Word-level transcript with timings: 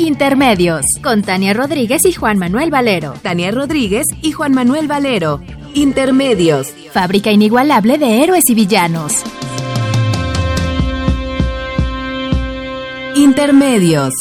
Intermedios, 0.00 0.84
con 1.02 1.22
Tania 1.22 1.54
Rodríguez 1.54 2.04
y 2.04 2.12
Juan 2.12 2.38
Manuel 2.38 2.70
Valero. 2.70 3.14
Tania 3.20 3.50
Rodríguez 3.50 4.06
y 4.22 4.30
Juan 4.30 4.52
Manuel 4.52 4.86
Valero. 4.86 5.40
Intermedios. 5.74 6.68
Fábrica 6.92 7.32
inigualable 7.32 7.98
de 7.98 8.22
héroes 8.22 8.44
y 8.48 8.54
villanos. 8.54 9.24
Intermedios. 13.16 14.14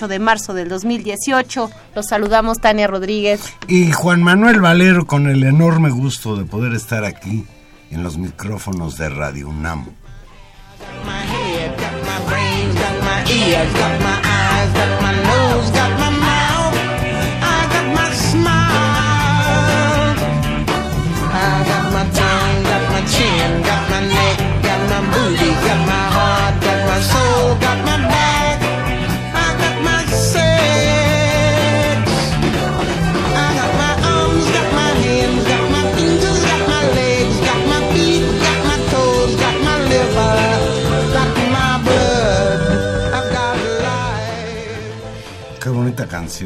8 0.00 0.08
de 0.08 0.18
marzo 0.18 0.54
del 0.54 0.70
2018. 0.70 1.70
Los 1.94 2.06
saludamos 2.06 2.58
Tania 2.58 2.86
Rodríguez. 2.86 3.42
Y 3.68 3.92
Juan 3.92 4.22
Manuel 4.22 4.58
Valero 4.60 5.06
con 5.06 5.28
el 5.28 5.44
enorme 5.44 5.90
gusto 5.90 6.36
de 6.36 6.46
poder 6.46 6.72
estar 6.72 7.04
aquí 7.04 7.44
en 7.90 8.02
los 8.02 8.16
micrófonos 8.16 8.96
de 8.96 9.10
Radio 9.10 9.50
UNAM. 9.50 9.88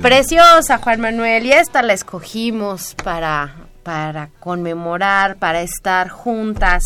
Preciosa, 0.02 0.78
Juan 0.78 1.00
Manuel, 1.00 1.46
y 1.46 1.52
esta 1.52 1.82
la 1.82 1.94
escogimos 1.94 2.94
para, 3.02 3.54
para 3.82 4.28
conmemorar, 4.38 5.36
para 5.36 5.62
estar 5.62 6.10
juntas. 6.10 6.82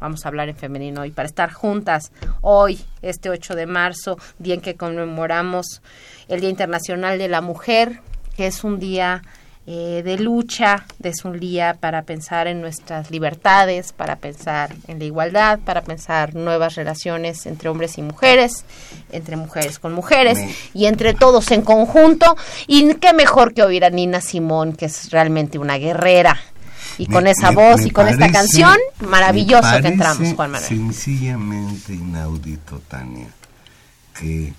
Vamos 0.00 0.24
a 0.24 0.28
hablar 0.28 0.48
en 0.48 0.56
femenino 0.56 1.02
hoy, 1.02 1.10
para 1.10 1.26
estar 1.26 1.52
juntas 1.52 2.12
hoy, 2.40 2.82
este 3.02 3.28
8 3.28 3.54
de 3.54 3.66
marzo, 3.66 4.16
día 4.38 4.54
en 4.54 4.62
que 4.62 4.74
conmemoramos 4.74 5.82
el 6.28 6.40
Día 6.40 6.48
Internacional 6.48 7.18
de 7.18 7.28
la 7.28 7.42
Mujer, 7.42 8.00
que 8.36 8.46
es 8.46 8.64
un 8.64 8.78
día 8.78 9.22
eh, 9.70 10.00
de 10.02 10.16
lucha, 10.18 10.86
es 11.02 11.26
un 11.26 11.38
día 11.38 11.76
para 11.78 12.00
pensar 12.00 12.46
en 12.46 12.62
nuestras 12.62 13.10
libertades, 13.10 13.92
para 13.92 14.16
pensar 14.16 14.74
en 14.86 14.98
la 14.98 15.04
igualdad, 15.04 15.58
para 15.58 15.82
pensar 15.82 16.34
nuevas 16.34 16.74
relaciones 16.74 17.44
entre 17.44 17.68
hombres 17.68 17.98
y 17.98 18.02
mujeres, 18.02 18.64
entre 19.12 19.36
mujeres 19.36 19.78
con 19.78 19.92
mujeres 19.92 20.38
Me- 20.38 20.54
y 20.72 20.86
entre 20.86 21.12
todos 21.12 21.50
en 21.50 21.60
conjunto. 21.60 22.34
Y 22.66 22.94
qué 22.94 23.12
mejor 23.12 23.52
que 23.52 23.62
oír 23.62 23.84
a 23.84 23.90
Nina 23.90 24.22
Simón, 24.22 24.72
que 24.72 24.86
es 24.86 25.10
realmente 25.10 25.58
una 25.58 25.76
guerrera. 25.76 26.40
Y 26.96 27.04
con 27.04 27.26
esa 27.26 27.50
me- 27.50 27.56
voz 27.56 27.82
me 27.82 27.88
y 27.88 27.90
con 27.90 28.08
esta 28.08 28.32
canción, 28.32 28.74
maravilloso 29.00 29.70
me 29.70 29.82
que 29.82 29.88
entramos, 29.88 30.32
Juan 30.34 30.50
Manuel. 30.50 30.66
Sencillamente 30.66 31.92
inaudito, 31.92 32.80
Tania, 32.88 33.28
que 34.18 34.54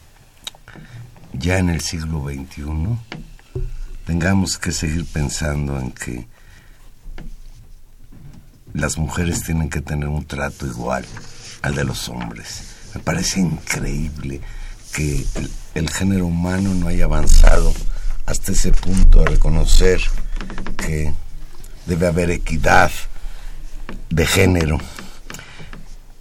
ya 1.33 1.57
en 1.57 1.69
el 1.69 1.81
siglo 1.81 2.25
XXI 2.29 2.63
tengamos 4.09 4.57
que 4.57 4.71
seguir 4.71 5.05
pensando 5.05 5.79
en 5.79 5.91
que 5.91 6.25
las 8.73 8.97
mujeres 8.97 9.43
tienen 9.43 9.69
que 9.69 9.81
tener 9.81 10.09
un 10.09 10.25
trato 10.25 10.65
igual 10.65 11.05
al 11.61 11.75
de 11.75 11.83
los 11.83 12.09
hombres. 12.09 12.63
Me 12.95 13.01
parece 13.01 13.39
increíble 13.39 14.41
que 14.95 15.23
el, 15.75 15.89
género 15.91 16.25
humano 16.25 16.73
no 16.73 16.87
haya 16.87 17.05
avanzado 17.05 17.71
hasta 18.25 18.51
ese 18.51 18.71
punto 18.71 19.19
de 19.19 19.25
reconocer 19.27 20.01
que 20.75 21.13
debe 21.85 22.07
haber 22.07 22.31
equidad 22.31 22.89
de 24.09 24.25
género. 24.25 24.79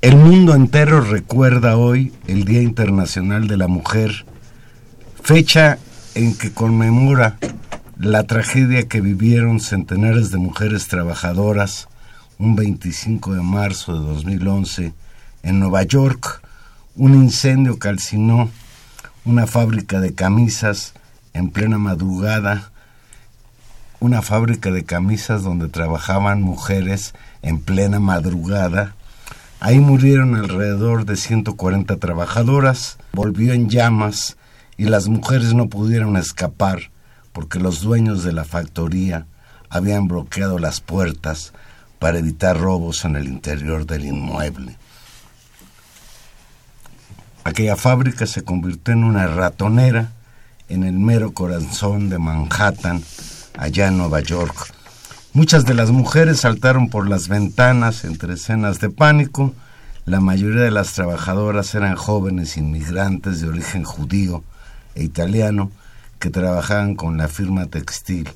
El 0.03 0.17
mundo 0.17 0.55
entero 0.55 1.01
recuerda 1.01 1.79
hoy 1.79 2.13
el 2.27 2.45
Día 2.45 2.61
Internacional 2.61 3.49
de 3.49 3.57
la 3.57 3.67
Mujer, 3.67 4.27
fecha 5.23 5.79
en 6.15 6.37
que 6.37 6.53
conmemora 6.53 7.39
la 7.99 8.23
tragedia 8.23 8.87
que 8.87 9.01
vivieron 9.01 9.59
centenares 9.59 10.31
de 10.31 10.39
mujeres 10.39 10.87
trabajadoras 10.87 11.89
un 12.39 12.55
25 12.55 13.35
de 13.35 13.43
marzo 13.43 13.99
de 13.99 14.07
2011 14.07 14.95
en 15.43 15.59
Nueva 15.59 15.83
York. 15.83 16.41
Un 16.95 17.15
incendio 17.15 17.81
calcinó 17.81 18.51
una 19.25 19.49
fábrica 19.49 19.99
de 19.99 20.15
camisas 20.15 20.95
en 21.35 21.51
plena 21.51 21.79
madrugada, 21.79 22.71
una 23.99 24.23
fábrica 24.23 24.71
de 24.71 24.85
camisas 24.85 25.43
donde 25.43 25.67
trabajaban 25.69 26.41
mujeres 26.41 27.15
en 27.43 27.59
plena 27.59 27.99
madrugada. 27.99 28.95
Ahí 29.59 29.81
murieron 29.81 30.37
alrededor 30.37 31.05
de 31.05 31.17
140 31.17 31.97
trabajadoras, 31.97 32.97
volvió 33.13 33.55
en 33.55 33.69
llamas 33.69 34.37
y 34.77 34.85
las 34.85 35.09
mujeres 35.09 35.53
no 35.53 35.69
pudieron 35.69 36.17
escapar 36.17 36.93
porque 37.39 37.61
los 37.61 37.83
dueños 37.83 38.25
de 38.25 38.33
la 38.33 38.45
factoría 38.45 39.27
habían 39.71 40.09
bloqueado 40.09 40.59
las 40.59 40.81
puertas 40.81 41.53
para 42.01 42.19
evitar 42.19 42.59
robos 42.59 43.05
en 43.05 43.15
el 43.15 43.29
interior 43.29 43.87
del 43.87 44.07
inmueble. 44.07 44.77
Aquella 47.45 47.77
fábrica 47.77 48.27
se 48.27 48.43
convirtió 48.43 48.93
en 48.93 49.05
una 49.05 49.29
ratonera 49.29 50.11
en 50.69 50.83
el 50.83 50.95
mero 50.95 51.33
corazón 51.33 52.09
de 52.09 52.19
Manhattan, 52.19 53.05
allá 53.57 53.87
en 53.87 53.99
Nueva 53.99 54.19
York. 54.19 54.75
Muchas 55.33 55.65
de 55.65 55.75
las 55.75 55.93
mujeres 55.93 56.41
saltaron 56.41 56.91
por 56.91 57.09
las 57.09 57.29
ventanas 57.29 58.03
entre 58.05 58.35
escenas 58.35 58.81
de 58.81 58.91
pánico. 58.91 59.55
La 60.07 60.19
mayoría 60.19 60.63
de 60.63 60.73
las 60.73 60.93
trabajadoras 60.95 61.73
eran 61.77 61.95
jóvenes 61.95 62.57
inmigrantes 62.57 63.41
de 63.41 63.49
origen 63.49 63.85
judío 63.85 64.43
e 64.97 65.05
italiano 65.05 65.71
que 66.19 66.31
trabajaban 66.31 66.95
con 66.95 67.17
la 67.17 67.29
firma 67.29 67.67
textil. 67.67 68.29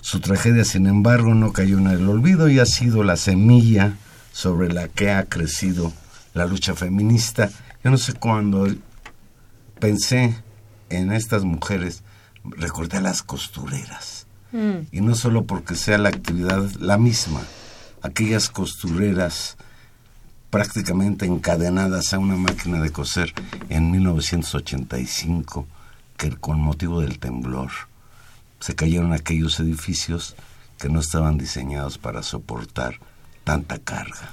Su 0.00 0.20
tragedia, 0.20 0.64
sin 0.64 0.86
embargo, 0.86 1.34
no 1.34 1.52
cayó 1.52 1.78
en 1.78 1.88
el 1.88 2.08
olvido 2.08 2.48
y 2.48 2.58
ha 2.58 2.66
sido 2.66 3.02
la 3.02 3.16
semilla 3.16 3.94
sobre 4.32 4.72
la 4.72 4.88
que 4.88 5.10
ha 5.10 5.24
crecido 5.24 5.92
la 6.34 6.46
lucha 6.46 6.74
feminista. 6.74 7.50
Yo 7.82 7.90
no 7.90 7.98
sé 7.98 8.14
cuándo 8.14 8.68
pensé 9.78 10.36
en 10.88 11.12
estas 11.12 11.44
mujeres, 11.44 12.02
recordé 12.44 12.98
a 12.98 13.02
las 13.02 13.22
costureras. 13.22 14.26
Y 14.92 15.02
no 15.02 15.14
solo 15.14 15.44
porque 15.44 15.74
sea 15.74 15.98
la 15.98 16.08
actividad 16.08 16.70
la 16.80 16.96
misma, 16.96 17.42
aquellas 18.00 18.48
costureras 18.48 19.58
prácticamente 20.48 21.26
encadenadas 21.26 22.14
a 22.14 22.18
una 22.18 22.36
máquina 22.36 22.80
de 22.80 22.90
coser 22.90 23.34
en 23.68 23.90
1985, 23.90 25.66
que 26.18 26.36
con 26.36 26.60
motivo 26.60 27.00
del 27.00 27.18
temblor 27.18 27.70
se 28.60 28.74
cayeron 28.74 29.12
aquellos 29.14 29.58
edificios 29.60 30.34
que 30.76 30.88
no 30.88 31.00
estaban 31.00 31.38
diseñados 31.38 31.96
para 31.96 32.22
soportar 32.22 32.98
tanta 33.44 33.78
carga. 33.78 34.28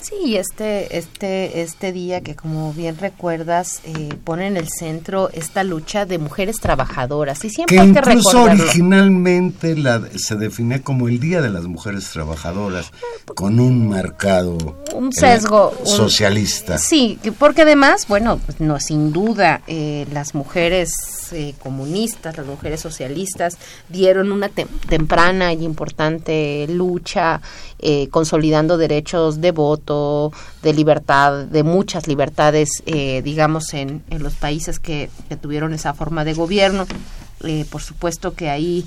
Sí, 0.00 0.36
este, 0.36 0.98
este, 0.98 1.62
este 1.62 1.92
día 1.92 2.20
que 2.20 2.34
como 2.34 2.72
bien 2.72 2.96
recuerdas 2.98 3.80
eh, 3.84 4.14
pone 4.24 4.46
en 4.46 4.56
el 4.56 4.68
centro 4.68 5.30
esta 5.32 5.64
lucha 5.64 6.04
de 6.06 6.18
mujeres 6.18 6.56
trabajadoras 6.60 7.44
y 7.44 7.50
siempre 7.50 7.76
que 7.76 7.80
hay 7.82 7.92
que 7.92 7.98
incluso 7.98 8.30
recordarlo. 8.32 8.64
originalmente 8.64 9.76
la, 9.76 10.02
se 10.16 10.36
definía 10.36 10.82
como 10.82 11.08
el 11.08 11.20
Día 11.20 11.40
de 11.40 11.50
las 11.50 11.64
Mujeres 11.64 12.10
Trabajadoras, 12.10 12.90
con 13.34 13.60
un 13.60 13.88
marcado 13.88 14.56
Un 14.94 15.08
eh, 15.08 15.10
sesgo, 15.12 15.72
un- 15.80 15.86
socialista. 15.86 16.78
Sí, 16.78 17.18
que- 17.22 17.32
porque 17.32 17.62
además, 17.62 18.06
bueno, 18.08 18.38
pues, 18.44 18.60
no, 18.60 18.78
sin 18.80 19.12
duda, 19.12 19.62
eh, 19.66 20.06
las 20.12 20.34
mujeres 20.34 20.92
eh, 21.32 21.54
comunistas, 21.58 22.36
las 22.36 22.46
mujeres 22.46 22.80
socialistas 22.80 23.56
dieron 23.88 24.32
una 24.32 24.48
tem- 24.50 24.68
temprana 24.88 25.52
y 25.52 25.64
importante 25.64 26.66
lucha, 26.68 27.40
eh, 27.78 28.08
consolidando 28.10 28.76
derechos 28.76 29.40
de 29.40 29.50
voto, 29.52 30.32
de 30.62 30.72
libertad, 30.74 31.44
de 31.46 31.62
muchas 31.62 32.06
libertades, 32.06 32.68
eh, 32.86 33.22
digamos, 33.22 33.74
en, 33.74 34.02
en 34.10 34.22
los 34.22 34.34
países 34.34 34.78
que, 34.78 35.10
que 35.28 35.36
tuvieron 35.36 35.74
esa 35.74 35.94
forma 35.94 36.24
de 36.24 36.34
gobierno. 36.34 36.86
Eh, 37.46 37.66
por 37.68 37.82
supuesto 37.82 38.32
que 38.32 38.48
ahí 38.48 38.86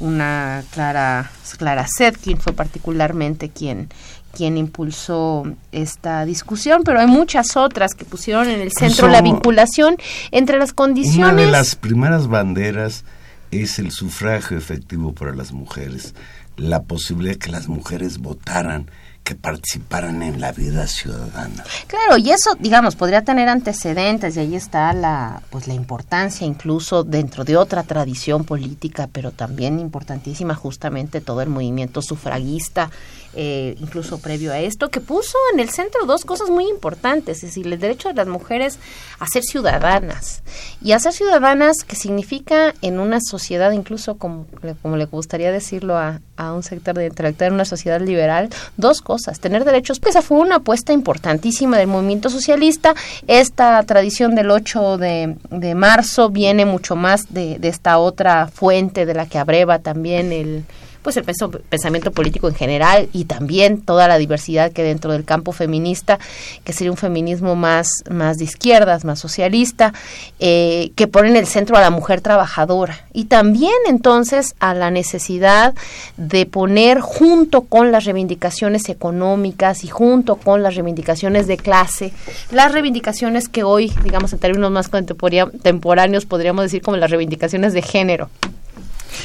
una 0.00 0.64
Clara, 0.72 1.30
Clara 1.58 1.84
Zetkin 1.86 2.38
fue 2.38 2.54
particularmente 2.54 3.50
quien, 3.50 3.90
quien 4.32 4.56
impulsó 4.56 5.44
esta 5.72 6.24
discusión, 6.24 6.82
pero 6.84 7.00
hay 7.00 7.06
muchas 7.06 7.56
otras 7.56 7.94
que 7.94 8.04
pusieron 8.04 8.48
en 8.48 8.60
el 8.60 8.72
centro 8.72 9.08
la 9.08 9.22
vinculación 9.22 9.96
entre 10.30 10.58
las 10.58 10.72
condiciones. 10.72 11.32
Una 11.32 11.42
de 11.42 11.50
las 11.50 11.74
primeras 11.74 12.28
banderas 12.28 13.04
es 13.50 13.78
el 13.78 13.90
sufragio 13.90 14.56
efectivo 14.56 15.12
para 15.12 15.34
las 15.34 15.52
mujeres, 15.52 16.14
la 16.56 16.82
posibilidad 16.82 17.34
de 17.34 17.38
que 17.38 17.50
las 17.50 17.68
mujeres 17.68 18.18
votaran, 18.18 18.90
que 19.28 19.34
participaran 19.34 20.22
en 20.22 20.40
la 20.40 20.52
vida 20.52 20.86
ciudadana. 20.86 21.62
Claro, 21.86 22.16
y 22.16 22.30
eso, 22.30 22.54
digamos, 22.58 22.96
podría 22.96 23.24
tener 23.24 23.48
antecedentes 23.50 24.34
y 24.36 24.40
ahí 24.40 24.56
está 24.56 24.90
la, 24.94 25.42
pues, 25.50 25.68
la 25.68 25.74
importancia 25.74 26.46
incluso 26.46 27.04
dentro 27.04 27.44
de 27.44 27.58
otra 27.58 27.82
tradición 27.82 28.44
política, 28.44 29.06
pero 29.12 29.30
también 29.30 29.80
importantísima 29.80 30.54
justamente 30.54 31.20
todo 31.20 31.42
el 31.42 31.50
movimiento 31.50 32.00
sufragista, 32.00 32.90
eh, 33.34 33.76
incluso 33.78 34.18
previo 34.18 34.52
a 34.52 34.58
esto, 34.58 34.90
que 34.90 35.00
puso 35.00 35.36
en 35.52 35.60
el 35.60 35.70
centro 35.70 36.06
dos 36.06 36.24
cosas 36.24 36.50
muy 36.50 36.68
importantes, 36.68 37.38
es 37.38 37.50
decir, 37.50 37.66
el 37.66 37.78
derecho 37.78 38.08
de 38.08 38.14
las 38.14 38.26
mujeres 38.26 38.78
a 39.18 39.26
ser 39.26 39.42
ciudadanas. 39.42 40.42
Y 40.82 40.92
a 40.92 40.98
ser 40.98 41.12
ciudadanas 41.12 41.76
que 41.86 41.96
significa 41.96 42.74
en 42.82 42.98
una 43.00 43.18
sociedad, 43.20 43.72
incluso 43.72 44.16
como, 44.16 44.46
como 44.82 44.96
le 44.96 45.04
gustaría 45.06 45.52
decirlo 45.52 45.96
a, 45.96 46.20
a 46.36 46.52
un 46.52 46.62
sector 46.62 46.94
de 46.96 47.06
intelectual, 47.06 47.48
en 47.48 47.54
una 47.54 47.64
sociedad 47.64 48.00
liberal, 48.00 48.48
dos 48.76 49.02
cosas, 49.02 49.40
tener 49.40 49.64
derechos, 49.64 50.00
pues 50.00 50.14
esa 50.14 50.22
fue 50.22 50.38
una 50.38 50.56
apuesta 50.56 50.92
importantísima 50.92 51.76
del 51.78 51.88
movimiento 51.88 52.30
socialista, 52.30 52.94
esta 53.26 53.82
tradición 53.82 54.34
del 54.34 54.50
8 54.50 54.98
de, 54.98 55.36
de 55.50 55.74
marzo 55.74 56.30
viene 56.30 56.64
mucho 56.64 56.96
más 56.96 57.32
de, 57.32 57.58
de 57.58 57.68
esta 57.68 57.98
otra 57.98 58.46
fuente 58.46 59.04
de 59.04 59.14
la 59.14 59.26
que 59.26 59.38
abreva 59.38 59.80
también 59.80 60.32
el 60.32 60.64
pues 61.02 61.16
el 61.16 61.24
pensamiento 61.24 62.12
político 62.12 62.48
en 62.48 62.54
general 62.54 63.08
y 63.12 63.24
también 63.24 63.80
toda 63.80 64.08
la 64.08 64.18
diversidad 64.18 64.72
que 64.72 64.82
dentro 64.82 65.12
del 65.12 65.24
campo 65.24 65.52
feminista, 65.52 66.18
que 66.64 66.72
sería 66.72 66.90
un 66.90 66.96
feminismo 66.96 67.56
más, 67.56 67.88
más 68.10 68.38
de 68.38 68.44
izquierdas, 68.44 69.04
más 69.04 69.18
socialista, 69.18 69.92
eh, 70.38 70.90
que 70.96 71.06
pone 71.06 71.28
en 71.28 71.36
el 71.36 71.46
centro 71.46 71.76
a 71.76 71.80
la 71.80 71.90
mujer 71.90 72.20
trabajadora 72.20 73.06
y 73.12 73.24
también 73.24 73.72
entonces 73.86 74.54
a 74.60 74.74
la 74.74 74.90
necesidad 74.90 75.74
de 76.16 76.46
poner 76.46 77.00
junto 77.00 77.62
con 77.62 77.92
las 77.92 78.04
reivindicaciones 78.04 78.88
económicas 78.88 79.84
y 79.84 79.88
junto 79.88 80.36
con 80.36 80.62
las 80.62 80.74
reivindicaciones 80.74 81.46
de 81.46 81.56
clase, 81.56 82.12
las 82.50 82.72
reivindicaciones 82.72 83.48
que 83.48 83.62
hoy, 83.62 83.92
digamos 84.04 84.32
en 84.32 84.38
términos 84.38 84.70
más 84.70 84.88
contemporáneos, 84.88 86.26
podríamos 86.26 86.64
decir 86.64 86.82
como 86.82 86.96
las 86.96 87.10
reivindicaciones 87.10 87.72
de 87.72 87.82
género. 87.82 88.30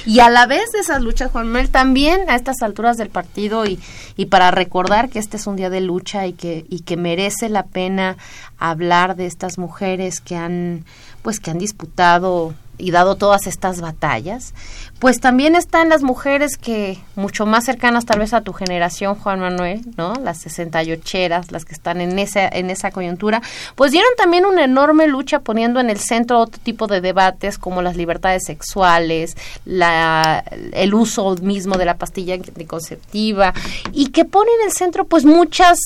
Y 0.06 0.20
a 0.20 0.30
la 0.30 0.46
vez 0.46 0.72
de 0.72 0.80
esas 0.80 1.02
luchas, 1.02 1.32
Juan 1.32 1.48
Manuel, 1.48 1.70
también 1.70 2.30
a 2.30 2.36
estas 2.36 2.62
alturas 2.62 2.98
del 2.98 3.10
partido 3.10 3.66
y, 3.66 3.80
y 4.16 4.26
para 4.26 4.52
recordar 4.52 5.10
que 5.10 5.20
este 5.20 5.38
es 5.38 5.48
un 5.48 5.56
día 5.56 5.70
de 5.70 5.82
lucha 5.82 6.26
y 6.28 6.34
que, 6.34 6.66
y 6.70 6.82
que 6.82 6.98
merece 6.98 7.50
la 7.50 7.64
pena 7.64 8.18
hablar 8.58 9.16
de 9.16 9.26
estas 9.26 9.58
mujeres 9.58 10.20
que 10.20 10.36
han, 10.36 10.86
pues 11.22 11.40
que 11.40 11.52
han 11.52 11.58
disputado 11.58 12.54
y 12.78 12.92
dado 12.92 13.16
todas 13.16 13.48
estas 13.48 13.82
batallas, 13.82 14.54
pues 15.00 15.20
también 15.20 15.56
están 15.56 15.90
las 15.90 16.02
mujeres 16.02 16.58
que 16.58 16.98
mucho 17.16 17.46
más 17.46 17.66
cercanas 17.66 18.06
tal 18.06 18.20
vez 18.20 18.34
a 18.34 18.42
tu 18.42 18.54
generación, 18.54 19.16
Juan 19.16 19.40
Manuel, 19.40 19.82
¿no? 19.98 20.14
Las 20.16 20.46
68eras, 20.46 21.52
las 21.52 21.66
que 21.66 21.74
están 21.74 22.02
en 22.02 22.18
esa 22.20 22.48
en 22.48 22.70
esa 22.70 22.92
coyuntura, 22.92 23.42
pues 23.76 23.92
dieron 23.92 24.10
también 24.18 24.46
una 24.46 24.64
enorme 24.64 25.08
lucha 25.08 25.40
poniendo 25.40 25.80
en 25.80 25.90
el 25.90 26.00
centro 26.00 26.40
otro 26.40 26.60
tipo 26.64 26.88
de 26.88 27.02
debates 27.02 27.58
como 27.58 27.82
las 27.82 27.96
libertades 27.96 28.44
sexuales, 28.46 29.36
la 29.66 30.44
el 30.72 30.94
uso 30.94 31.36
mismo 31.42 31.78
de 31.78 31.86
la 31.86 31.98
pastilla 31.98 32.36
anticonceptiva 32.36 33.54
y 33.92 34.08
que 34.08 34.26
ponen 34.26 34.54
en 34.62 34.68
el 34.68 34.74
centro 34.74 35.06
pues 35.06 35.26
muchas 35.26 35.80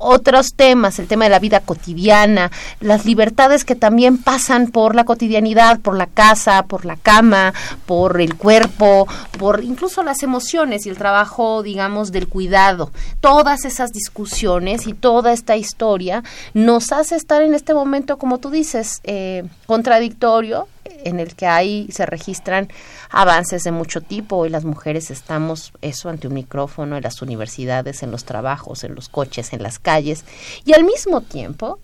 otros 0.00 0.54
temas, 0.56 0.98
el 0.98 1.06
tema 1.06 1.24
de 1.24 1.30
la 1.30 1.38
vida 1.38 1.60
cotidiana, 1.60 2.50
las 2.80 3.04
libertades 3.04 3.64
que 3.64 3.76
también 3.76 4.18
pasan 4.18 4.68
por 4.68 4.94
la 4.94 5.04
cotidianidad, 5.04 5.78
por 5.80 5.96
la 5.96 6.06
casa, 6.06 6.64
por 6.64 6.84
la 6.84 6.96
cama, 6.96 7.54
por 7.86 8.20
el 8.20 8.34
cuerpo, 8.36 9.06
por 9.38 9.62
incluso 9.62 10.02
las 10.02 10.22
emociones 10.22 10.86
y 10.86 10.88
el 10.88 10.96
trabajo, 10.96 11.62
digamos, 11.62 12.10
del 12.12 12.28
cuidado. 12.28 12.90
Todas 13.20 13.64
esas 13.64 13.92
discusiones 13.92 14.86
y 14.86 14.94
toda 14.94 15.32
esta 15.32 15.56
historia 15.56 16.24
nos 16.54 16.92
hace 16.92 17.16
estar 17.16 17.42
en 17.42 17.54
este 17.54 17.74
momento, 17.74 18.16
como 18.16 18.38
tú 18.38 18.50
dices, 18.50 19.00
eh, 19.04 19.44
contradictorio, 19.66 20.66
en 21.04 21.20
el 21.20 21.34
que 21.34 21.46
hay 21.46 21.88
se 21.90 22.06
registran 22.06 22.68
avances 23.10 23.64
de 23.64 23.72
mucho 23.72 24.00
tipo. 24.00 24.46
Y 24.46 24.50
las 24.50 24.64
mujeres 24.64 25.10
estamos 25.10 25.72
eso 25.80 26.08
ante 26.08 26.28
un 26.28 26.34
micrófono 26.34 26.96
en 26.96 27.02
las 27.02 27.22
universidades, 27.22 28.02
en 28.02 28.10
los 28.10 28.24
trabajos, 28.24 28.84
en 28.84 28.94
los 28.94 29.08
coches, 29.08 29.52
en 29.52 29.62
las 29.62 29.78
calles. 29.78 30.24
Y 30.64 30.72
al 30.74 30.84
mismo 30.84 31.20
tiempo 31.20 31.78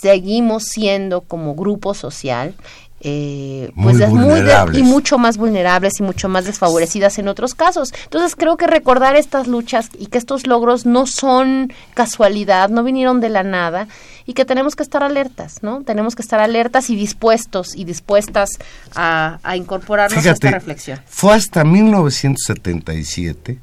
seguimos 0.00 0.64
siendo 0.64 1.22
como 1.22 1.54
grupo 1.54 1.94
social 1.94 2.54
eh, 3.04 3.72
Muy 3.74 3.94
pues 3.94 4.04
es 4.04 4.10
muy 4.10 4.40
de- 4.42 4.78
y 4.78 4.82
mucho 4.84 5.18
más 5.18 5.36
vulnerables 5.36 5.98
y 5.98 6.02
mucho 6.04 6.28
más 6.28 6.44
desfavorecidas 6.44 7.18
en 7.18 7.26
otros 7.28 7.54
casos. 7.54 7.92
Entonces 8.04 8.36
creo 8.36 8.56
que 8.56 8.66
recordar 8.68 9.16
estas 9.16 9.48
luchas 9.48 9.90
y 9.98 10.06
que 10.06 10.18
estos 10.18 10.46
logros 10.46 10.86
no 10.86 11.06
son 11.06 11.72
casualidad, 11.94 12.68
no 12.68 12.84
vinieron 12.84 13.20
de 13.20 13.28
la 13.28 13.42
nada 13.42 13.88
y 14.24 14.34
que 14.34 14.44
tenemos 14.44 14.76
que 14.76 14.84
estar 14.84 15.02
alertas, 15.02 15.62
¿no? 15.62 15.82
Tenemos 15.82 16.14
que 16.14 16.22
estar 16.22 16.38
alertas 16.40 16.90
y 16.90 16.96
dispuestos 16.96 17.74
y 17.74 17.84
dispuestas 17.84 18.50
a, 18.94 19.40
a 19.42 19.56
incorporarnos 19.56 20.16
a 20.16 20.20
esta 20.20 20.34
Fíjate, 20.34 20.50
reflexión. 20.52 21.00
fue 21.06 21.34
hasta 21.34 21.64
1977, 21.64 23.58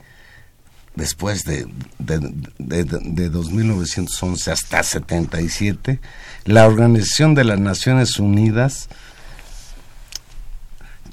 después 0.96 1.44
de, 1.46 1.66
de, 2.00 2.20
de, 2.58 2.84
de 2.84 3.30
2911 3.30 4.52
hasta 4.52 4.84
77, 4.84 6.00
la 6.46 6.68
Organización 6.68 7.36
de 7.36 7.44
las 7.46 7.60
Naciones 7.60 8.20
Unidas 8.20 8.90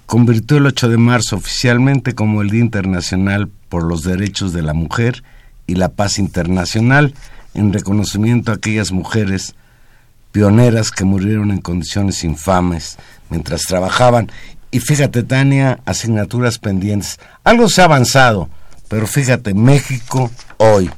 convirtió 0.07 0.57
el 0.57 0.67
8 0.67 0.89
de 0.89 0.97
marzo 0.97 1.37
oficialmente 1.37 2.15
como 2.15 2.41
el 2.41 2.51
Día 2.51 2.61
Internacional 2.61 3.49
por 3.69 3.83
los 3.83 4.03
Derechos 4.03 4.53
de 4.53 4.63
la 4.63 4.73
Mujer 4.73 5.23
y 5.67 5.75
la 5.75 5.91
Paz 5.91 6.19
Internacional 6.19 7.15
en 7.55 7.73
reconocimiento 7.73 8.53
a 8.53 8.57
aquellas 8.57 8.93
mujeres 8.93 9.55
pioneras 10.31 10.91
que 10.91 11.05
murieron 11.05 11.51
en 11.51 11.61
condiciones 11.61 12.23
infames 12.23 12.99
mientras 13.31 13.63
trabajaban. 13.63 14.31
Y 14.71 14.81
fíjate, 14.81 15.23
Tania, 15.23 15.81
asignaturas 15.87 16.59
pendientes. 16.59 17.19
Algo 17.43 17.69
se 17.69 17.81
ha 17.81 17.85
avanzado, 17.85 18.49
pero 18.89 19.07
fíjate, 19.07 19.55
México 19.55 20.31
hoy, 20.59 20.91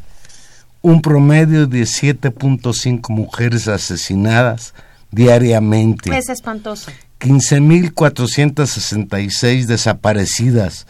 un 0.82 1.00
promedio 1.00 1.66
de 1.66 1.82
7.5 1.82 3.10
mujeres 3.10 3.68
asesinadas 3.68 4.74
diariamente. 5.10 6.16
Es 6.16 6.28
espantoso. 6.28 6.90
15.466 7.20 9.66
desaparecidas, 9.66 10.86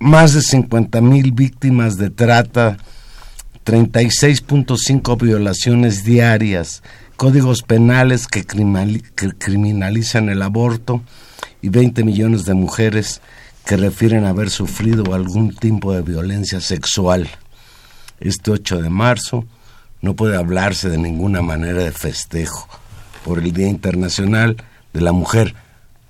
más 0.00 0.34
de 0.34 0.40
50.000 0.40 1.34
víctimas 1.34 1.96
de 1.96 2.10
trata, 2.10 2.76
36.5 3.64 5.20
violaciones 5.20 6.04
diarias, 6.04 6.82
códigos 7.16 7.62
penales 7.62 8.26
que, 8.28 8.46
criminali- 8.46 9.02
que 9.14 9.30
criminalizan 9.30 10.28
el 10.28 10.42
aborto 10.42 11.02
y 11.62 11.68
20 11.70 12.04
millones 12.04 12.44
de 12.44 12.54
mujeres 12.54 13.20
que 13.64 13.76
refieren 13.76 14.24
haber 14.24 14.50
sufrido 14.50 15.14
algún 15.14 15.52
tipo 15.54 15.92
de 15.92 16.02
violencia 16.02 16.60
sexual. 16.60 17.28
Este 18.20 18.52
8 18.52 18.80
de 18.82 18.90
marzo 18.90 19.44
no 20.00 20.14
puede 20.14 20.36
hablarse 20.36 20.88
de 20.88 20.98
ninguna 20.98 21.42
manera 21.42 21.82
de 21.82 21.90
festejo 21.90 22.68
por 23.24 23.40
el 23.40 23.52
Día 23.52 23.66
Internacional 23.68 24.56
de 24.96 25.02
la 25.02 25.12
Mujer, 25.12 25.54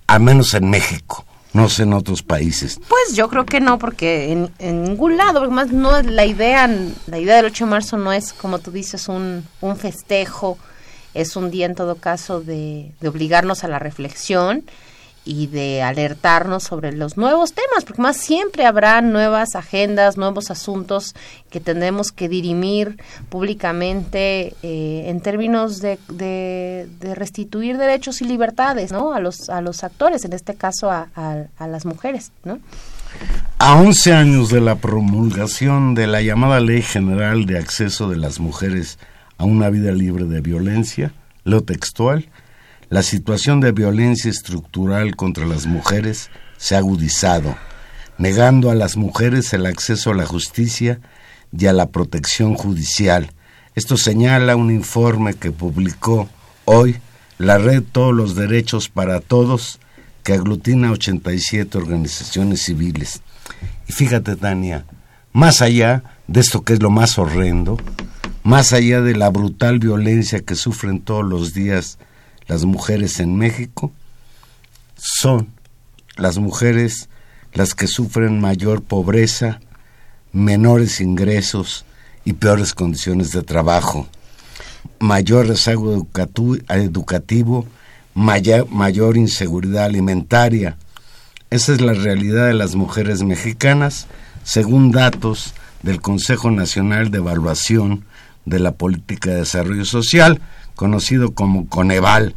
al 0.07 0.21
menos 0.21 0.55
en 0.55 0.71
México, 0.71 1.25
no 1.53 1.69
sé 1.69 1.83
en 1.83 1.93
otros 1.93 2.23
países. 2.23 2.81
Pues 2.89 3.15
yo 3.15 3.29
creo 3.29 3.45
que 3.45 3.61
no, 3.61 3.79
porque 3.79 4.33
en, 4.59 4.85
ningún 4.85 5.17
lado, 5.17 5.41
porque 5.41 5.55
más 5.55 5.73
no 5.73 6.01
la 6.03 6.25
idea, 6.25 6.69
la 7.07 7.19
idea 7.19 7.37
del 7.37 7.47
8 7.47 7.65
de 7.65 7.71
marzo 7.71 7.97
no 7.99 8.13
es, 8.13 8.33
como 8.33 8.59
tú 8.59 8.71
dices, 8.71 9.09
un, 9.09 9.45
un 9.61 9.77
festejo, 9.77 10.59
es 11.15 11.37
un 11.37 11.51
día 11.51 11.67
en 11.67 11.75
todo 11.75 11.97
caso 11.97 12.41
de, 12.41 12.93
de 13.01 13.09
obligarnos 13.09 13.65
a 13.65 13.69
la 13.69 13.79
reflexión 13.79 14.65
y 15.27 15.49
de 15.49 15.83
alertarnos 15.83 16.63
sobre 16.63 16.93
los 16.93 17.17
nuevos 17.17 17.53
temas, 17.53 17.85
porque 17.85 18.01
más 18.01 18.17
siempre 18.17 18.65
habrá 18.65 19.03
nuevas 19.03 19.57
agendas, 19.57 20.17
nuevos 20.17 20.51
asuntos 20.51 21.15
que 21.51 21.61
tendremos 21.61 22.13
que 22.13 22.29
dirimir 22.29 22.97
públicamente 23.29 24.55
eh, 24.63 25.05
en 25.07 25.21
términos 25.21 25.81
de, 25.81 26.89
restituir 27.01 27.77
derechos 27.77 28.23
y 28.23 28.25
libertades 28.25 28.93
¿no? 28.93 29.13
a, 29.13 29.21
los, 29.21 29.51
a 29.51 29.61
los 29.61 29.83
actores, 29.83 30.25
en 30.25 30.33
este 30.33 30.55
caso 30.55 30.91
a, 30.91 31.09
a, 31.17 31.43
a 31.59 31.67
las 31.67 31.85
mujeres. 31.85 32.31
¿no? 32.45 32.61
A 33.59 33.75
11 33.75 34.13
años 34.13 34.51
de 34.51 34.61
la 34.61 34.77
promulgación 34.77 35.95
de 35.95 36.07
la 36.07 36.23
llamada 36.23 36.61
Ley 36.61 36.83
General 36.83 37.47
de 37.47 37.59
Acceso 37.59 38.09
de 38.09 38.17
las 38.17 38.39
Mujeres 38.39 38.99
a 39.39 39.45
una 39.45 39.71
vida 39.71 39.91
libre 39.91 40.25
de 40.25 40.41
violencia, 40.41 41.13
lo 41.45 41.63
textual, 41.63 42.29
la 42.89 43.03
situación 43.03 43.61
de 43.61 43.73
violencia 43.73 44.31
estructural 44.31 45.17
contra 45.17 45.45
las 45.45 45.67
mujeres 45.67 46.31
se 46.57 46.77
ha 46.77 46.79
agudizado, 46.79 47.57
negando 48.17 48.71
a 48.71 48.75
las 48.75 48.97
mujeres 48.97 49.53
el 49.53 49.67
acceso 49.67 50.11
a 50.11 50.15
la 50.15 50.25
justicia 50.25 51.01
y 51.57 51.67
a 51.67 51.73
la 51.73 51.91
protección 51.91 52.55
judicial. 52.55 53.33
Esto 53.75 53.97
señala 53.97 54.57
un 54.57 54.71
informe 54.71 55.35
que 55.35 55.51
publicó 55.51 56.29
hoy 56.65 56.97
la 57.39 57.59
red 57.59 57.83
Todos 57.83 58.15
los 58.15 58.35
Derechos 58.35 58.89
para 58.89 59.21
Todos, 59.21 59.81
que 60.23 60.35
aglutina 60.35 60.93
87 60.93 61.77
organizaciones 61.77 62.63
civiles. 62.63 63.21
Y 63.89 63.93
fíjate, 63.93 64.37
Tania, 64.37 64.85
más 65.33 65.61
allá 65.61 66.05
de 66.29 66.41
esto 66.41 66.63
que 66.63 66.73
es 66.73 66.83
lo 66.83 66.91
más 66.91 67.19
horrendo, 67.19 67.79
más 68.43 68.73
allá 68.73 69.03
de 69.03 69.17
la 69.17 69.29
brutal 69.29 69.81
violencia 69.81 70.41
que 70.41 70.55
sufren 70.55 71.01
todos 71.01 71.25
los 71.25 71.53
días 71.53 71.99
las 72.47 72.65
mujeres 72.65 73.21
en 73.21 73.37
México, 73.37 73.93
son 74.97 75.49
las 76.17 76.39
mujeres 76.39 77.09
las 77.53 77.75
que 77.75 77.87
sufren 77.87 78.41
mayor 78.41 78.83
pobreza, 78.83 79.61
menores 80.33 81.01
ingresos 81.01 81.85
y 82.25 82.35
peores 82.35 82.75
condiciones 82.75 83.33
de 83.33 83.43
trabajo, 83.43 84.09
mayor 84.99 85.47
rezago 85.47 86.07
educativo, 86.69 87.67
mayor, 88.15 88.69
mayor 88.71 89.17
inseguridad 89.17 89.85
alimentaria. 89.85 90.77
Esa 91.51 91.73
es 91.73 91.81
la 91.81 91.95
realidad 91.95 92.49
de 92.49 92.55
las 92.55 92.75
mujeres 92.75 93.23
mexicanas, 93.23 94.07
según 94.43 94.91
datos 94.91 95.55
del 95.83 96.01
Consejo 96.01 96.51
Nacional 96.51 97.11
de 97.11 97.19
Evaluación 97.19 98.05
de 98.45 98.59
la 98.59 98.73
Política 98.73 99.31
de 99.31 99.37
Desarrollo 99.37 99.85
Social, 99.85 100.41
conocido 100.77 101.33
como 101.35 101.69
Coneval. 101.69 102.37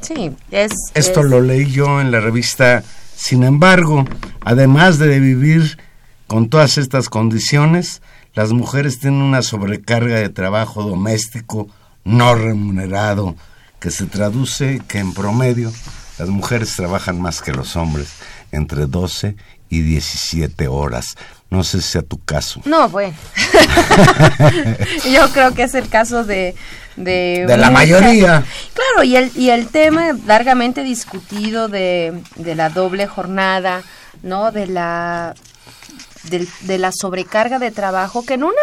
Sí, 0.00 0.32
es... 0.50 0.72
Esto 0.94 1.20
es- 1.20 1.26
lo 1.26 1.42
leí 1.42 1.70
yo 1.70 2.00
en 2.00 2.10
la 2.10 2.20
revista. 2.20 2.82
Sin 3.14 3.44
embargo, 3.44 4.04
además 4.40 4.98
de 4.98 5.20
vivir 5.20 5.78
con 6.26 6.48
todas 6.48 6.78
estas 6.78 7.08
condiciones, 7.10 8.00
las 8.34 8.52
mujeres 8.52 8.98
tienen 8.98 9.20
una 9.20 9.42
sobrecarga 9.42 10.16
de 10.16 10.30
trabajo 10.30 10.82
doméstico 10.82 11.68
no 12.04 12.34
remunerado, 12.34 13.36
que 13.78 13.90
se 13.90 14.06
traduce 14.06 14.80
que 14.88 14.98
en 14.98 15.12
promedio 15.12 15.70
las 16.18 16.28
mujeres 16.30 16.74
trabajan 16.74 17.20
más 17.20 17.42
que 17.42 17.52
los 17.52 17.76
hombres, 17.76 18.12
entre 18.50 18.86
12 18.86 19.36
y 19.72 19.80
17 19.80 20.68
horas. 20.68 21.14
No 21.50 21.64
sé 21.64 21.80
si 21.80 21.88
sea 21.92 22.02
tu 22.02 22.18
caso. 22.22 22.60
No, 22.64 22.88
bueno. 22.88 23.14
Yo 25.10 25.28
creo 25.32 25.54
que 25.54 25.62
es 25.64 25.74
el 25.74 25.88
caso 25.88 26.24
de... 26.24 26.54
De, 26.96 27.44
De 27.48 27.56
la 27.56 27.70
mayoría. 27.70 28.44
Claro, 28.74 29.02
y 29.02 29.16
el, 29.16 29.32
y 29.34 29.48
el 29.48 29.68
tema 29.68 30.12
largamente 30.26 30.82
discutido 30.84 31.68
de, 31.68 32.12
de 32.36 32.54
la 32.54 32.68
doble 32.68 33.06
jornada, 33.06 33.82
¿no? 34.22 34.52
De 34.52 34.66
la, 34.66 35.34
del- 36.24 36.48
de 36.62 36.76
la 36.76 36.90
sobrecarga 36.92 37.58
de 37.58 37.70
trabajo, 37.70 38.26
que 38.26 38.34
en 38.34 38.44
una, 38.44 38.60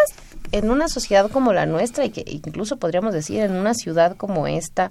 en 0.51 0.71
una 0.71 0.87
sociedad 0.87 1.29
como 1.29 1.53
la 1.53 1.65
nuestra, 1.65 2.05
y 2.05 2.09
que 2.09 2.23
incluso 2.27 2.77
podríamos 2.77 3.13
decir 3.13 3.41
en 3.41 3.51
una 3.51 3.73
ciudad 3.73 4.15
como 4.17 4.47
esta, 4.47 4.89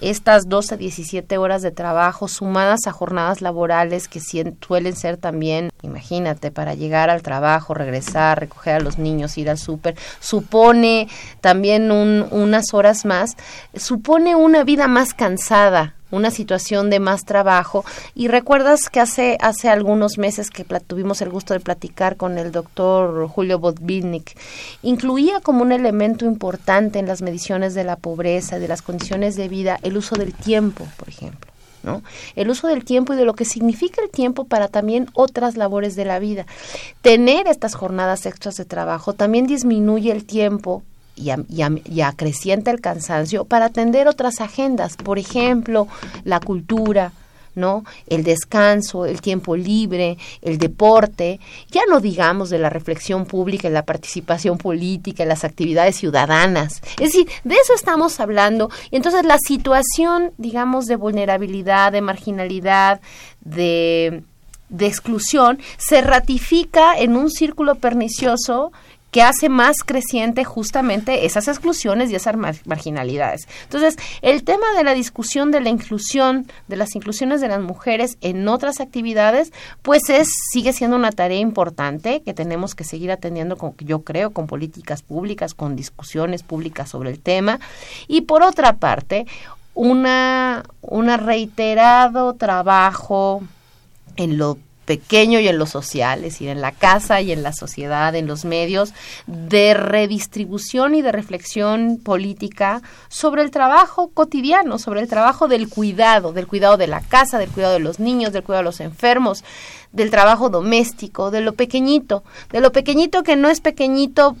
estas 0.00 0.44
12 0.48 0.74
a 0.74 0.76
17 0.76 1.38
horas 1.38 1.62
de 1.62 1.72
trabajo 1.72 2.28
sumadas 2.28 2.86
a 2.86 2.92
jornadas 2.92 3.40
laborales 3.42 4.06
que 4.08 4.20
suelen 4.20 4.94
ser 4.96 5.16
también, 5.16 5.70
imagínate, 5.82 6.50
para 6.52 6.74
llegar 6.74 7.10
al 7.10 7.22
trabajo, 7.22 7.74
regresar, 7.74 8.38
recoger 8.40 8.74
a 8.76 8.80
los 8.80 8.98
niños, 8.98 9.36
ir 9.38 9.50
al 9.50 9.58
súper, 9.58 9.96
supone 10.20 11.08
también 11.40 11.90
un- 11.90 12.26
unas 12.30 12.72
horas 12.72 13.04
más, 13.04 13.36
supone 13.74 14.36
una 14.36 14.62
vida 14.64 14.86
más 14.88 15.14
cansada, 15.14 15.94
una 16.12 16.30
situación 16.30 16.90
de 16.90 17.00
más 17.00 17.24
trabajo. 17.24 17.84
Y 18.14 18.28
recuerdas 18.28 18.88
que 18.88 19.00
hace, 19.00 19.36
hace 19.40 19.68
algunos 19.68 20.18
meses 20.18 20.50
que 20.50 20.64
tuvimos 20.64 21.20
el 21.22 21.30
gusto 21.30 21.54
de 21.54 21.60
platicar 21.60 22.16
con 22.16 22.38
el 22.38 22.52
doctor 22.52 23.26
Julio 23.26 23.58
Botvinnik, 23.58 24.38
incluía 24.82 25.40
como 25.40 25.62
un 25.62 25.72
elemento 25.72 26.24
importante 26.24 27.00
en 27.00 27.06
las 27.06 27.22
mediciones 27.22 27.74
de 27.74 27.82
la 27.82 27.96
pobreza, 27.96 28.60
de 28.60 28.68
las 28.68 28.82
condiciones 28.82 29.34
de 29.34 29.48
vida, 29.48 29.78
el 29.82 29.96
uso 29.96 30.14
del 30.14 30.32
tiempo, 30.32 30.86
por 30.96 31.08
ejemplo. 31.08 31.50
¿no? 31.82 32.02
El 32.36 32.48
uso 32.48 32.68
del 32.68 32.84
tiempo 32.84 33.12
y 33.12 33.16
de 33.16 33.24
lo 33.24 33.34
que 33.34 33.44
significa 33.44 34.00
el 34.02 34.10
tiempo 34.10 34.44
para 34.44 34.68
también 34.68 35.08
otras 35.14 35.56
labores 35.56 35.96
de 35.96 36.04
la 36.04 36.20
vida. 36.20 36.46
Tener 37.00 37.48
estas 37.48 37.74
jornadas 37.74 38.24
extras 38.24 38.56
de 38.56 38.64
trabajo 38.64 39.14
también 39.14 39.48
disminuye 39.48 40.12
el 40.12 40.24
tiempo 40.24 40.84
y, 41.16 41.30
am- 41.30 41.46
y 41.48 41.62
am- 41.62 41.80
y 41.84 42.00
acrecienta 42.00 42.70
el 42.70 42.80
cansancio 42.80 43.44
para 43.44 43.66
atender 43.66 44.08
otras 44.08 44.40
agendas, 44.40 44.96
por 44.96 45.18
ejemplo, 45.18 45.88
la 46.24 46.40
cultura, 46.40 47.12
¿no? 47.54 47.84
El 48.06 48.24
descanso, 48.24 49.04
el 49.04 49.20
tiempo 49.20 49.56
libre, 49.56 50.16
el 50.40 50.56
deporte, 50.56 51.38
ya 51.70 51.82
no 51.86 52.00
digamos 52.00 52.48
de 52.48 52.58
la 52.58 52.70
reflexión 52.70 53.26
pública, 53.26 53.68
la 53.68 53.84
participación 53.84 54.56
política, 54.56 55.26
las 55.26 55.44
actividades 55.44 55.96
ciudadanas. 55.96 56.80
Es 56.98 57.12
decir, 57.12 57.28
de 57.44 57.54
eso 57.56 57.74
estamos 57.74 58.20
hablando. 58.20 58.70
Y 58.90 58.96
entonces 58.96 59.26
la 59.26 59.36
situación, 59.38 60.32
digamos, 60.38 60.86
de 60.86 60.96
vulnerabilidad, 60.96 61.92
de 61.92 62.00
marginalidad, 62.00 63.02
de 63.42 64.22
exclusión, 64.80 65.58
se 65.76 66.00
ratifica 66.00 66.98
en 66.98 67.16
un 67.16 67.30
círculo 67.30 67.74
pernicioso 67.74 68.72
que 69.12 69.22
hace 69.22 69.48
más 69.48 69.76
creciente 69.84 70.42
justamente 70.42 71.26
esas 71.26 71.46
exclusiones 71.46 72.10
y 72.10 72.16
esas 72.16 72.34
mar- 72.34 72.56
marginalidades. 72.64 73.46
Entonces, 73.64 73.96
el 74.22 74.42
tema 74.42 74.66
de 74.76 74.82
la 74.82 74.94
discusión 74.94 75.50
de 75.52 75.60
la 75.60 75.68
inclusión, 75.68 76.46
de 76.66 76.76
las 76.76 76.96
inclusiones 76.96 77.42
de 77.42 77.48
las 77.48 77.60
mujeres 77.60 78.16
en 78.22 78.48
otras 78.48 78.80
actividades, 78.80 79.52
pues 79.82 80.08
es 80.08 80.28
sigue 80.50 80.72
siendo 80.72 80.96
una 80.96 81.12
tarea 81.12 81.38
importante 81.38 82.22
que 82.22 82.32
tenemos 82.32 82.74
que 82.74 82.84
seguir 82.84 83.12
atendiendo, 83.12 83.58
con, 83.58 83.74
yo 83.78 84.00
creo, 84.02 84.30
con 84.30 84.46
políticas 84.46 85.02
públicas, 85.02 85.52
con 85.54 85.76
discusiones 85.76 86.42
públicas 86.42 86.88
sobre 86.88 87.10
el 87.10 87.20
tema. 87.20 87.60
Y 88.08 88.22
por 88.22 88.42
otra 88.42 88.76
parte, 88.78 89.26
una, 89.74 90.64
una 90.80 91.18
reiterado 91.18 92.32
trabajo 92.32 93.42
en 94.16 94.38
lo 94.38 94.56
pequeño 94.84 95.38
y 95.40 95.48
en 95.48 95.58
lo 95.58 95.66
social, 95.66 96.24
es 96.24 96.32
decir, 96.32 96.48
en 96.48 96.60
la 96.60 96.72
casa 96.72 97.20
y 97.20 97.32
en 97.32 97.42
la 97.42 97.52
sociedad, 97.52 98.14
en 98.14 98.26
los 98.26 98.44
medios, 98.44 98.92
de 99.26 99.74
redistribución 99.74 100.94
y 100.94 101.02
de 101.02 101.12
reflexión 101.12 102.00
política 102.02 102.82
sobre 103.08 103.42
el 103.42 103.50
trabajo 103.50 104.08
cotidiano, 104.08 104.78
sobre 104.78 105.00
el 105.00 105.08
trabajo 105.08 105.48
del 105.48 105.68
cuidado, 105.68 106.32
del 106.32 106.46
cuidado 106.46 106.76
de 106.76 106.88
la 106.88 107.00
casa, 107.00 107.38
del 107.38 107.50
cuidado 107.50 107.74
de 107.74 107.80
los 107.80 108.00
niños, 108.00 108.32
del 108.32 108.42
cuidado 108.42 108.62
de 108.62 108.70
los 108.70 108.80
enfermos, 108.80 109.44
del 109.92 110.10
trabajo 110.10 110.48
doméstico, 110.48 111.30
de 111.30 111.42
lo 111.42 111.52
pequeñito, 111.52 112.24
de 112.50 112.60
lo 112.60 112.72
pequeñito 112.72 113.22
que 113.22 113.36
no 113.36 113.48
es 113.48 113.60
pequeñito 113.60 114.36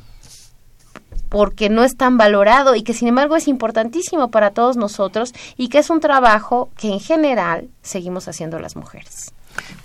porque 1.28 1.70
no 1.70 1.82
es 1.82 1.96
tan 1.96 2.18
valorado 2.18 2.74
y 2.74 2.82
que 2.82 2.92
sin 2.92 3.08
embargo 3.08 3.36
es 3.36 3.48
importantísimo 3.48 4.30
para 4.30 4.50
todos 4.50 4.76
nosotros 4.76 5.32
y 5.56 5.68
que 5.68 5.78
es 5.78 5.88
un 5.88 6.00
trabajo 6.00 6.68
que 6.76 6.88
en 6.88 7.00
general 7.00 7.70
seguimos 7.80 8.28
haciendo 8.28 8.58
las 8.58 8.76
mujeres. 8.76 9.32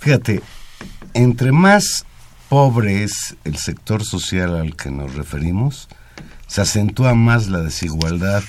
Fíjate, 0.00 0.40
entre 1.14 1.52
más 1.52 2.04
pobre 2.48 3.02
es 3.04 3.36
el 3.44 3.56
sector 3.56 4.04
social 4.04 4.56
al 4.56 4.76
que 4.76 4.90
nos 4.90 5.14
referimos, 5.14 5.88
se 6.46 6.60
acentúa 6.62 7.14
más 7.14 7.48
la 7.48 7.58
desigualdad 7.60 8.42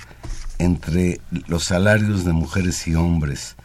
entre 0.58 1.20
los 1.48 1.66
salarios 1.66 2.24
de 2.26 2.34
mujeres 2.34 2.88
y 2.88 2.96
hombres. 2.96 3.56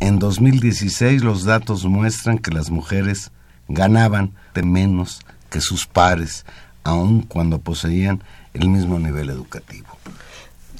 En 0.00 0.18
2016 0.18 1.22
los 1.22 1.44
datos 1.44 1.84
muestran 1.84 2.38
que 2.38 2.50
las 2.50 2.70
mujeres 2.70 3.30
ganaban 3.68 4.32
de 4.54 4.62
menos 4.62 5.20
que 5.50 5.60
sus 5.60 5.86
pares, 5.86 6.44
aun 6.84 7.22
cuando 7.22 7.60
poseían 7.60 8.22
el 8.54 8.68
mismo 8.68 8.98
nivel 8.98 9.30
educativo. 9.30 9.88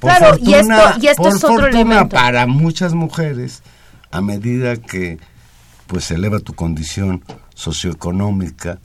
Por 0.00 0.11
Claro, 0.17 0.37
y 0.41 0.55
esto- 0.55 0.99
y 1.00 1.07
esto 1.07 1.23
por 1.23 1.29
es 1.37 1.45
otro 1.45 1.49
fortuna 1.61 1.71
elemento. 1.81 2.09
para 2.17 2.47
muchas 2.47 2.93
mujeres, 2.95 3.62
a 4.11 4.21
medida 4.21 4.76
que 4.76 5.19
pues 5.93 6.11
eleva 6.11 6.41
tu 6.41 6.55
condición 6.55 7.23
socioeconómica, 7.55 8.79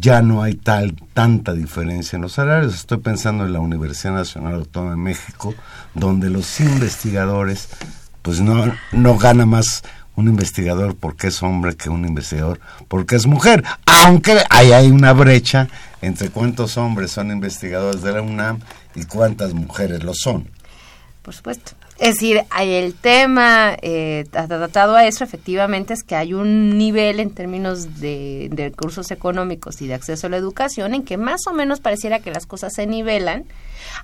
ya 0.00 0.22
no 0.22 0.42
hay 0.42 0.54
tal 0.54 0.96
tanta 1.14 1.52
diferencia 1.52 2.16
en 2.16 2.22
los 2.22 2.32
salarios. 2.32 2.74
Estoy 2.74 2.98
pensando 2.98 3.46
en 3.46 3.52
la 3.52 3.60
Universidad 3.60 4.14
Nacional 4.14 4.54
Autónoma 4.54 4.90
de 4.90 4.96
México, 4.96 5.54
donde 5.94 6.28
los 6.28 6.58
investigadores, 6.58 7.68
pues 8.22 8.40
no, 8.40 8.74
no 8.90 9.16
gana 9.16 9.46
más 9.46 9.84
un 10.16 10.26
investigador 10.26 10.96
porque 10.96 11.28
es 11.28 11.44
hombre 11.44 11.76
que 11.76 11.90
un 11.90 12.04
investigador 12.04 12.58
porque 12.88 13.14
es 13.14 13.28
mujer. 13.28 13.62
Aunque 13.86 14.42
ahí 14.50 14.72
hay 14.72 14.90
una 14.90 15.12
brecha 15.12 15.68
entre 16.02 16.30
cuántos 16.30 16.76
hombres 16.76 17.12
son 17.12 17.30
investigadores 17.30 18.02
de 18.02 18.10
la 18.10 18.22
UNAM 18.22 18.58
y 18.96 19.04
cuántas 19.04 19.54
mujeres 19.54 20.02
lo 20.02 20.12
son. 20.12 20.50
Por 21.22 21.34
supuesto. 21.34 21.85
Es 21.98 22.16
decir, 22.16 22.44
el 22.58 22.94
tema 22.94 23.74
eh, 23.80 24.26
a 24.34 25.06
eso, 25.06 25.24
efectivamente, 25.24 25.94
es 25.94 26.02
que 26.02 26.14
hay 26.14 26.34
un 26.34 26.76
nivel 26.76 27.20
en 27.20 27.30
términos 27.30 28.00
de, 28.00 28.48
de 28.52 28.68
recursos 28.68 29.10
económicos 29.10 29.80
y 29.80 29.86
de 29.86 29.94
acceso 29.94 30.26
a 30.26 30.30
la 30.30 30.36
educación 30.36 30.92
en 30.92 31.04
que 31.04 31.16
más 31.16 31.46
o 31.46 31.54
menos 31.54 31.80
pareciera 31.80 32.20
que 32.20 32.30
las 32.30 32.44
cosas 32.44 32.74
se 32.74 32.86
nivelan 32.86 33.44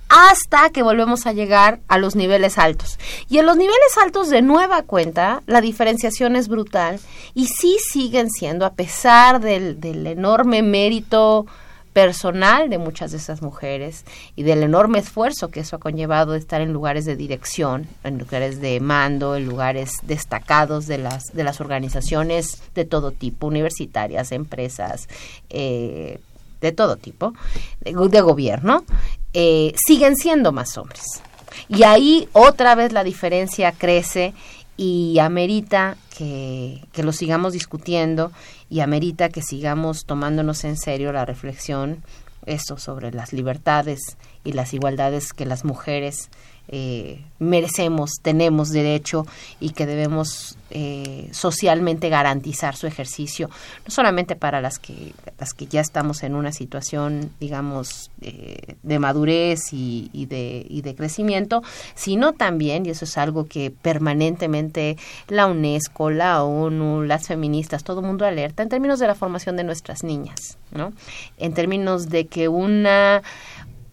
hasta 0.09 0.71
que 0.71 0.83
volvemos 0.83 1.27
a 1.27 1.33
llegar 1.33 1.81
a 1.89 1.99
los 1.99 2.17
niveles 2.17 2.57
altos. 2.57 2.99
Y 3.29 3.39
en 3.39 3.47
los 3.47 3.57
niveles 3.57 3.99
altos, 4.03 4.31
de 4.31 4.41
nueva 4.41 4.83
cuenta, 4.83 5.43
la 5.47 5.61
diferenciación 5.61 6.35
es 6.35 6.49
brutal 6.49 6.99
y 7.35 7.49
sí 7.49 7.77
siguen 7.79 8.31
siendo, 8.31 8.65
a 8.65 8.73
pesar 8.73 9.41
del, 9.41 9.81
del 9.81 10.07
enorme 10.07 10.63
mérito 10.63 11.47
personal 11.93 12.71
de 12.71 12.79
muchas 12.79 13.11
de 13.11 13.19
esas 13.19 13.43
mujeres 13.43 14.05
y 14.35 14.43
del 14.43 14.63
enorme 14.63 14.99
esfuerzo 14.99 15.49
que 15.49 15.61
eso 15.61 15.77
ha 15.77 15.81
conllevado 15.81 16.33
de 16.33 16.39
estar 16.39 16.61
en 16.61 16.73
lugares 16.73 17.05
de 17.05 17.17
dirección, 17.17 17.87
en 18.05 18.19
lugares 18.19 18.61
de 18.61 18.81
mando, 18.81 19.37
en 19.37 19.47
lugares 19.47 19.93
destacados 20.03 20.87
de 20.87 20.99
las 20.99 21.25
de 21.33 21.45
las 21.45 21.61
organizaciones 21.61 22.63
de 22.75 22.85
todo 22.85 23.13
tipo, 23.13 23.47
universitarias, 23.47 24.33
empresas, 24.33 25.09
eh, 25.51 26.19
de 26.61 26.73
todo 26.73 26.97
tipo, 26.97 27.35
de, 27.81 28.21
gobierno, 28.21 28.85
eh, 29.33 29.75
siguen 29.85 30.17
siendo 30.17 30.53
más 30.53 30.79
hombres. 30.79 31.21
Y 31.69 31.83
ahí 31.83 32.29
otra 32.33 32.75
vez 32.75 32.93
la 32.93 33.05
diferencia 33.05 33.73
crece 33.73 34.33
y 34.77 35.19
amerita 35.19 35.97
que, 36.17 36.83
que 36.93 37.03
lo 37.03 37.13
sigamos 37.13 37.53
discutiendo 37.53 38.33
y 38.73 38.81
amerita 38.81 39.29
que 39.29 39.43
sigamos 39.43 40.07
tomándonos 40.07 40.65
en 40.65 40.79
serio 40.79 41.13
la 41.13 41.27
reflexión 41.27 42.03
eso 42.47 42.79
sobre 42.79 43.13
las 43.13 43.35
libertades 43.35 44.17
y 44.45 44.53
las 44.53 44.73
igualdades 44.73 45.35
que 45.35 45.45
las 45.45 45.67
mujeres 45.67 46.31
eh, 46.69 47.21
merecemos, 47.39 48.13
tenemos 48.23 48.71
derecho 48.71 49.27
y 49.61 49.71
que 49.71 49.87
debemos 49.87 50.57
eh, 50.71 51.29
socialmente 51.33 52.09
garantizar 52.09 52.77
su 52.77 52.87
ejercicio, 52.87 53.51
no 53.85 53.91
solamente 53.91 54.37
para 54.37 54.61
las 54.61 54.79
que 54.79 55.13
las 55.39 55.53
que 55.55 55.67
ya 55.67 55.81
estamos 55.81 56.23
en 56.23 56.35
una 56.35 56.53
situación, 56.53 57.31
digamos, 57.41 58.11
de 58.21 58.99
madurez 58.99 59.73
y, 59.73 60.09
y 60.13 60.27
de, 60.27 60.65
y 60.69 60.83
de 60.83 60.95
crecimiento, 60.95 61.63
sino 61.95 62.33
también, 62.33 62.87
y 62.87 62.91
eso 62.91 63.05
es 63.05 63.19
algo 63.19 63.47
que 63.47 63.71
permanentemente 63.71 64.97
la 65.29 65.47
UNESCO, 65.47 66.11
la 66.11 66.43
ONU, 66.45 67.03
las 67.03 67.27
feministas, 67.27 67.85
todo 67.85 68.01
el 68.01 68.07
mundo 68.07 68.25
alerta 68.25 68.63
en 68.63 68.69
términos 68.69 68.99
de 68.99 69.07
la 69.07 69.15
formación 69.15 69.57
de 69.57 69.65
nuestras 69.65 70.03
niñas, 70.03 70.59
¿no? 70.71 70.93
En 71.39 71.55
términos 71.55 72.09
de 72.09 72.27
que 72.27 72.49
una 72.49 73.23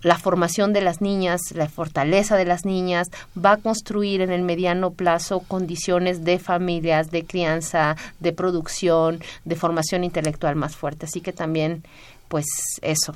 la 0.02 0.18
formación 0.18 0.72
de 0.74 0.82
las 0.82 1.02
niñas, 1.02 1.42
la 1.54 1.68
fortaleza 1.68 2.38
de 2.38 2.46
las 2.46 2.64
niñas, 2.66 3.08
va 3.38 3.54
a 3.54 3.58
construir 3.58 4.22
en 4.22 4.32
el 4.32 4.42
mediano 4.44 4.92
plazo 4.92 5.40
condiciones 5.42 6.24
de 6.24 6.40
familias, 6.40 7.12
de 7.12 7.26
crianza, 7.26 7.96
de 8.20 8.32
producción, 8.32 9.20
de 9.46 9.56
formación 9.56 10.04
intelectual 10.04 10.56
más 10.56 10.76
fuerte. 10.76 11.06
Así 11.06 11.20
que 11.22 11.34
también, 11.34 11.84
pues 12.30 12.46
eso, 12.82 13.14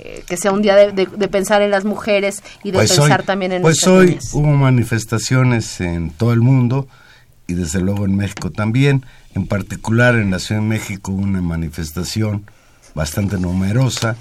eh, 0.00 0.24
que 0.26 0.36
sea 0.38 0.52
un 0.52 0.62
día 0.62 0.76
de, 0.76 0.92
de- 0.92 1.06
de 1.06 1.28
pensar 1.28 1.60
en 1.60 1.70
las 1.70 1.84
mujeres 1.84 2.42
y 2.62 2.70
de 2.70 2.78
pensar 2.78 3.20
hoy, 3.20 3.26
también 3.26 3.52
en 3.52 3.60
pues 3.62 3.74
nuestras 3.86 3.94
hoy 3.94 4.06
niñas. 4.06 4.30
hubo 4.32 4.46
manifestaciones 4.98 5.80
en 5.80 6.10
todo 6.10 6.32
el 6.32 6.40
mundo 6.40 6.88
y 7.46 7.52
desde 7.54 7.80
luego 7.80 8.06
en 8.06 8.16
México 8.16 8.50
también. 8.50 9.04
En 9.34 9.46
particular 9.46 10.14
en 10.14 10.30
la 10.30 10.38
Ciudad 10.38 10.60
de 10.62 10.66
México 10.68 11.12
hubo 11.12 11.22
una 11.22 11.42
manifestación 11.42 12.46
bastante 12.94 13.36
numerosa 13.38 14.16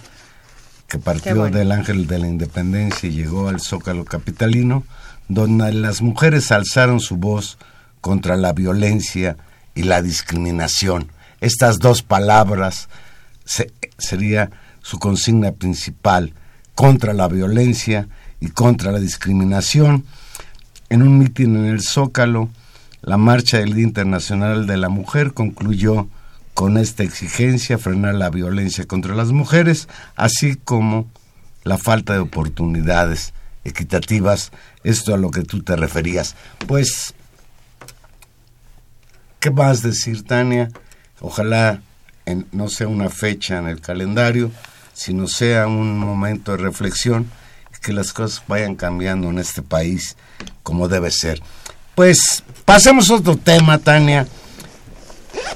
que 0.87 0.99
partió 0.99 1.35
bueno. 1.35 1.57
del 1.57 1.71
Ángel 1.71 2.07
de 2.07 2.19
la 2.19 2.27
Independencia 2.27 3.09
y 3.09 3.13
llegó 3.13 3.49
al 3.49 3.59
Zócalo 3.61 4.05
Capitalino, 4.05 4.83
donde 5.27 5.73
las 5.73 6.01
mujeres 6.01 6.51
alzaron 6.51 6.99
su 6.99 7.17
voz 7.17 7.57
contra 8.01 8.35
la 8.37 8.53
violencia 8.53 9.37
y 9.75 9.83
la 9.83 10.01
discriminación. 10.01 11.07
Estas 11.41 11.79
dos 11.79 12.03
palabras 12.03 12.89
se- 13.45 13.71
sería 13.97 14.51
su 14.81 14.99
consigna 14.99 15.51
principal 15.53 16.33
contra 16.75 17.13
la 17.13 17.27
violencia 17.27 18.07
y 18.39 18.49
contra 18.49 18.91
la 18.91 18.99
discriminación. 18.99 20.05
En 20.89 21.01
un 21.01 21.17
mitin 21.17 21.55
en 21.55 21.65
el 21.65 21.81
Zócalo, 21.81 22.49
la 23.01 23.17
marcha 23.17 23.57
del 23.57 23.73
Día 23.73 23.83
Internacional 23.85 24.67
de 24.67 24.77
la 24.77 24.89
Mujer 24.89 25.33
concluyó 25.33 26.07
con 26.53 26.77
esta 26.77 27.03
exigencia, 27.03 27.77
frenar 27.77 28.15
la 28.15 28.29
violencia 28.29 28.85
contra 28.85 29.15
las 29.15 29.31
mujeres, 29.31 29.87
así 30.15 30.55
como 30.55 31.09
la 31.63 31.77
falta 31.77 32.13
de 32.13 32.19
oportunidades 32.19 33.33
equitativas, 33.63 34.51
esto 34.83 35.13
a 35.13 35.17
lo 35.17 35.31
que 35.31 35.43
tú 35.43 35.63
te 35.63 35.75
referías. 35.75 36.35
Pues, 36.67 37.13
¿qué 39.39 39.51
más 39.51 39.81
decir, 39.81 40.23
Tania? 40.23 40.69
Ojalá 41.21 41.81
en- 42.25 42.47
no 42.51 42.69
sea 42.69 42.87
una 42.87 43.09
fecha 43.09 43.57
en 43.57 43.67
el 43.67 43.81
calendario, 43.81 44.51
sino 44.93 45.27
sea 45.27 45.67
un 45.67 45.97
momento 45.97 46.51
de 46.51 46.57
reflexión 46.57 47.29
que 47.81 47.91
las 47.93 48.13
cosas 48.13 48.43
vayan 48.47 48.75
cambiando 48.75 49.29
en 49.29 49.39
este 49.39 49.61
país 49.61 50.15
como 50.63 50.87
debe 50.87 51.11
ser. 51.11 51.41
Pues 51.95 52.43
pasemos 52.63 53.09
a 53.09 53.15
otro 53.15 53.35
tema, 53.35 53.77
Tania. 53.77 54.25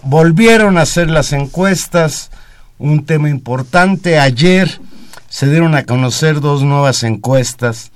Volvieron 0.03 0.77
a 0.77 0.81
hacer 0.81 1.09
las 1.09 1.33
encuestas, 1.33 2.31
un 2.77 3.05
tema 3.05 3.29
importante. 3.29 4.19
Ayer 4.19 4.79
se 5.29 5.49
dieron 5.49 5.75
a 5.75 5.83
conocer 5.83 6.39
dos 6.39 6.63
nuevas 6.63 7.03
encuestas 7.03 7.91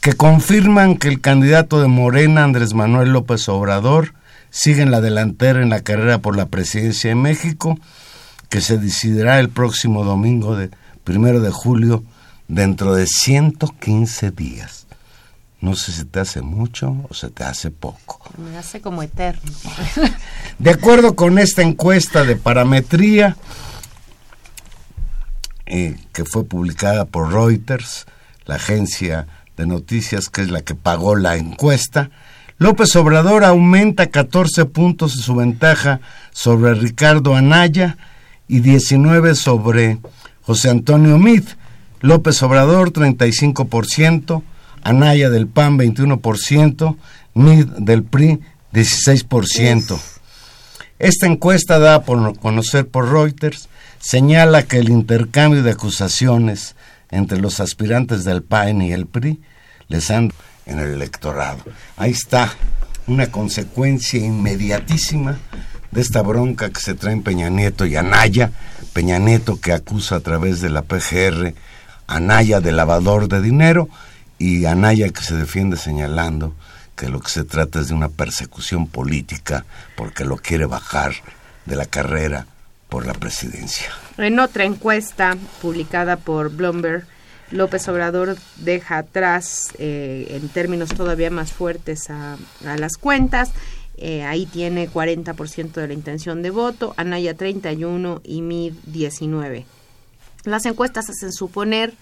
que 0.00 0.14
confirman 0.14 0.96
que 0.96 1.08
el 1.08 1.20
candidato 1.20 1.80
de 1.80 1.88
Morena, 1.88 2.44
Andrés 2.44 2.74
Manuel 2.74 3.12
López 3.12 3.48
Obrador, 3.48 4.14
sigue 4.50 4.82
en 4.82 4.90
la 4.90 5.00
delantera 5.00 5.62
en 5.62 5.70
la 5.70 5.80
carrera 5.80 6.18
por 6.18 6.36
la 6.36 6.46
presidencia 6.46 7.10
de 7.10 7.16
México, 7.16 7.78
que 8.48 8.60
se 8.60 8.78
decidirá 8.78 9.40
el 9.40 9.48
próximo 9.48 10.04
domingo 10.04 10.56
de 10.56 10.70
primero 11.04 11.40
de 11.40 11.50
julio, 11.50 12.04
dentro 12.48 12.94
de 12.94 13.06
115 13.06 14.30
días. 14.30 14.81
No 15.62 15.76
sé 15.76 15.92
si 15.92 16.04
te 16.04 16.18
hace 16.18 16.42
mucho 16.42 17.06
o 17.08 17.14
se 17.14 17.30
te 17.30 17.44
hace 17.44 17.70
poco. 17.70 18.20
Me 18.36 18.58
hace 18.58 18.80
como 18.80 19.00
eterno. 19.02 19.52
De 20.58 20.70
acuerdo 20.70 21.14
con 21.14 21.38
esta 21.38 21.62
encuesta 21.62 22.24
de 22.24 22.34
parametría 22.34 23.36
eh, 25.66 25.96
que 26.12 26.24
fue 26.24 26.44
publicada 26.44 27.04
por 27.04 27.32
Reuters, 27.32 28.06
la 28.44 28.56
agencia 28.56 29.28
de 29.56 29.66
noticias 29.66 30.28
que 30.28 30.42
es 30.42 30.50
la 30.50 30.62
que 30.62 30.74
pagó 30.74 31.14
la 31.14 31.36
encuesta, 31.36 32.10
López 32.58 32.94
Obrador 32.96 33.44
aumenta 33.44 34.08
14 34.08 34.64
puntos 34.64 35.14
en 35.14 35.22
su 35.22 35.36
ventaja 35.36 36.00
sobre 36.32 36.74
Ricardo 36.74 37.36
Anaya 37.36 37.96
y 38.48 38.60
19 38.60 39.36
sobre 39.36 40.00
José 40.42 40.70
Antonio 40.70 41.18
Mid. 41.18 41.44
López 42.00 42.42
Obrador 42.42 42.92
35%, 42.92 44.42
Anaya 44.82 45.30
del 45.30 45.46
PAN 45.46 45.78
21%, 45.78 46.96
Mid 47.34 47.66
del 47.78 48.02
PRI 48.02 48.40
16%. 48.72 49.98
Esta 50.98 51.26
encuesta 51.26 51.78
dada 51.78 52.02
por 52.02 52.38
conocer 52.38 52.86
por 52.86 53.10
Reuters 53.10 53.68
señala 53.98 54.64
que 54.64 54.78
el 54.78 54.88
intercambio 54.88 55.62
de 55.62 55.72
acusaciones 55.72 56.76
entre 57.10 57.40
los 57.40 57.60
aspirantes 57.60 58.24
del 58.24 58.42
PAN 58.42 58.82
y 58.82 58.92
el 58.92 59.06
PRI 59.06 59.40
les 59.88 60.10
han 60.10 60.32
en 60.66 60.78
el 60.78 60.92
electorado. 60.92 61.62
Ahí 61.96 62.12
está 62.12 62.52
una 63.06 63.30
consecuencia 63.30 64.24
inmediatísima 64.24 65.38
de 65.90 66.00
esta 66.00 66.22
bronca 66.22 66.70
que 66.70 66.80
se 66.80 66.94
traen 66.94 67.22
Peña 67.22 67.50
Nieto 67.50 67.84
y 67.84 67.96
Anaya. 67.96 68.52
Peña 68.92 69.18
Nieto 69.18 69.60
que 69.60 69.72
acusa 69.72 70.16
a 70.16 70.20
través 70.20 70.60
de 70.60 70.70
la 70.70 70.82
PGR 70.82 71.54
Anaya 72.06 72.60
de 72.60 72.72
lavador 72.72 73.28
de 73.28 73.40
dinero 73.40 73.88
y 74.38 74.64
Anaya 74.64 75.08
que 75.10 75.22
se 75.22 75.36
defiende 75.36 75.76
señalando 75.76 76.54
que 76.96 77.08
lo 77.08 77.20
que 77.20 77.30
se 77.30 77.44
trata 77.44 77.80
es 77.80 77.88
de 77.88 77.94
una 77.94 78.08
persecución 78.08 78.86
política 78.86 79.64
porque 79.96 80.24
lo 80.24 80.36
quiere 80.36 80.66
bajar 80.66 81.12
de 81.66 81.76
la 81.76 81.86
carrera 81.86 82.46
por 82.88 83.06
la 83.06 83.14
presidencia. 83.14 83.86
En 84.18 84.38
otra 84.38 84.64
encuesta 84.64 85.36
publicada 85.60 86.16
por 86.16 86.50
Bloomberg, 86.50 87.06
López 87.50 87.86
Obrador 87.88 88.36
deja 88.56 88.98
atrás 88.98 89.72
eh, 89.78 90.26
en 90.30 90.48
términos 90.48 90.90
todavía 90.90 91.30
más 91.30 91.52
fuertes 91.52 92.10
a, 92.10 92.36
las 92.62 92.96
cuentas. 92.96 93.52
Eh, 93.98 94.24
ahí 94.24 94.46
tiene 94.46 94.90
40% 94.90 95.72
de 95.72 95.86
la 95.86 95.94
intención 95.94 96.42
de 96.42 96.50
voto, 96.50 96.94
Anaya 96.96 97.34
31 97.34 98.22
y 98.24 98.42
Mid 98.42 98.72
19. 98.86 99.66
Las 100.44 100.66
encuestas 100.66 101.08
hacen 101.08 101.32
suponer 101.32 101.94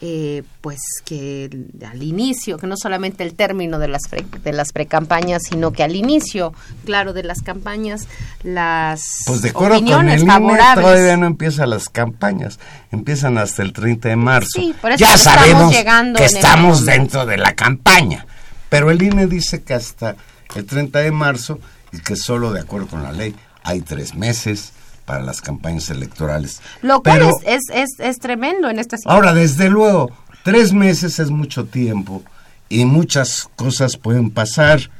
eh, 0.00 0.44
pues 0.60 0.78
que 1.04 1.50
al 1.84 2.02
inicio, 2.02 2.56
que 2.56 2.68
no 2.68 2.76
solamente 2.76 3.24
el 3.24 3.34
término 3.34 3.80
de 3.80 3.88
las 3.88 4.02
pre, 4.08 4.24
de 4.44 4.52
las 4.52 4.72
precampañas, 4.72 5.42
sino 5.48 5.72
que 5.72 5.82
al 5.82 5.96
inicio, 5.96 6.54
claro, 6.84 7.12
de 7.12 7.24
las 7.24 7.42
campañas, 7.42 8.06
las 8.44 9.02
Pues 9.26 9.42
de 9.42 9.50
acuerdo 9.50 9.74
con 9.74 9.84
opiniones 9.84 10.22
el 10.22 10.28
INE, 10.28 10.58
todavía 10.74 11.16
no 11.16 11.26
empiezan 11.26 11.70
las 11.70 11.88
campañas, 11.88 12.60
empiezan 12.92 13.38
hasta 13.38 13.62
el 13.62 13.72
30 13.72 14.08
de 14.08 14.16
marzo. 14.16 14.50
Sí, 14.54 14.72
por 14.80 14.92
eso 14.92 15.00
ya 15.00 15.14
estamos 15.14 15.40
sabemos 15.40 15.72
llegando 15.72 16.18
que 16.18 16.26
estamos 16.26 16.84
dentro 16.86 17.26
de 17.26 17.36
la 17.36 17.54
campaña, 17.54 18.24
pero 18.68 18.92
el 18.92 19.02
INE 19.02 19.26
dice 19.26 19.62
que 19.62 19.74
hasta 19.74 20.14
el 20.54 20.64
30 20.64 21.00
de 21.00 21.10
marzo 21.10 21.58
y 21.92 21.98
que 21.98 22.14
solo 22.14 22.52
de 22.52 22.60
acuerdo 22.60 22.86
con 22.86 23.02
la 23.02 23.10
ley 23.10 23.34
hay 23.64 23.80
tres 23.80 24.14
meses 24.14 24.72
para 25.08 25.22
las 25.24 25.40
campañas 25.40 25.88
electorales. 25.88 26.60
Lo 26.82 27.02
cual 27.02 27.20
Pero- 27.20 27.30
es, 27.46 27.62
es, 27.70 27.88
es, 27.94 27.98
es 27.98 28.18
tremendo 28.18 28.68
en 28.68 28.78
esta 28.78 28.98
situación. 28.98 29.16
Ahora, 29.16 29.32
desde 29.32 29.70
luego, 29.70 30.10
tres 30.44 30.74
meses 30.74 31.18
es 31.18 31.30
mucho 31.30 31.64
tiempo 31.64 32.22
y 32.68 32.84
muchas 32.84 33.48
cosas 33.56 33.96
pueden 33.96 34.30
pasar. 34.30 34.90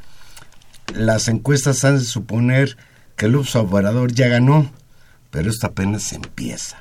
Las 0.95 1.29
encuestas 1.29 1.85
han 1.85 1.99
de 1.99 2.05
suponer 2.05 2.79
que 3.17 3.27
el 3.27 3.37
Obrador 3.37 4.11
ya 4.15 4.29
ganó, 4.29 4.71
pero 5.31 5.51
esto 5.51 5.67
apenas 5.67 6.11
empieza. 6.15 6.79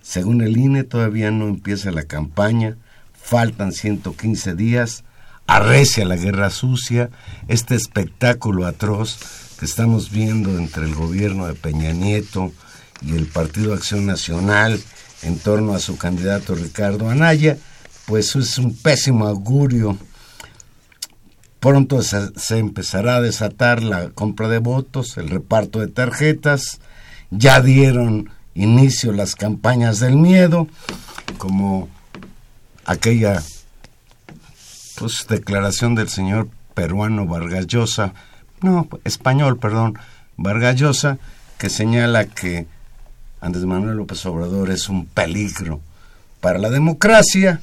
Según 0.00 0.40
el 0.40 0.56
INE, 0.56 0.84
todavía 0.84 1.30
no 1.30 1.48
empieza 1.48 1.90
la 1.90 2.04
campaña, 2.04 2.78
faltan 3.12 3.72
115 3.72 4.54
días, 4.54 5.04
arrecia 5.46 6.06
la 6.06 6.16
guerra 6.16 6.48
sucia, 6.48 7.10
este 7.46 7.74
espectáculo 7.74 8.66
atroz 8.66 9.18
que 9.58 9.64
estamos 9.64 10.10
viendo 10.10 10.58
entre 10.58 10.84
el 10.84 10.94
gobierno 10.94 11.46
de 11.46 11.54
Peña 11.54 11.92
Nieto 11.92 12.52
y 13.02 13.14
el 13.14 13.26
Partido 13.26 13.74
Acción 13.74 14.06
Nacional 14.06 14.80
en 15.22 15.38
torno 15.38 15.74
a 15.74 15.78
su 15.78 15.96
candidato 15.96 16.54
Ricardo 16.54 17.08
Anaya, 17.08 17.56
pues 18.06 18.36
es 18.36 18.58
un 18.58 18.76
pésimo 18.76 19.26
augurio. 19.26 19.96
Pronto 21.60 22.02
se, 22.02 22.58
empezará 22.58 23.16
a 23.16 23.20
desatar 23.22 23.82
la 23.82 24.10
compra 24.10 24.48
de 24.48 24.58
votos, 24.58 25.16
el 25.16 25.30
reparto 25.30 25.80
de 25.80 25.88
tarjetas, 25.88 26.80
ya 27.30 27.60
dieron 27.62 28.30
inicio 28.54 29.12
las 29.12 29.34
campañas 29.34 29.98
del 29.98 30.16
miedo, 30.16 30.68
como 31.38 31.88
aquella 32.84 33.42
pues 34.96 35.26
declaración 35.28 35.94
del 35.94 36.08
señor 36.08 36.48
peruano 36.74 37.26
Vargas 37.26 37.66
Llosa, 37.66 38.12
no, 38.64 38.88
español, 39.04 39.58
perdón, 39.58 39.98
Vargas 40.36 40.76
Llosa, 40.76 41.18
que 41.58 41.68
señala 41.70 42.24
que 42.26 42.66
Andrés 43.40 43.64
Manuel 43.64 43.96
López 43.98 44.24
Obrador 44.26 44.70
es 44.70 44.88
un 44.88 45.06
peligro 45.06 45.80
para 46.40 46.58
la 46.58 46.70
democracia 46.70 47.60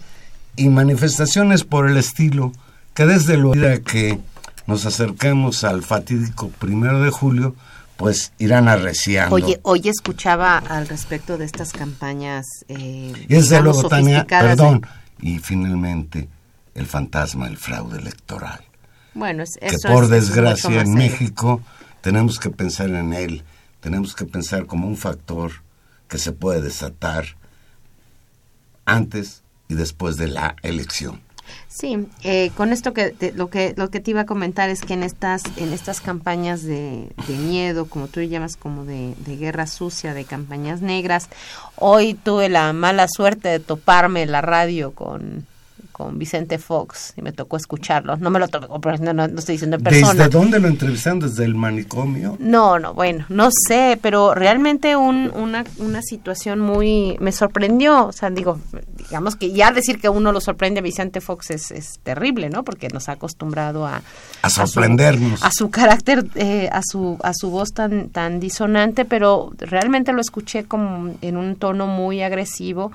y 0.55 0.69
manifestaciones 0.69 1.63
por 1.63 1.89
el 1.89 1.97
estilo 1.97 2.51
que 2.93 3.05
desde 3.05 3.37
luego 3.37 3.83
que 3.83 4.19
nos 4.67 4.85
acerquemos 4.85 5.63
al 5.63 5.81
fatídico 5.83 6.49
primero 6.49 7.01
de 7.01 7.09
julio, 7.09 7.55
pues 7.97 8.31
irán 8.39 8.67
arreciando. 8.67 9.35
Oye, 9.35 9.59
hoy 9.63 9.81
escuchaba 9.87 10.57
al 10.57 10.87
respecto 10.87 11.37
de 11.37 11.45
estas 11.45 11.71
campañas. 11.71 12.45
Eh, 12.67 13.13
y 13.15 13.25
desde 13.27 13.57
digamos, 13.57 13.75
luego, 13.75 13.89
Tania, 13.89 14.19
de- 14.19 14.25
perdón, 14.25 14.85
y 15.19 15.39
finalmente 15.39 16.27
el 16.75 16.85
fantasma 16.85 17.45
del 17.45 17.57
fraude 17.57 17.99
electoral. 17.99 18.61
Bueno, 19.13 19.43
es, 19.43 19.58
que 19.58 19.67
eso 19.67 19.89
por 19.89 20.06
es- 20.06 20.10
desgracia 20.10 20.82
en. 20.82 20.93
México 20.93 21.62
tenemos 22.02 22.39
que 22.39 22.50
pensar 22.50 22.89
en 22.89 23.13
él, 23.13 23.43
tenemos 23.80 24.15
que 24.15 24.26
pensar 24.26 24.65
como 24.65 24.88
un 24.88 24.97
factor 24.97 25.52
que 26.08 26.17
se 26.17 26.32
puede 26.32 26.62
desatar 26.62 27.26
antes 28.86 29.43
y 29.67 29.76
después 29.76 30.17
de 30.17 30.28
la 30.28 30.56
elección. 30.63 31.21
Sí, 31.67 32.08
eh, 32.24 32.52
con 32.56 32.71
esto 32.71 32.93
que 32.93 33.10
te- 33.12 33.34
lo 33.34 33.50
que 33.50 33.74
lo 33.76 33.89
que 33.89 34.00
te 34.00 34.12
iba 34.12 34.21
a 34.21 34.26
comentar 34.26 34.69
es 34.69 34.82
que 34.82 34.93
en 34.93 35.04
estas 35.04 35.43
en 35.58 35.74
estas 35.74 36.00
campañas 36.00 36.63
de, 36.63 37.10
de 37.28 37.36
miedo, 37.36 37.88
como 37.88 38.08
tú 38.08 38.21
llamas 38.21 38.56
como 38.56 38.86
de, 38.86 39.15
de 39.26 39.36
guerra 39.38 39.67
sucia, 39.67 40.13
de 40.13 40.24
campañas 40.24 40.82
negras, 40.82 41.28
hoy 41.76 42.13
tuve 42.13 42.47
la 42.47 42.71
mala 42.74 43.08
suerte 43.10 43.50
de 43.50 43.60
toparme 43.60 44.26
la 44.28 44.41
radio 44.41 44.91
con 44.91 45.45
con 45.91 46.17
Vicente 46.17 46.58
Fox 46.58 47.13
y 47.17 47.21
me 47.21 47.32
tocó 47.32 47.58
escucharlo. 47.58 48.17
No 48.17 48.30
me 48.30 48.39
lo 48.39 48.47
tocó, 48.47 48.80
no, 48.99 49.13
no, 49.13 49.27
no 49.27 49.39
estoy 49.39 49.56
diciendo 49.56 49.77
en 49.77 49.84
persona. 49.84 50.13
¿Desde 50.25 50.30
dónde 50.30 50.60
lo 50.60 50.67
entrevistaron? 50.67 51.19
¿Desde 51.19 51.45
el 51.45 51.56
manicomio? 51.56 52.38
No, 52.39 52.80
no, 52.80 52.93
bueno, 52.93 53.25
no 53.30 53.49
sé, 53.67 53.99
pero 54.01 54.34
realmente 54.34 54.95
un, 54.95 55.32
una, 55.36 55.63
una 55.77 56.01
situación 56.01 56.60
muy... 56.60 57.17
me 57.19 57.32
sorprendió, 57.32 58.08
o 58.08 58.12
sea, 58.12 58.30
digo, 58.30 58.60
digamos 58.97 59.36
que 59.36 59.51
ya 59.51 59.71
decir 59.71 59.99
que 59.99 60.10
uno 60.10 60.32
lo 60.32 60.41
sorprende 60.41 60.80
a 60.80 60.84
Vicente 60.84 61.21
Fox 61.21 61.51
es, 61.51 61.71
es 61.71 61.99
terrible, 62.04 62.49
¿no? 62.49 62.63
Porque 62.63 62.88
nos 62.89 63.10
ha 63.10 63.13
acostumbrado 63.13 63.86
a... 63.86 64.01
A 64.41 64.49
su- 64.49 64.65
sorprendernos. 64.67 65.43
A 65.43 65.51
su, 65.51 65.69
carácter, 65.69 66.25
eh, 66.36 66.69
a, 66.71 66.82
su, 66.84 67.17
a 67.23 67.34
su 67.34 67.49
voz 67.49 67.73
tan, 67.73 68.10
tan 68.10 68.39
disonante, 68.39 69.06
pero 69.06 69.51
realmente 69.58 70.13
lo 70.13 70.21
escuché 70.21 70.63
como 70.65 71.13
en 71.21 71.38
un 71.38 71.56
tono 71.56 71.88
muy 71.88 72.21
agresivo. 72.21 72.91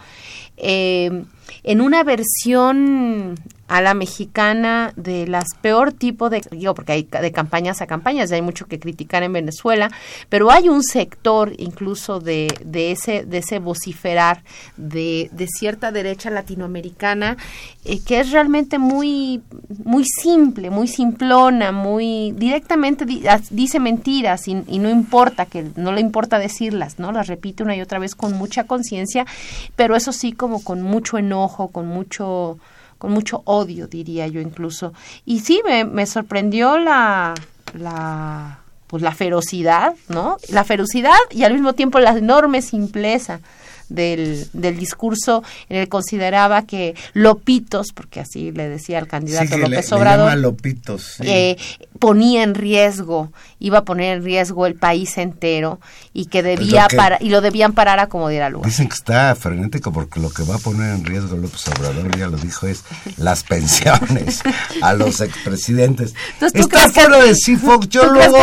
eh, 0.57 1.25
en 1.63 1.81
una 1.81 2.03
versión 2.05 3.37
a 3.69 3.81
la 3.81 3.95
mexicana 3.95 4.93
de 4.97 5.27
las 5.27 5.47
peor 5.61 5.93
tipo 5.93 6.31
de 6.31 6.43
digo 6.51 6.75
porque 6.75 6.93
hay 6.93 7.03
de 7.03 7.33
campañas 7.33 7.81
a 7.83 7.87
campañas 7.87 8.31
hay 8.31 8.43
mucho 8.43 8.67
que 8.67 8.79
criticar 8.79 9.23
en 9.23 9.33
Venezuela 9.33 9.91
pero 10.29 10.51
hay 10.51 10.69
un 10.69 10.83
sector 10.85 11.53
incluso 11.59 12.21
de, 12.21 12.47
de 12.65 12.93
ese 12.93 13.25
de 13.25 13.39
ese 13.39 13.59
vociferar 13.59 14.43
de, 14.77 15.29
de 15.33 15.47
cierta 15.49 15.91
derecha 15.91 16.31
latinoamericana 16.31 17.37
eh, 17.85 17.99
que 18.07 18.21
es 18.21 18.31
realmente 18.31 18.79
muy 18.79 19.43
muy 19.85 20.05
simple 20.05 20.71
muy 20.71 20.87
simplona 20.87 21.73
muy 21.73 22.33
directamente 22.37 23.05
di- 23.05 23.25
dice 23.51 23.81
mentiras 23.81 24.47
y, 24.49 24.63
y 24.69 24.79
no 24.79 24.91
importa 24.91 25.47
que 25.47 25.67
no 25.77 25.93
le 25.93 26.01
importa 26.01 26.39
decirlas 26.39 26.99
no 26.99 27.11
las 27.11 27.27
repite 27.27 27.63
una 27.63 27.75
y 27.75 27.81
otra 27.81 27.99
vez 27.99 28.15
con 28.15 28.33
mucha 28.35 28.65
conciencia 28.65 29.27
pero 29.75 29.97
eso 29.97 30.13
sí 30.13 30.33
como 30.33 30.63
con 30.63 30.83
mucho 30.83 31.19
enojo 31.19 31.69
con 31.69 31.89
mucho 31.89 32.59
con 32.99 33.13
mucho 33.13 33.43
odio, 33.45 33.87
diría 33.87 34.27
yo 34.27 34.41
incluso. 34.41 34.93
Y 35.25 35.41
sí, 35.41 35.61
me, 35.65 35.85
me 35.85 36.07
sorprendió 36.07 36.79
la, 36.79 37.35
la, 37.75 38.61
pues 38.87 39.03
la 39.03 39.13
ferocidad, 39.13 39.95
¿no? 40.09 40.37
La 40.49 40.65
ferocidad 40.65 41.19
y 41.31 41.45
al 41.45 41.53
mismo 41.53 41.73
tiempo 41.75 41.99
la 41.99 42.11
enorme 42.11 42.63
simpleza 42.63 43.41
del, 43.89 44.47
del 44.53 44.77
discurso 44.79 45.43
en 45.69 45.79
el 45.79 45.89
consideraba 45.89 46.63
que 46.63 46.95
Lopitos, 47.15 47.89
porque 47.95 48.21
así 48.21 48.53
le 48.53 48.69
decía 48.69 48.99
al 48.99 49.07
candidato 49.09 49.47
Sí, 49.55 49.61
le- 49.61 49.69
López 49.69 49.91
le 49.91 49.97
Obrador, 49.97 50.37
Lopitos, 50.39 51.03
sí. 51.17 51.23
eh, 51.27 51.57
ponía 51.99 52.43
en 52.43 52.55
riesgo, 52.55 53.33
iba 53.59 53.79
a 53.79 53.85
poner 53.85 54.19
en 54.19 54.25
riesgo 54.25 54.67
el 54.67 54.75
país 54.75 55.17
entero 55.19 55.81
y 56.13 56.27
que 56.27 56.43
debía 56.43 56.83
lo 56.85 56.89
que- 56.89 56.97
para, 56.97 57.19
y 57.21 57.31
lo 57.31 57.41
debían 57.41 57.73
parar 57.73 57.99
a 58.01 58.09
como 58.09 58.29
diera 58.29 58.51
lugar. 58.51 58.69
Dicen 58.69 58.89
que 58.89 58.95
está 58.95 59.35
frenético 59.35 59.93
porque 59.93 60.21
lo 60.21 60.31
que 60.31 60.43
va 60.43 60.57
a 60.57 60.59
poner 60.59 60.95
en 60.95 61.05
riesgo 61.05 61.37
López 61.37 61.67
Obrador, 61.69 62.17
ya 62.19 62.27
lo 62.29 62.37
dijo, 62.37 62.67
es 62.67 62.85
las 63.17 63.43
pensiones 63.45 64.43
a 64.83 64.93
los 64.95 65.21
expresidentes. 65.21 66.15
Entonces, 66.35 66.53
¿tú 66.61 66.67
Está 66.67 66.77
crees 66.79 66.93
que- 66.93 67.01
fuera 67.01 67.25
de 67.25 67.35
sí, 67.35 67.57
Fox. 67.57 67.89
Yo 67.89 68.13
luego, 68.13 68.37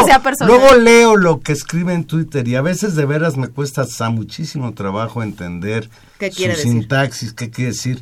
luego 0.45 0.75
leo 0.75 1.15
lo 1.15 1.39
que 1.41 1.51
escribe 1.53 1.93
en 1.93 2.05
Twitter 2.05 2.47
y 2.47 2.55
a 2.55 2.61
veces 2.61 2.95
de 2.95 3.05
veras 3.05 3.37
me 3.37 3.47
cuesta 3.47 3.85
muchísimo 4.09 4.73
trabajo 4.73 5.23
entender 5.33 5.89
¿Qué 6.19 6.31
su 6.31 6.43
decir? 6.43 6.63
sintaxis, 6.71 7.33
qué 7.33 7.49
quiere 7.49 7.71
decir. 7.71 8.01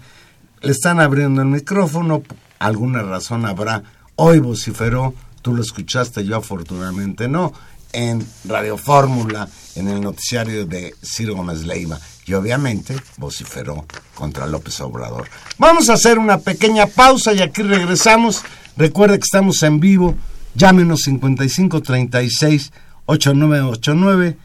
Le 0.61 0.71
están 0.71 0.99
abriendo 0.99 1.41
el 1.41 1.47
micrófono, 1.47 2.23
alguna 2.59 3.01
razón 3.01 3.45
habrá. 3.45 3.83
Hoy 4.15 4.39
vociferó, 4.39 5.13
tú 5.41 5.55
lo 5.55 5.61
escuchaste, 5.61 6.23
yo 6.23 6.37
afortunadamente 6.37 7.27
no, 7.27 7.53
en 7.93 8.25
Radio 8.45 8.77
Fórmula, 8.77 9.47
en 9.75 9.87
el 9.87 10.01
noticiario 10.01 10.65
de 10.65 10.93
Ciro 11.03 11.35
Gómez 11.35 11.63
Leiva. 11.63 11.99
Y 12.27 12.33
obviamente 12.33 12.95
vociferó 13.17 13.85
contra 14.13 14.45
López 14.45 14.79
Obrador. 14.81 15.27
Vamos 15.57 15.89
a 15.89 15.93
hacer 15.93 16.19
una 16.19 16.37
pequeña 16.37 16.85
pausa 16.85 17.33
y 17.33 17.41
aquí 17.41 17.63
regresamos. 17.63 18.43
Recuerde 18.77 19.17
que 19.17 19.25
estamos 19.25 19.63
en 19.63 19.79
vivo. 19.79 20.15
Llámenos 20.53 21.01
5536 21.01 22.71
8989 23.05 24.37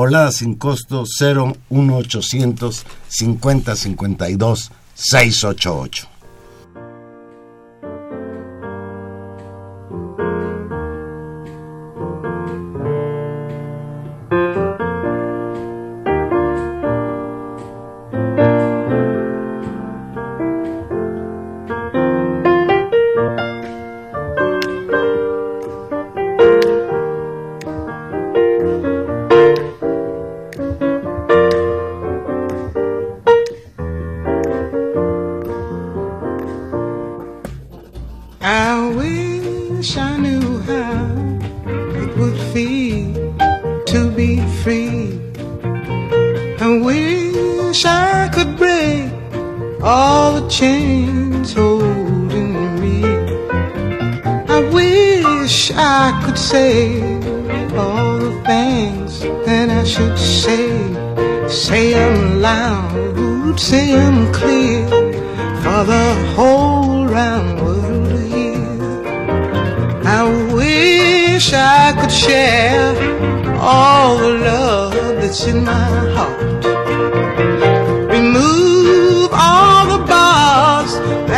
Olada 0.00 0.30
sin 0.30 0.54
costo 0.54 1.04
01800 1.70 2.84
50 3.08 3.74
52 3.74 4.70
688. 4.94 6.17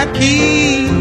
aqui 0.01 1.00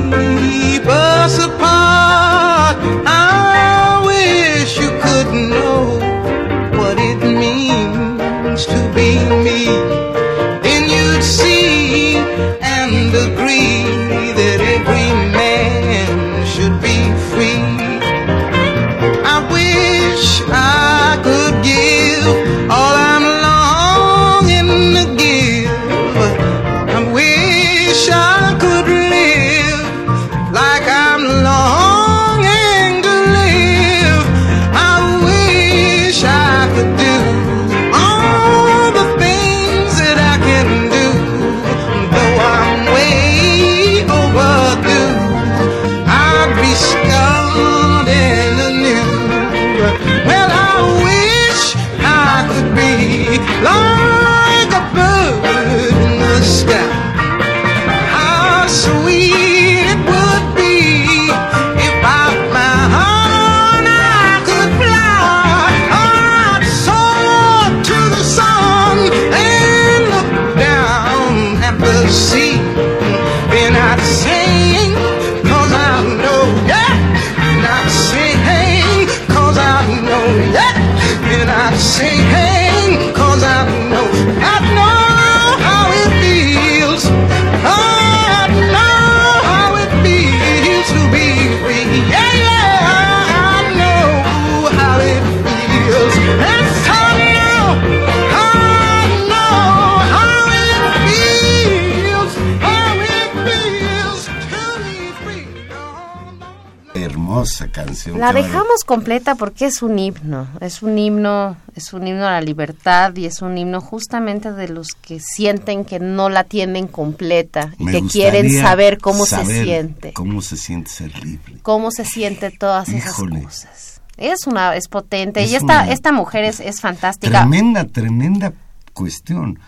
Hermosa 107.19 107.67
canción. 107.69 108.17
La 108.19 108.31
dejamos 108.33 108.83
completa 108.85 109.35
porque 109.35 109.65
es 109.65 109.81
un 109.81 109.99
himno, 109.99 110.47
es 110.61 110.81
un 110.81 110.97
himno, 110.97 111.57
es 111.75 111.91
un 111.93 112.07
himno 112.07 112.25
a 112.25 112.31
la 112.31 112.41
libertad 112.41 113.15
y 113.15 113.25
es 113.25 113.41
un 113.41 113.57
himno 113.57 113.81
justamente 113.81 114.51
de 114.53 114.69
los 114.69 114.93
que 114.93 115.19
sienten 115.19 115.83
que 115.85 115.99
no 115.99 116.29
la 116.29 116.45
tienen 116.45 116.87
completa 116.87 117.73
y 117.77 117.83
Me 117.83 117.91
que 117.91 118.07
quieren 118.07 118.49
saber 118.51 118.97
cómo 118.99 119.25
se 119.25 119.45
siente, 119.45 120.13
Cómo 120.13 120.41
se 120.41 120.55
siente 120.57 120.89
ser 120.89 121.13
libre. 121.23 121.57
cómo 121.61 121.91
se 121.91 122.05
siente 122.05 122.51
todas 122.51 122.87
Híjole. 122.89 123.39
esas 123.39 123.45
cosas. 123.45 124.01
Es 124.17 124.47
una, 124.47 124.75
es 124.75 124.87
potente 124.87 125.43
Es 125.43 125.51
y 125.51 125.55
esta, 125.55 125.89
esta 125.91 126.11
mujer 126.11 126.45
es, 126.45 126.59
es 126.59 126.81
fantástica. 126.81 127.41
Tremenda, 127.41 127.85
tremenda 127.85 128.53
cuestión. 128.93 129.59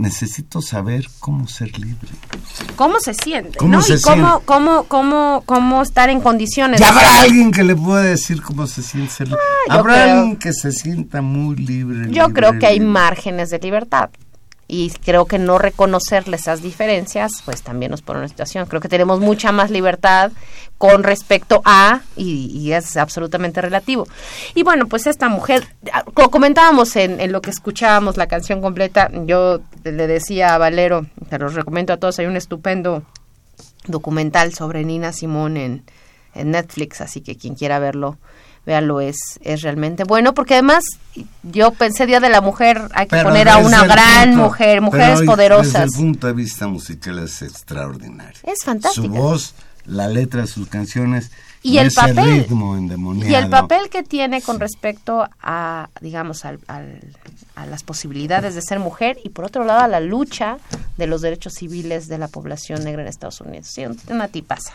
Necesito 0.00 0.62
saber 0.62 1.06
cómo 1.18 1.46
ser 1.46 1.78
libre. 1.78 2.08
¿Cómo 2.74 2.98
se 3.00 3.12
siente? 3.12 3.58
¿Cómo 3.58 3.74
¿no? 3.76 3.82
se 3.82 3.94
y 3.96 4.00
cómo, 4.00 4.14
siente? 4.28 4.44
cómo, 4.46 4.84
cómo, 4.84 5.42
cómo 5.44 5.82
estar 5.82 6.08
en 6.08 6.20
condiciones. 6.22 6.80
¿Y 6.80 6.84
de 6.84 6.88
habrá 6.88 7.20
alguien 7.20 7.50
que 7.52 7.62
le 7.64 7.76
pueda 7.76 8.02
decir 8.02 8.40
cómo 8.40 8.66
se 8.66 8.82
siente 8.82 9.12
ser 9.12 9.28
libre? 9.28 9.42
Ah, 9.68 9.74
¿Habrá 9.74 9.94
creo- 10.04 10.16
alguien 10.18 10.36
que 10.38 10.52
se 10.54 10.72
sienta 10.72 11.20
muy 11.20 11.54
libre? 11.56 12.06
Yo 12.10 12.28
libre, 12.28 12.32
creo 12.32 12.58
que 12.58 12.66
hay 12.66 12.78
libre? 12.78 12.88
márgenes 12.92 13.50
de 13.50 13.58
libertad. 13.58 14.08
Y 14.72 14.90
creo 14.90 15.24
que 15.26 15.38
no 15.40 15.58
reconocerle 15.58 16.36
esas 16.36 16.62
diferencias, 16.62 17.42
pues 17.44 17.62
también 17.62 17.90
nos 17.90 18.02
pone 18.02 18.20
una 18.20 18.28
situación. 18.28 18.66
Creo 18.66 18.80
que 18.80 18.88
tenemos 18.88 19.18
mucha 19.18 19.50
más 19.50 19.72
libertad 19.72 20.30
con 20.78 21.02
respecto 21.02 21.60
a, 21.64 22.02
y, 22.14 22.46
y 22.56 22.72
es 22.72 22.96
absolutamente 22.96 23.60
relativo. 23.60 24.06
Y 24.54 24.62
bueno, 24.62 24.86
pues 24.86 25.08
esta 25.08 25.28
mujer, 25.28 25.66
ah, 25.92 26.04
lo 26.16 26.30
comentábamos 26.30 26.94
en, 26.94 27.20
en 27.20 27.32
lo 27.32 27.42
que 27.42 27.50
escuchábamos 27.50 28.16
la 28.16 28.28
canción 28.28 28.60
completa, 28.60 29.10
yo 29.24 29.60
le 29.82 30.06
decía 30.06 30.54
a 30.54 30.58
Valero, 30.58 31.04
te 31.28 31.38
los 31.40 31.54
recomiendo 31.54 31.92
a 31.92 31.96
todos, 31.96 32.20
hay 32.20 32.26
un 32.26 32.36
estupendo 32.36 33.02
documental 33.88 34.54
sobre 34.54 34.84
Nina 34.84 35.12
Simón 35.12 35.56
en, 35.56 35.82
en 36.32 36.52
Netflix, 36.52 37.00
así 37.00 37.22
que 37.22 37.36
quien 37.36 37.56
quiera 37.56 37.80
verlo, 37.80 38.18
véalo, 38.66 39.00
es, 39.00 39.16
es 39.42 39.62
realmente 39.62 40.04
bueno, 40.04 40.34
porque 40.34 40.54
además 40.54 40.84
yo 41.42 41.72
pensé 41.72 42.06
Día 42.06 42.20
de 42.20 42.28
la 42.28 42.40
Mujer, 42.40 42.82
hay 42.92 43.06
que 43.06 43.16
Pero 43.16 43.28
poner 43.30 43.48
a 43.48 43.56
una 43.58 43.84
gran 43.84 44.30
punto- 44.30 44.44
mujer, 44.44 44.80
mujeres 44.80 45.06
pero 45.06 45.18
Desde 45.20 45.26
poderosas. 45.26 45.82
el 45.84 45.90
punto 45.92 46.26
de 46.26 46.32
vista 46.34 46.66
musical 46.68 47.18
es 47.20 47.42
extraordinario. 47.42 48.38
Es 48.44 48.64
fantástica. 48.64 49.06
Su 49.06 49.12
voz, 49.12 49.54
la 49.86 50.08
letra 50.08 50.42
de 50.42 50.46
sus 50.46 50.68
canciones 50.68 51.30
Y 51.62 51.78
el 51.78 51.90
papel. 51.90 52.42
ritmo 52.42 52.76
endemoniado. 52.76 53.30
Y 53.30 53.34
el 53.34 53.48
papel 53.48 53.88
que 53.90 54.02
tiene 54.02 54.40
con 54.42 54.60
respecto 54.60 55.26
a, 55.42 55.88
digamos, 56.00 56.44
al- 56.44 56.60
al- 56.68 57.00
a 57.56 57.66
las 57.66 57.82
posibilidades 57.82 58.54
de 58.54 58.62
ser 58.62 58.78
mujer 58.78 59.18
y 59.24 59.30
por 59.30 59.44
otro 59.46 59.64
lado 59.64 59.80
a 59.80 59.88
la 59.88 60.00
lucha 60.00 60.56
de 60.96 61.06
los 61.06 61.20
derechos 61.22 61.54
civiles 61.54 62.08
de 62.08 62.16
la 62.18 62.28
población 62.28 62.84
negra 62.84 63.02
en 63.02 63.08
Estados 63.08 63.40
Unidos. 63.40 63.66
Sí, 63.68 63.84
un- 63.84 63.98
una 64.08 64.28
tipaza. 64.28 64.72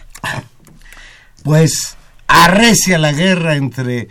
Pues 1.43 1.95
arrecia 2.27 2.97
la 2.97 3.11
guerra 3.11 3.55
entre 3.55 4.07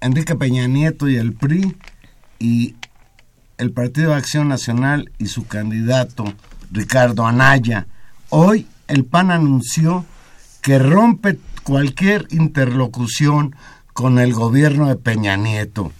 Enrique 0.00 0.36
Peña 0.36 0.66
Nieto 0.66 1.08
y 1.08 1.16
el 1.16 1.32
PRI 1.32 1.76
y 2.38 2.76
el 3.58 3.72
Partido 3.72 4.10
de 4.10 4.16
Acción 4.16 4.48
Nacional 4.48 5.10
y 5.18 5.26
su 5.26 5.46
candidato 5.46 6.24
Ricardo 6.70 7.26
Anaya. 7.26 7.86
Hoy 8.28 8.66
el 8.88 9.04
PAN 9.04 9.30
anunció 9.30 10.04
que 10.62 10.78
rompe 10.78 11.38
cualquier 11.62 12.26
interlocución 12.30 13.56
con 13.92 14.18
el 14.18 14.34
gobierno 14.34 14.88
de 14.88 14.96
Peña 14.96 15.36
Nieto. 15.36 15.92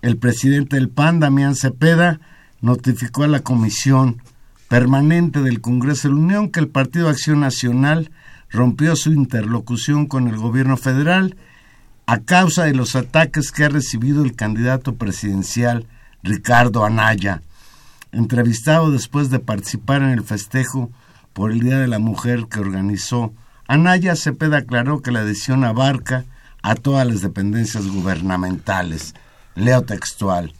El 0.00 0.16
presidente 0.16 0.76
del 0.76 0.88
PAN, 0.88 1.20
Damián 1.20 1.56
Cepeda, 1.56 2.20
notificó 2.60 3.24
a 3.24 3.28
la 3.28 3.40
Comisión 3.40 4.22
Permanente 4.68 5.42
del 5.42 5.60
Congreso 5.60 6.08
de 6.08 6.14
la 6.14 6.20
Unión 6.20 6.50
que 6.50 6.60
el 6.60 6.68
Partido 6.68 7.06
de 7.06 7.12
Acción 7.12 7.40
Nacional 7.40 8.10
rompió 8.52 8.94
su 8.96 9.12
interlocución 9.12 10.06
con 10.06 10.28
el 10.28 10.36
gobierno 10.36 10.76
federal 10.76 11.36
a 12.06 12.18
causa 12.20 12.64
de 12.64 12.74
los 12.74 12.94
ataques 12.94 13.50
que 13.50 13.64
ha 13.64 13.68
recibido 13.68 14.22
el 14.22 14.34
candidato 14.34 14.94
presidencial 14.96 15.86
Ricardo 16.22 16.84
Anaya. 16.84 17.42
Entrevistado 18.12 18.90
después 18.90 19.30
de 19.30 19.38
participar 19.38 20.02
en 20.02 20.10
el 20.10 20.22
festejo 20.22 20.90
por 21.32 21.50
el 21.50 21.60
Día 21.60 21.78
de 21.78 21.88
la 21.88 21.98
Mujer 21.98 22.46
que 22.50 22.60
organizó, 22.60 23.32
Anaya 23.66 24.16
Cepeda 24.16 24.58
aclaró 24.58 25.00
que 25.00 25.12
la 25.12 25.24
decisión 25.24 25.64
abarca 25.64 26.24
a 26.62 26.74
todas 26.74 27.06
las 27.06 27.22
dependencias 27.22 27.86
gubernamentales. 27.86 29.14
Leo 29.54 29.82
textual. 29.82 30.52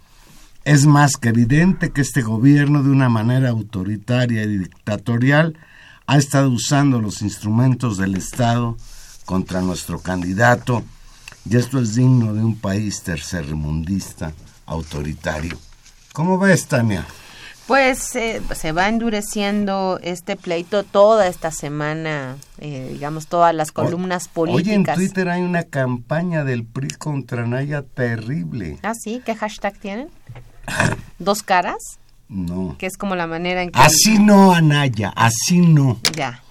Es 0.65 0.87
más 0.87 1.17
que 1.17 1.31
evidente 1.31 1.91
que 1.91 2.01
este 2.01 2.23
gobierno, 2.23 2.83
de 2.83 2.91
una 2.91 3.09
manera 3.09 3.51
autoritaria 3.51 4.45
y 4.45 4.59
dictatorial, 4.59 5.59
ha 6.13 6.19
estado 6.19 6.51
usando 6.51 7.01
los 7.01 7.23
instrumentos 7.23 7.97
del 7.97 8.17
Estado 8.17 8.77
contra 9.25 9.63
nuestro 9.63 9.99
candidato, 9.99 10.85
y 11.49 11.57
esto 11.57 11.81
es 11.81 11.95
digno 11.95 12.35
de 12.35 12.45
un 12.45 12.59
país 12.59 13.03
tercermundista, 13.03 14.35
autoritario. 14.67 15.57
¿Cómo 16.13 16.39
ves, 16.39 16.67
Tania? 16.67 17.07
Pues 17.67 18.15
eh, 18.15 18.43
se 18.55 18.73
va 18.73 18.91
endureciendo 18.91 19.99
este 20.03 20.37
pleito 20.37 20.83
toda 20.83 21.29
esta 21.29 21.51
semana, 21.51 22.37
eh, 22.59 22.91
digamos, 22.93 23.27
todas 23.27 23.55
las 23.55 23.73
columnas 23.73 24.29
políticas. 24.29 24.67
Oye, 24.67 24.75
en 24.75 24.85
Twitter 24.85 25.31
hay 25.31 25.41
una 25.41 25.63
campaña 25.63 26.45
del 26.45 26.67
PRI 26.67 26.89
contra 26.89 27.47
Naya 27.47 27.81
terrible. 27.81 28.79
Ah, 28.83 28.93
sí, 28.93 29.23
¿qué 29.25 29.35
hashtag 29.35 29.79
tienen? 29.79 30.11
¿Dos 31.19 31.43
caras? 31.43 32.02
No. 32.33 32.77
Que 32.79 32.87
es 32.87 32.97
como 32.97 33.15
la 33.15 33.27
manera 33.27 33.63
en 33.63 33.71
que... 33.71 33.79
Así 33.79 34.19
no, 34.19 34.53
Anaya, 34.53 35.13
así 35.15 35.59
no. 35.59 35.99
Ya. 36.17 36.43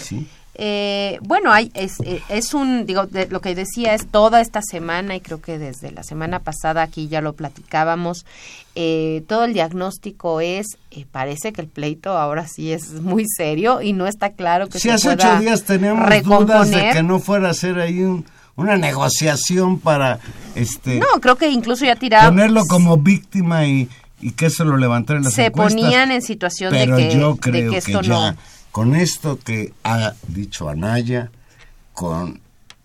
¿Sí? 0.00 0.28
Eh, 0.54 1.18
bueno, 1.22 1.50
hay, 1.50 1.70
es, 1.72 1.94
eh, 2.04 2.20
es 2.28 2.52
un, 2.52 2.84
digo, 2.84 3.06
de- 3.06 3.26
lo 3.28 3.40
que 3.40 3.54
decía 3.54 3.94
es 3.94 4.06
toda 4.06 4.42
esta 4.42 4.60
semana 4.60 5.16
y 5.16 5.20
creo 5.22 5.40
que 5.40 5.58
desde 5.58 5.90
la 5.90 6.02
semana 6.02 6.40
pasada 6.40 6.82
aquí 6.82 7.08
ya 7.08 7.22
lo 7.22 7.32
platicábamos, 7.32 8.26
eh, 8.74 9.24
todo 9.26 9.44
el 9.44 9.54
diagnóstico 9.54 10.42
es, 10.42 10.66
eh, 10.90 11.06
parece 11.10 11.54
que 11.54 11.62
el 11.62 11.68
pleito 11.68 12.18
ahora 12.18 12.46
sí 12.46 12.70
es 12.70 12.90
muy 13.00 13.24
serio 13.34 13.80
y 13.80 13.94
no 13.94 14.06
está 14.06 14.32
claro 14.32 14.68
que 14.68 14.78
Si 14.78 14.88
se 14.88 14.92
hace 14.92 15.14
pueda 15.16 15.30
ocho 15.36 15.40
días 15.40 15.64
teníamos 15.64 16.22
dudas 16.22 16.70
de 16.70 16.90
que 16.92 17.02
no 17.02 17.18
fuera 17.18 17.48
a 17.48 17.54
ser 17.54 17.80
ahí 17.80 18.02
un- 18.02 18.26
una 18.54 18.76
negociación 18.76 19.78
para 19.80 20.18
este 20.54 20.98
No, 20.98 21.06
creo 21.22 21.36
que 21.36 21.48
incluso 21.48 21.86
ya 21.86 21.96
tiraron, 21.96 22.34
ponerlo 22.34 22.66
como 22.66 22.98
víctima 22.98 23.64
y, 23.66 23.88
y 24.22 24.30
que 24.32 24.46
eso 24.46 24.64
lo 24.64 24.76
levantara 24.78 25.18
en 25.18 25.24
las 25.24 25.34
se 25.34 25.46
encuestas. 25.46 25.80
ponían 25.82 26.10
en 26.10 26.22
situación 26.22 26.70
Pero 26.72 26.96
de 26.96 27.08
que, 27.08 27.14
yo 27.18 27.34
de 27.34 27.40
creo 27.40 27.70
que 27.72 27.78
esto 27.78 28.00
ya 28.00 28.30
no... 28.32 28.36
con 28.70 28.94
esto 28.96 29.38
que 29.38 29.74
ha 29.84 30.14
dicho 30.28 30.68
Anaya, 30.70 31.30
con 31.92 32.40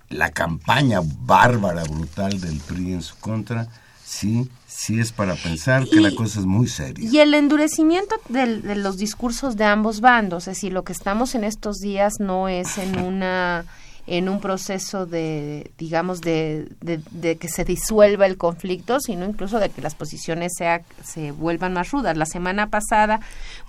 la 0.09 0.31
campaña 0.31 0.99
bárbara, 1.03 1.83
brutal 1.83 2.39
del 2.41 2.57
PRI 2.59 2.93
en 2.93 3.01
su 3.01 3.15
contra, 3.17 3.67
sí, 4.05 4.49
sí 4.67 4.99
es 4.99 5.11
para 5.11 5.35
pensar 5.35 5.85
que 5.87 5.97
Y- 5.97 6.01
la 6.01 6.11
cosa 6.15 6.39
es 6.39 6.45
muy 6.45 6.67
seria. 6.67 7.09
Y 7.09 7.19
el 7.19 7.33
endurecimiento 7.33 8.15
del- 8.29 8.61
de 8.61 8.75
los 8.75 8.97
discursos 8.97 9.55
de 9.57 9.65
ambos 9.65 9.99
bandos, 10.01 10.43
es 10.47 10.55
decir, 10.55 10.71
lo 10.73 10.83
que 10.83 10.93
estamos 10.93 11.35
en 11.35 11.43
estos 11.43 11.79
días 11.79 12.15
no 12.19 12.47
es 12.49 12.77
en 12.77 12.99
una 12.99 13.65
en 14.07 14.29
un 14.29 14.39
proceso 14.39 15.05
de, 15.05 15.71
digamos, 15.77 16.21
de, 16.21 16.69
de- 16.81 17.01
de 17.11 17.35
que 17.35 17.49
se 17.49 17.65
disuelva 17.65 18.25
el 18.25 18.37
conflicto, 18.37 18.99
sino 19.01 19.25
incluso 19.25 19.59
de 19.59 19.69
que 19.69 19.81
las 19.81 19.95
posiciones 19.95 20.53
sea, 20.57 20.81
se 21.03 21.31
vuelvan 21.31 21.73
más 21.73 21.91
rudas. 21.91 22.15
La 22.15 22.25
semana 22.25 22.69
pasada, 22.69 23.19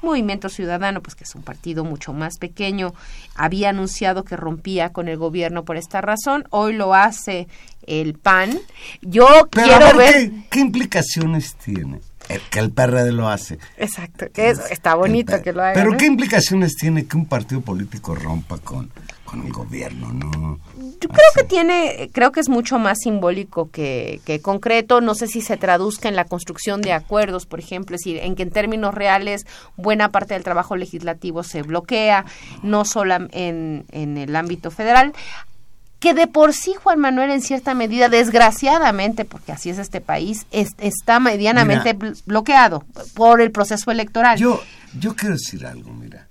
Movimiento 0.00 0.48
Ciudadano, 0.48 1.02
pues 1.02 1.14
que 1.16 1.24
es 1.24 1.34
un 1.34 1.42
partido 1.42 1.84
mucho 1.84 2.12
más 2.12 2.38
pequeño, 2.38 2.94
había 3.34 3.70
anunciado 3.70 4.24
que 4.24 4.36
rompía 4.36 4.90
con 4.90 5.08
el 5.08 5.16
gobierno 5.16 5.64
por 5.64 5.76
esta 5.76 6.00
razón. 6.00 6.44
Hoy 6.50 6.72
lo 6.74 6.94
hace 6.94 7.48
el 7.86 8.14
PAN. 8.14 8.58
Yo 9.02 9.26
Pero 9.50 9.66
quiero 9.66 9.86
a 9.86 9.92
ver... 9.94 10.14
¿qué, 10.30 10.42
qué 10.50 10.60
implicaciones 10.60 11.56
tiene? 11.56 12.00
El, 12.28 12.40
que 12.50 12.58
el 12.60 12.70
PRD 12.70 13.10
lo 13.10 13.28
hace. 13.28 13.58
Exacto, 13.78 14.26
que 14.32 14.50
es- 14.50 14.60
está 14.70 14.94
bonito 14.94 15.40
que 15.42 15.52
lo 15.52 15.62
haga. 15.62 15.72
Pero 15.72 15.92
¿no? 15.92 15.96
¿qué 15.96 16.04
implicaciones 16.06 16.76
tiene 16.76 17.06
que 17.06 17.16
un 17.16 17.24
partido 17.26 17.62
político 17.62 18.14
rompa 18.14 18.58
con, 18.58 18.90
con 19.28 19.44
el 19.46 19.52
gobierno? 19.52 20.12
No. 20.12 20.58
Yo 21.00 21.08
creo 21.08 21.30
que 21.36 21.44
tiene, 21.44 22.08
creo 22.12 22.32
que 22.32 22.40
es 22.40 22.48
mucho 22.48 22.78
más 22.78 22.98
simbólico 23.02 23.70
que, 23.70 24.20
que 24.24 24.40
concreto. 24.40 25.00
No 25.00 25.14
sé 25.14 25.26
si 25.28 25.40
se 25.42 25.56
traduzca 25.56 26.08
en 26.08 26.16
la 26.16 26.24
construcción 26.24 26.80
de 26.80 26.92
acuerdos, 26.92 27.44
por 27.46 27.58
ejemplo, 27.60 27.94
es 27.96 28.00
decir, 28.02 28.18
en 28.22 28.34
que 28.34 28.42
en 28.42 28.50
términos 28.50 28.94
reales 28.94 29.46
buena 29.76 30.08
parte 30.10 30.34
del 30.34 30.44
trabajo 30.44 30.76
legislativo 30.76 31.42
se 31.42 31.62
bloquea, 31.62 32.24
no 32.62 32.84
solo 32.84 33.14
en, 33.32 33.84
en 33.92 34.16
el 34.16 34.34
ámbito 34.34 34.70
federal. 34.70 35.12
Que 36.00 36.14
de 36.14 36.28
por 36.28 36.52
sí 36.54 36.74
Juan 36.80 37.00
Manuel, 37.00 37.30
en 37.32 37.42
cierta 37.42 37.74
medida, 37.74 38.08
desgraciadamente, 38.08 39.24
porque 39.24 39.50
así 39.52 39.68
es 39.70 39.78
este 39.78 40.00
país, 40.00 40.46
es- 40.52 40.68
está 40.78 41.18
medianamente 41.20 41.92
Mira. 41.94 42.14
bloqueado 42.24 42.84
por 43.14 43.40
el 43.40 43.50
proceso 43.50 43.90
electoral. 43.90 44.38
Yo, 44.38 44.62
yo 44.98 45.14
quiero 45.16 45.34
decir 45.34 45.66
algo, 45.66 45.92
mira. 45.92 46.26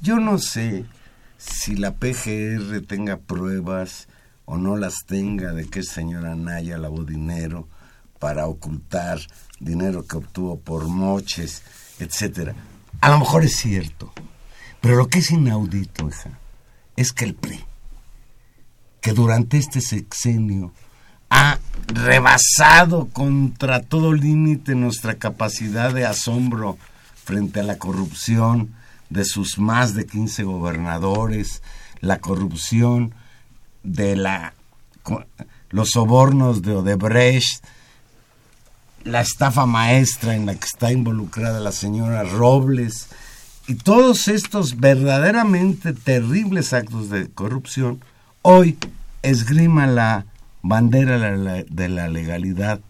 Yo 0.00 0.16
no 0.16 0.38
sé 0.38 0.84
si 1.42 1.76
la 1.76 1.94
PGR 1.94 2.86
tenga 2.86 3.16
pruebas 3.16 4.08
o 4.44 4.58
no 4.58 4.76
las 4.76 5.04
tenga 5.06 5.52
de 5.52 5.66
que 5.68 5.80
el 5.80 5.86
señor 5.86 6.26
Anaya 6.26 6.78
lavó 6.78 7.04
dinero 7.04 7.68
para 8.18 8.46
ocultar 8.46 9.18
dinero 9.58 10.06
que 10.06 10.16
obtuvo 10.16 10.60
por 10.60 10.86
moches, 10.86 11.62
etcétera. 11.98 12.54
A 13.00 13.10
lo 13.10 13.18
mejor 13.18 13.44
es 13.44 13.56
cierto. 13.56 14.12
Pero 14.80 14.96
lo 14.96 15.08
que 15.08 15.20
es 15.20 15.30
inaudito, 15.30 16.08
hija, 16.08 16.38
es 16.96 17.12
que 17.12 17.24
el 17.24 17.34
PRI, 17.34 17.64
que 19.00 19.12
durante 19.12 19.58
este 19.58 19.80
sexenio 19.80 20.72
ha 21.30 21.58
rebasado 21.86 23.08
contra 23.08 23.80
todo 23.80 24.12
límite 24.12 24.74
nuestra 24.74 25.14
capacidad 25.14 25.92
de 25.92 26.04
asombro 26.04 26.78
frente 27.24 27.60
a 27.60 27.64
la 27.64 27.78
corrupción 27.78 28.74
de 29.12 29.24
sus 29.24 29.58
más 29.58 29.94
de 29.94 30.06
15 30.06 30.44
gobernadores, 30.44 31.62
la 32.00 32.18
corrupción 32.18 33.14
de 33.82 34.16
la 34.16 34.54
los 35.70 35.90
sobornos 35.90 36.62
de 36.62 36.76
Odebrecht, 36.76 37.64
la 39.04 39.20
estafa 39.20 39.66
maestra 39.66 40.36
en 40.36 40.46
la 40.46 40.54
que 40.54 40.66
está 40.66 40.92
involucrada 40.92 41.60
la 41.60 41.72
señora 41.72 42.22
Robles 42.22 43.08
y 43.66 43.74
todos 43.74 44.28
estos 44.28 44.78
verdaderamente 44.78 45.92
terribles 45.92 46.72
actos 46.72 47.10
de 47.10 47.28
corrupción, 47.28 48.00
hoy 48.42 48.78
esgrima 49.22 49.86
la 49.86 50.26
bandera 50.62 51.18
de 51.18 51.88
la 51.88 52.08
legalidad 52.08 52.80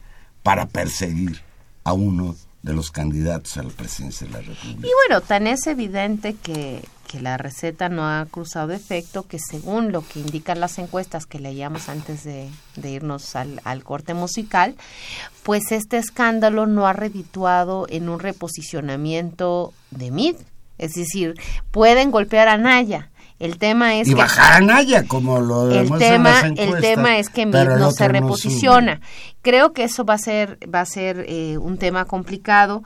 para 0.43 0.67
perseguir 0.67 1.41
a 1.85 1.93
uno 1.93 2.37
de 2.63 2.73
los 2.73 2.91
candidatos 2.91 3.57
a 3.57 3.63
la 3.63 3.71
presidencia 3.71 4.27
de 4.27 4.33
la 4.33 4.41
República. 4.41 4.87
Y 4.87 4.91
bueno, 5.07 5.21
tan 5.21 5.47
es 5.47 5.67
evidente 5.67 6.35
que, 6.35 6.85
que 7.09 7.21
la 7.21 7.37
receta 7.37 7.89
no 7.89 8.09
ha 8.09 8.25
cruzado 8.31 8.73
efecto, 8.73 9.27
que 9.27 9.39
según 9.39 9.91
lo 9.91 10.07
que 10.07 10.21
indican 10.21 10.61
las 10.61 10.79
encuestas 10.79 11.27
que 11.27 11.41
leíamos 11.41 11.89
antes 11.89 12.23
de, 12.25 12.49
de 12.77 12.91
irnos 12.91 13.35
al, 13.35 13.61
al 13.65 13.83
corte 13.83 14.15
musical, 14.15 14.77
pues 15.43 15.73
este 15.73 15.99
escándalo 15.99 16.67
no 16.67 16.87
ha 16.87 16.93
redituado 16.93 17.87
en 17.89 18.09
un 18.09 18.21
reposicionamiento 18.21 19.75
de 19.91 20.11
MID. 20.11 20.37
Es 20.79 20.95
decir, 20.95 21.35
pueden 21.71 22.11
golpear 22.11 22.49
a 22.49 22.59
Naya. 22.59 23.11
El 23.43 23.59
tema 23.59 23.97
es 23.97 24.07
y 24.07 24.13
que 24.13 24.21
bajar 24.21 24.63
a 24.63 24.65
Naya, 24.65 25.05
como 25.09 25.41
lo 25.41 25.69
el 25.69 25.89
las 25.89 25.99
tema 25.99 26.41
el 26.47 26.81
tema 26.81 27.19
es 27.19 27.29
que 27.29 27.45
no 27.45 27.91
se 27.91 28.07
reposiciona. 28.07 29.01
creo 29.43 29.73
que 29.73 29.83
eso 29.83 30.05
va 30.05 30.15
a 30.15 30.19
ser 30.19 30.59
va 30.73 30.81
a 30.81 30.87
ser 30.87 31.25
eh, 31.29 31.59
un 31.59 31.77
tema 31.77 32.05
complicado 32.05 32.85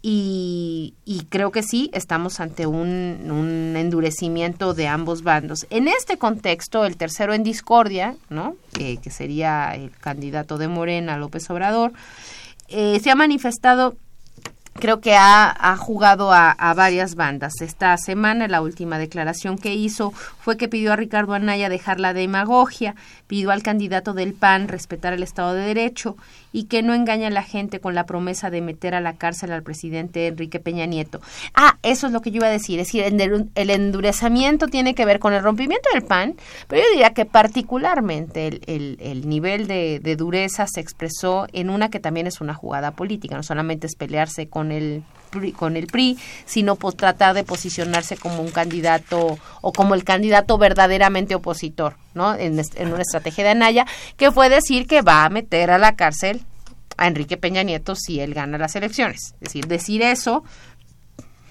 y, 0.00 0.94
y 1.04 1.24
creo 1.28 1.50
que 1.50 1.62
sí 1.62 1.90
estamos 1.92 2.40
ante 2.40 2.66
un, 2.66 3.30
un 3.30 3.74
endurecimiento 3.76 4.72
de 4.72 4.88
ambos 4.88 5.22
bandos. 5.22 5.66
En 5.68 5.88
este 5.88 6.16
contexto 6.16 6.86
el 6.86 6.96
tercero 6.96 7.34
en 7.34 7.42
discordia 7.42 8.16
no 8.30 8.56
Eh, 8.78 8.96
que 9.02 9.10
sería 9.10 9.74
el 9.74 9.90
candidato 9.90 10.56
de 10.56 10.68
Morena 10.68 11.18
López 11.18 11.50
Obrador 11.50 11.92
eh, 12.68 12.98
se 13.02 13.10
ha 13.10 13.14
manifestado 13.14 13.96
creo 14.78 15.00
que 15.00 15.14
ha, 15.14 15.50
ha 15.50 15.76
jugado 15.76 16.32
a, 16.32 16.50
a 16.50 16.74
varias 16.74 17.14
bandas. 17.14 17.60
Esta 17.60 17.96
semana 17.96 18.48
la 18.48 18.62
última 18.62 18.98
declaración 18.98 19.58
que 19.58 19.74
hizo 19.74 20.12
fue 20.12 20.56
que 20.56 20.68
pidió 20.68 20.92
a 20.92 20.96
Ricardo 20.96 21.34
Anaya 21.34 21.68
dejar 21.68 22.00
la 22.00 22.14
demagogia, 22.14 22.94
pidió 23.26 23.50
al 23.50 23.62
candidato 23.62 24.14
del 24.14 24.34
PAN 24.34 24.68
respetar 24.68 25.12
el 25.12 25.22
Estado 25.22 25.54
de 25.54 25.66
Derecho 25.66 26.16
y 26.52 26.64
que 26.64 26.82
no 26.82 26.94
engañe 26.94 27.26
a 27.26 27.30
la 27.30 27.42
gente 27.42 27.80
con 27.80 27.94
la 27.94 28.06
promesa 28.06 28.50
de 28.50 28.60
meter 28.60 28.94
a 28.94 29.00
la 29.00 29.14
cárcel 29.16 29.52
al 29.52 29.62
presidente 29.62 30.26
Enrique 30.26 30.60
Peña 30.60 30.86
Nieto. 30.86 31.20
Ah, 31.54 31.78
eso 31.82 32.06
es 32.06 32.12
lo 32.12 32.20
que 32.20 32.30
yo 32.30 32.36
iba 32.38 32.46
a 32.46 32.50
decir, 32.50 32.78
es 32.80 32.86
decir, 32.88 33.02
el 33.04 33.48
el 33.54 33.70
endurecimiento 33.70 34.66
tiene 34.68 34.94
que 34.94 35.04
ver 35.04 35.18
con 35.18 35.32
el 35.34 35.42
rompimiento 35.42 35.88
del 35.92 36.02
PAN, 36.04 36.34
pero 36.68 36.82
yo 36.82 36.88
diría 36.92 37.12
que 37.14 37.24
particularmente 37.26 38.46
el, 38.48 38.60
el- 38.66 38.96
el 39.00 39.28
nivel 39.28 39.66
de, 39.66 40.00
de 40.00 40.16
dureza 40.16 40.66
se 40.66 40.80
expresó 40.80 41.46
en 41.52 41.70
una 41.70 41.90
que 41.90 42.00
también 42.00 42.26
es 42.26 42.40
una 42.40 42.54
jugada 42.54 42.92
política, 42.92 43.36
no 43.36 43.42
solamente 43.42 43.86
es 43.86 43.94
pelearse 43.96 44.48
con 44.48 44.72
el 44.72 45.02
Con 45.56 45.76
el 45.76 45.86
PRI 45.86 46.18
sino 46.46 46.76
pues, 46.76 46.96
tratar 46.96 47.34
de 47.34 47.44
posicionarse 47.44 48.16
como 48.16 48.42
un 48.42 48.50
candidato 48.50 49.38
o 49.60 49.72
como 49.72 49.94
el 49.94 50.04
candidato 50.04 50.58
verdaderamente 50.58 51.34
opositor, 51.34 51.96
¿no? 52.14 52.34
En, 52.34 52.58
en 52.58 52.92
una 52.92 53.02
estrategia 53.02 53.44
de 53.44 53.50
Anaya, 53.50 53.86
que 54.16 54.30
fue 54.30 54.48
decir 54.48 54.86
que 54.86 55.02
va 55.02 55.24
a 55.24 55.28
meter 55.28 55.70
a 55.70 55.78
la 55.78 55.96
cárcel 55.96 56.42
a 56.96 57.06
Enrique 57.06 57.36
Peña 57.36 57.62
Nieto 57.62 57.94
si 57.94 58.20
él 58.20 58.34
gana 58.34 58.58
las 58.58 58.76
elecciones. 58.76 59.34
Es 59.34 59.40
decir, 59.40 59.66
decir 59.66 60.02
eso, 60.02 60.44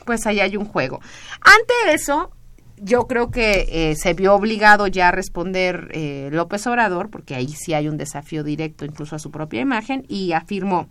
pues 0.06 0.28
ahí 0.28 0.40
hay 0.40 0.58
un 0.58 0.66
juego. 0.66 1.00
Ante 1.42 1.94
eso, 1.94 2.32
yo 2.78 3.08
creo 3.08 3.32
que 3.32 3.68
eh, 3.70 3.96
se 3.96 4.14
vio 4.14 4.36
obligado 4.36 4.88
ya 4.88 5.10
a 5.10 5.12
responder 5.12 5.90
eh, 5.94 6.30
López 6.32 6.66
Obrador, 6.68 7.10
porque 7.10 7.36
ahí 7.36 7.50
sí 7.50 7.74
hay 7.74 7.88
un 7.88 7.98
desafío 7.98 8.44
directo 8.44 8.86
incluso 8.86 9.16
a 9.16 9.20
su 9.20 9.32
propia 9.32 9.62
imagen, 9.62 10.06
y 10.08 10.34
afirmó, 10.34 10.90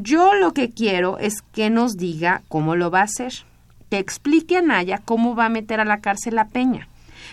yo 0.00 0.34
lo 0.34 0.54
que 0.54 0.70
quiero 0.70 1.18
es 1.18 1.42
que 1.42 1.70
nos 1.70 1.96
diga 1.96 2.42
cómo 2.46 2.76
lo 2.76 2.88
va 2.88 3.00
a 3.00 3.04
hacer, 3.04 3.32
que 3.90 3.98
explique 3.98 4.56
a 4.56 4.62
Naya 4.62 5.02
cómo 5.04 5.34
va 5.34 5.46
a 5.46 5.50
meter 5.50 5.80
a 5.80 5.84
la 5.84 6.00
cárcel 6.00 6.38
a 6.38 6.46
Peña, 6.46 6.88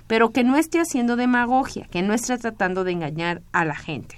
pero 0.08 0.32
que 0.32 0.44
no 0.44 0.58
esté 0.58 0.80
haciendo 0.80 1.16
demagogia, 1.16 1.86
que 1.92 2.02
no 2.02 2.16
esté 2.16 2.40
tratando 2.40 2.84
de 2.84 2.94
engañar 2.94 3.44
a 3.52 3.66
la 3.66 3.76
gente. 3.76 4.18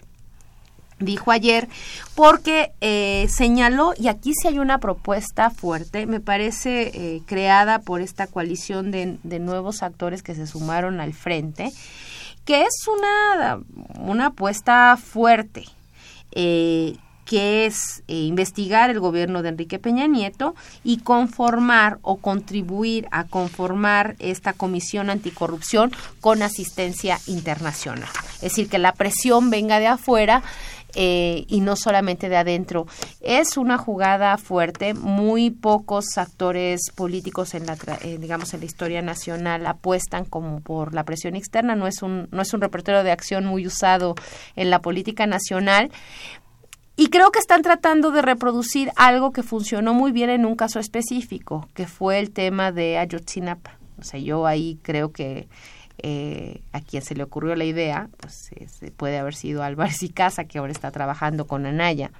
dijo 0.99 1.31
ayer, 1.31 1.67
porque 2.15 2.71
eh, 2.79 3.27
señaló, 3.29 3.93
y 3.99 4.07
aquí 4.07 4.31
sí 4.33 4.47
hay 4.47 4.59
una 4.59 4.79
propuesta 4.79 5.49
fuerte, 5.49 6.05
me 6.05 6.21
parece 6.21 6.91
eh, 6.93 7.21
creada 7.25 7.79
por 7.79 7.99
esta 7.99 8.27
coalición 8.27 8.91
de, 8.91 9.39
nuevos 9.39 9.83
actores 9.83 10.23
que 10.23 10.35
se 10.35 10.47
sumaron 10.47 11.01
al 11.01 11.13
frente, 11.13 11.73
que 12.45 12.61
es 12.61 12.87
una, 12.87 13.59
una 13.99 14.27
apuesta 14.27 14.95
fuerte. 14.95 15.65
eh, 16.31 16.97
que 17.27 17.65
es 17.65 18.03
eh, 18.07 18.15
investigar 18.21 18.89
el 18.89 19.01
gobierno 19.01 19.43
de 19.43 19.49
Enrique 19.49 19.79
Peña 19.79 20.07
Nieto 20.07 20.55
y 20.83 20.99
conformar 20.99 21.99
o 22.01 22.17
contribuir 22.17 23.07
a 23.11 23.25
conformar 23.25 24.15
esta 24.19 24.53
comisión 24.53 25.09
anticorrupción 25.09 25.91
con 26.21 26.41
asistencia 26.41 27.19
internacional. 27.27 28.09
Es 28.35 28.53
decir, 28.53 28.69
que 28.69 28.79
la 28.79 28.93
presión 28.93 29.49
venga 29.49 29.79
de 29.79 29.87
afuera 29.87 30.41
eh, 30.95 31.45
y 31.49 31.59
no 31.59 31.75
solamente 31.75 32.29
de 32.29 32.37
adentro. 32.37 32.87
Es 33.19 33.57
una 33.57 33.77
jugada 33.77 34.37
fuerte. 34.37 34.93
Muy 34.93 35.51
pocos 35.51 36.17
actores 36.17 36.91
políticos 36.95 37.53
en 37.53 37.65
la, 37.65 37.77
eh, 38.01 38.17
digamos, 38.19 38.53
en 38.53 38.61
la 38.61 38.65
historia 38.65 39.01
nacional 39.01 39.67
apuestan 39.67 40.23
como 40.23 40.61
por 40.61 40.93
la 40.93 41.03
presión 41.03 41.35
externa. 41.35 41.75
No 41.75 41.87
es 41.87 42.01
un, 42.01 42.29
no 42.31 42.41
es 42.41 42.53
un 42.53 42.61
repertorio 42.61 43.03
de 43.03 43.11
acción 43.11 43.45
muy 43.45 43.67
usado 43.67 44.15
en 44.55 44.69
la 44.69 44.79
política 44.79 45.27
nacional. 45.27 45.91
Y 46.99 47.09
creo 47.09 47.31
que 47.31 47.37
están 47.37 47.61
tratando 47.61 48.09
de 48.09 48.23
reproducir 48.23 48.91
algo 48.95 49.31
que 49.31 49.43
funcionó 49.43 49.93
muy 49.93 50.11
bien 50.11 50.31
en 50.31 50.47
un 50.47 50.55
caso 50.55 50.79
específico, 50.79 51.69
que 51.75 51.85
fue 51.85 52.17
el 52.17 52.31
tema 52.31 52.71
de 52.71 52.97
Ayotzinapa. 52.97 53.77
O 53.99 54.03
sea, 54.03 54.19
yo 54.19 54.47
ahí 54.47 54.79
creo 54.81 55.11
que 55.11 55.47
eh, 55.99 56.61
a 56.73 56.81
quien 56.81 57.03
se 57.03 57.13
le 57.13 57.21
ocurrió 57.21 57.55
la 57.55 57.65
idea, 57.65 58.09
pues 58.17 58.49
eh, 58.55 58.91
puede 58.97 59.19
haber 59.19 59.35
sido 59.35 59.61
Álvarez 59.61 60.01
y 60.01 60.09
Casa, 60.09 60.45
que 60.45 60.57
ahora 60.57 60.71
está 60.71 60.89
trabajando 60.89 61.45
con 61.45 61.67
Anaya, 61.67 62.11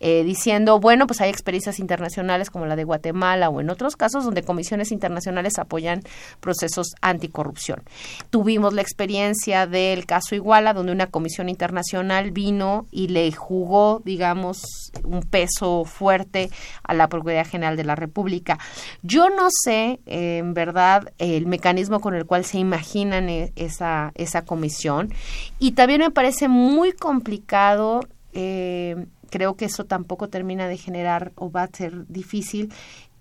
eh, 0.00 0.24
diciendo, 0.24 0.80
bueno, 0.80 1.06
pues 1.06 1.20
hay 1.20 1.30
experiencias 1.30 1.78
internacionales 1.78 2.50
como 2.50 2.66
la 2.66 2.76
de 2.76 2.84
Guatemala 2.84 3.48
o 3.50 3.60
en 3.60 3.70
otros 3.70 3.96
casos 3.96 4.24
donde 4.24 4.42
comisiones 4.42 4.92
internacionales 4.92 5.58
apoyan 5.58 6.02
procesos 6.40 6.94
anticorrupción. 7.00 7.82
Tuvimos 8.30 8.72
la 8.72 8.82
experiencia 8.82 9.66
del 9.66 10.06
caso 10.06 10.34
Iguala, 10.34 10.72
donde 10.72 10.92
una 10.92 11.08
comisión 11.08 11.48
internacional 11.48 12.30
vino 12.30 12.86
y 12.90 13.08
le 13.08 13.30
jugó, 13.32 14.00
digamos, 14.04 14.62
un 15.04 15.20
peso 15.22 15.84
fuerte 15.84 16.50
a 16.82 16.94
la 16.94 17.08
Procuraduría 17.08 17.44
General 17.44 17.76
de 17.76 17.84
la 17.84 17.94
República. 17.94 18.58
Yo 19.02 19.28
no 19.28 19.48
sé, 19.50 20.00
en 20.06 20.54
verdad, 20.54 21.12
el 21.18 21.46
mecanismo 21.46 22.00
con 22.00 22.14
el 22.14 22.26
cual 22.26 22.44
se 22.44 22.58
imaginan 22.58 23.28
eh, 23.28 23.52
esa, 23.56 24.12
esa 24.14 24.44
comisión 24.44 25.12
y 25.58 25.72
también 25.72 26.00
me 26.00 26.10
parece 26.10 26.48
muy 26.48 26.92
complicado. 26.92 28.00
Eh, 28.32 29.06
creo 29.30 29.54
que 29.54 29.66
eso 29.66 29.84
tampoco 29.84 30.28
termina 30.28 30.68
de 30.68 30.76
generar 30.76 31.32
o 31.36 31.50
va 31.50 31.62
a 31.62 31.70
ser 31.72 32.06
difícil 32.08 32.72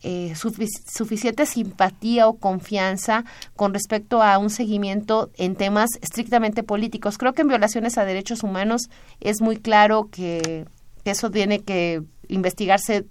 eh, 0.01 0.33
sufic- 0.35 0.89
suficiente 0.89 1.45
simpatía 1.45 2.27
o 2.27 2.37
confianza 2.37 3.25
con 3.55 3.73
respecto 3.73 4.23
a 4.23 4.37
un 4.37 4.49
seguimiento 4.49 5.29
en 5.37 5.55
temas 5.55 5.89
estrictamente 6.01 6.63
políticos. 6.63 7.17
Creo 7.17 7.33
que 7.33 7.41
en 7.41 7.49
violaciones 7.49 7.97
a 7.97 8.05
derechos 8.05 8.43
humanos 8.43 8.89
es 9.19 9.41
muy 9.41 9.57
claro 9.57 10.09
que 10.11 10.65
eso 11.03 11.29
tiene 11.31 11.59
que 11.59 12.01
investigarse 12.27 13.05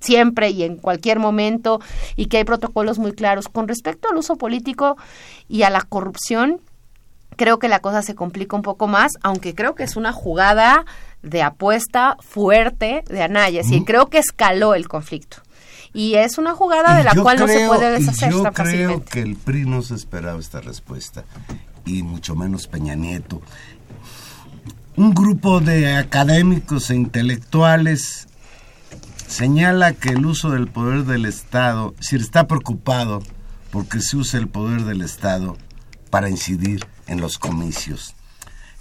siempre 0.00 0.50
y 0.50 0.64
en 0.64 0.76
cualquier 0.76 1.18
momento 1.18 1.80
y 2.16 2.26
que 2.26 2.38
hay 2.38 2.44
protocolos 2.44 2.98
muy 2.98 3.12
claros. 3.12 3.48
Con 3.48 3.68
respecto 3.68 4.08
al 4.10 4.18
uso 4.18 4.36
político 4.36 4.96
y 5.48 5.62
a 5.62 5.70
la 5.70 5.82
corrupción, 5.82 6.60
creo 7.36 7.58
que 7.58 7.68
la 7.68 7.80
cosa 7.80 8.02
se 8.02 8.14
complica 8.14 8.56
un 8.56 8.62
poco 8.62 8.88
más, 8.88 9.12
aunque 9.22 9.54
creo 9.54 9.74
que 9.74 9.84
es 9.84 9.96
una 9.96 10.12
jugada 10.12 10.84
de 11.22 11.42
apuesta 11.42 12.16
fuerte 12.20 13.02
de 13.08 13.22
Anaya. 13.22 13.62
Sí, 13.62 13.84
creo 13.84 14.06
que 14.06 14.18
escaló 14.18 14.74
el 14.74 14.88
conflicto. 14.88 15.38
Y 15.92 16.14
es 16.14 16.38
una 16.38 16.54
jugada 16.54 16.94
de 16.94 17.02
Y 17.02 17.04
la 17.04 17.22
cual 17.22 17.38
no 17.38 17.48
se 17.48 17.66
puede 17.66 17.88
y 17.88 18.00
deshacer 18.00 18.30
yo 18.30 18.42
tan 18.42 18.52
creo 18.52 18.64
fácilmente. 18.66 19.10
que 19.10 19.22
el 19.22 19.36
PRI 19.36 19.64
no 19.66 19.82
se 19.82 19.94
esperaba 19.94 20.38
esta 20.38 20.60
respuesta, 20.60 21.24
y 21.84 22.02
mucho 22.02 22.36
menos 22.36 22.68
Peña 22.68 22.94
Nieto. 22.94 23.42
Un 24.96 25.14
grupo 25.14 25.60
de 25.60 25.96
académicos 25.96 26.90
e 26.90 26.94
intelectuales 26.94 28.28
señala 29.26 29.92
que 29.92 30.10
el 30.10 30.26
uso 30.26 30.50
del 30.50 30.68
poder 30.68 31.04
del 31.04 31.24
Estado, 31.24 31.94
si 32.00 32.16
está 32.16 32.46
preocupado 32.46 33.22
porque 33.70 34.00
se 34.00 34.16
usa 34.16 34.38
el 34.40 34.48
poder 34.48 34.82
del 34.82 35.00
Estado 35.02 35.56
para 36.10 36.28
incidir 36.28 36.86
en 37.06 37.20
los 37.20 37.38
comicios. 37.38 38.14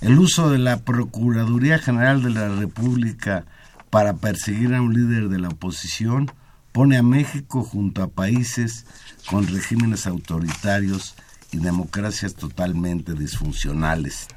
El 0.02 0.18
uso 0.18 0.50
de 0.50 0.60
la 0.60 0.78
Procuraduría 0.78 1.78
General 1.78 2.24
de 2.24 2.30
la 2.30 2.48
República 2.48 3.46
para 3.90 4.14
perseguir 4.14 4.74
a 4.74 4.82
un 4.82 4.94
líder 4.94 5.28
de 5.28 5.40
la 5.40 5.50
oposición 5.50 6.32
pone 6.72 6.96
a 6.96 7.04
México 7.04 7.64
junto 7.64 8.02
a 8.02 8.08
países 8.08 8.86
con 9.30 9.46
regímenes 9.48 10.08
autoritarios 10.08 11.16
y 11.52 11.58
democracias 11.58 12.36
totalmente 12.36 13.14
disfuncionales. 13.14 14.28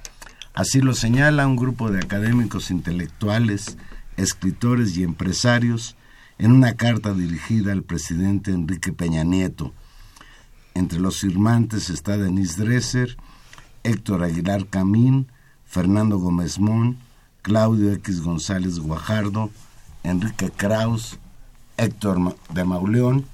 Así 0.52 0.80
lo 0.80 0.94
señala 0.94 1.46
un 1.46 1.54
grupo 1.54 1.92
de 1.92 2.00
académicos 2.00 2.72
intelectuales, 2.72 3.78
escritores 4.16 4.96
y 4.96 5.04
empresarios 5.04 5.94
en 6.38 6.50
una 6.50 6.74
carta 6.74 7.14
dirigida 7.14 7.70
al 7.70 7.84
presidente 7.84 8.50
Enrique 8.50 8.92
Peña 8.92 9.22
Nieto. 9.22 9.72
Entre 10.74 10.98
los 10.98 11.20
firmantes 11.20 11.88
está 11.88 12.16
Denise 12.16 12.64
Dresser, 12.64 13.16
Héctor 13.84 14.24
Aguilar 14.24 14.66
Camín, 14.66 15.30
Fernando 15.72 16.18
Gómez 16.18 16.58
Mon, 16.58 16.98
Claudio 17.40 17.92
X 17.92 18.20
González 18.20 18.78
Guajardo, 18.78 19.48
Enrique 20.02 20.50
Kraus, 20.50 21.18
Héctor 21.78 22.36
de 22.52 22.64
Mauleón, 22.64 23.24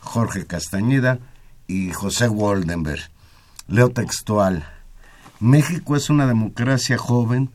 Jorge 0.00 0.44
Castañeda 0.44 1.20
y 1.66 1.90
José 1.92 2.28
Woldenberg. 2.28 3.00
Leo 3.66 3.88
textual. 3.88 4.68
México 5.38 5.96
es 5.96 6.10
una 6.10 6.26
democracia 6.26 6.98
joven 6.98 7.50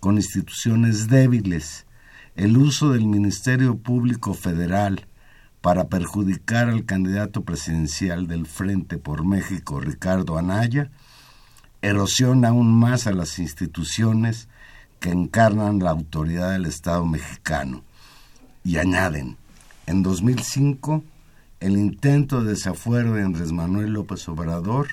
con 0.00 0.16
instituciones 0.16 1.06
débiles. 1.06 1.86
El 2.34 2.56
uso 2.56 2.90
del 2.90 3.06
Ministerio 3.06 3.78
Público 3.78 4.34
Federal 4.34 5.06
para 5.60 5.86
perjudicar 5.86 6.68
al 6.68 6.84
candidato 6.84 7.44
presidencial 7.44 8.26
del 8.26 8.46
Frente 8.46 8.98
por 8.98 9.24
México, 9.24 9.78
Ricardo 9.78 10.36
Anaya, 10.36 10.90
erosiona 11.82 12.48
aún 12.48 12.72
más 12.72 13.06
a 13.06 13.12
las 13.12 13.38
instituciones 13.38 14.48
que 15.00 15.10
encarnan 15.10 15.78
la 15.78 15.90
autoridad 15.90 16.52
del 16.52 16.66
Estado 16.66 17.06
mexicano. 17.06 17.84
Y 18.64 18.78
añaden, 18.78 19.36
en 19.86 20.02
2005, 20.02 21.02
el 21.60 21.76
intento 21.76 22.42
de 22.42 22.50
desafuero 22.50 23.14
de 23.14 23.22
Andrés 23.22 23.52
Manuel 23.52 23.92
López 23.92 24.28
Obrador 24.28 24.88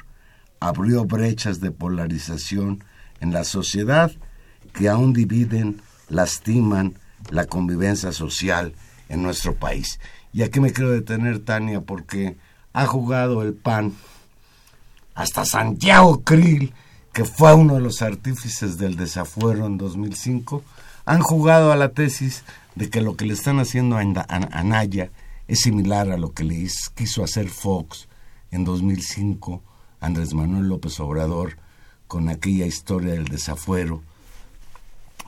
abrió 0.59 1.05
brechas 1.05 1.59
de 1.59 1.71
polarización 1.71 2.83
en 3.19 3.33
la 3.33 3.43
sociedad 3.43 4.11
que 4.73 4.89
aún 4.89 5.13
dividen, 5.13 5.81
lastiman 6.09 6.95
la 7.29 7.45
convivencia 7.45 8.11
social 8.11 8.73
en 9.09 9.23
nuestro 9.23 9.55
país. 9.55 9.99
Y 10.33 10.43
aquí 10.43 10.59
me 10.59 10.71
quiero 10.71 10.91
detener, 10.91 11.39
Tania, 11.39 11.81
porque 11.81 12.37
ha 12.73 12.85
jugado 12.85 13.41
el 13.41 13.53
PAN 13.53 13.93
hasta 15.15 15.45
Santiago 15.45 16.21
Krill, 16.21 16.73
que 17.13 17.25
fue 17.25 17.53
uno 17.53 17.75
de 17.75 17.81
los 17.81 18.01
artífices 18.01 18.77
del 18.77 18.97
desafuero 18.97 19.65
en 19.65 19.77
2005, 19.77 20.63
han 21.05 21.21
jugado 21.21 21.71
a 21.71 21.75
la 21.75 21.89
tesis 21.89 22.43
de 22.75 22.89
que 22.89 23.01
lo 23.01 23.15
que 23.15 23.25
le 23.25 23.33
están 23.33 23.59
haciendo 23.59 23.97
a 23.97 24.01
a 24.01 24.59
Anaya 24.59 25.09
es 25.47 25.61
similar 25.61 26.11
a 26.11 26.17
lo 26.17 26.33
que 26.33 26.43
le 26.43 26.67
quiso 26.95 27.23
hacer 27.23 27.49
Fox 27.49 28.07
en 28.51 28.65
2005 28.65 29.61
Andrés 29.99 30.33
Manuel 30.33 30.67
López 30.67 30.99
Obrador 30.99 31.57
con 32.07 32.29
aquella 32.29 32.65
historia 32.65 33.13
del 33.13 33.25
desafuero, 33.25 34.03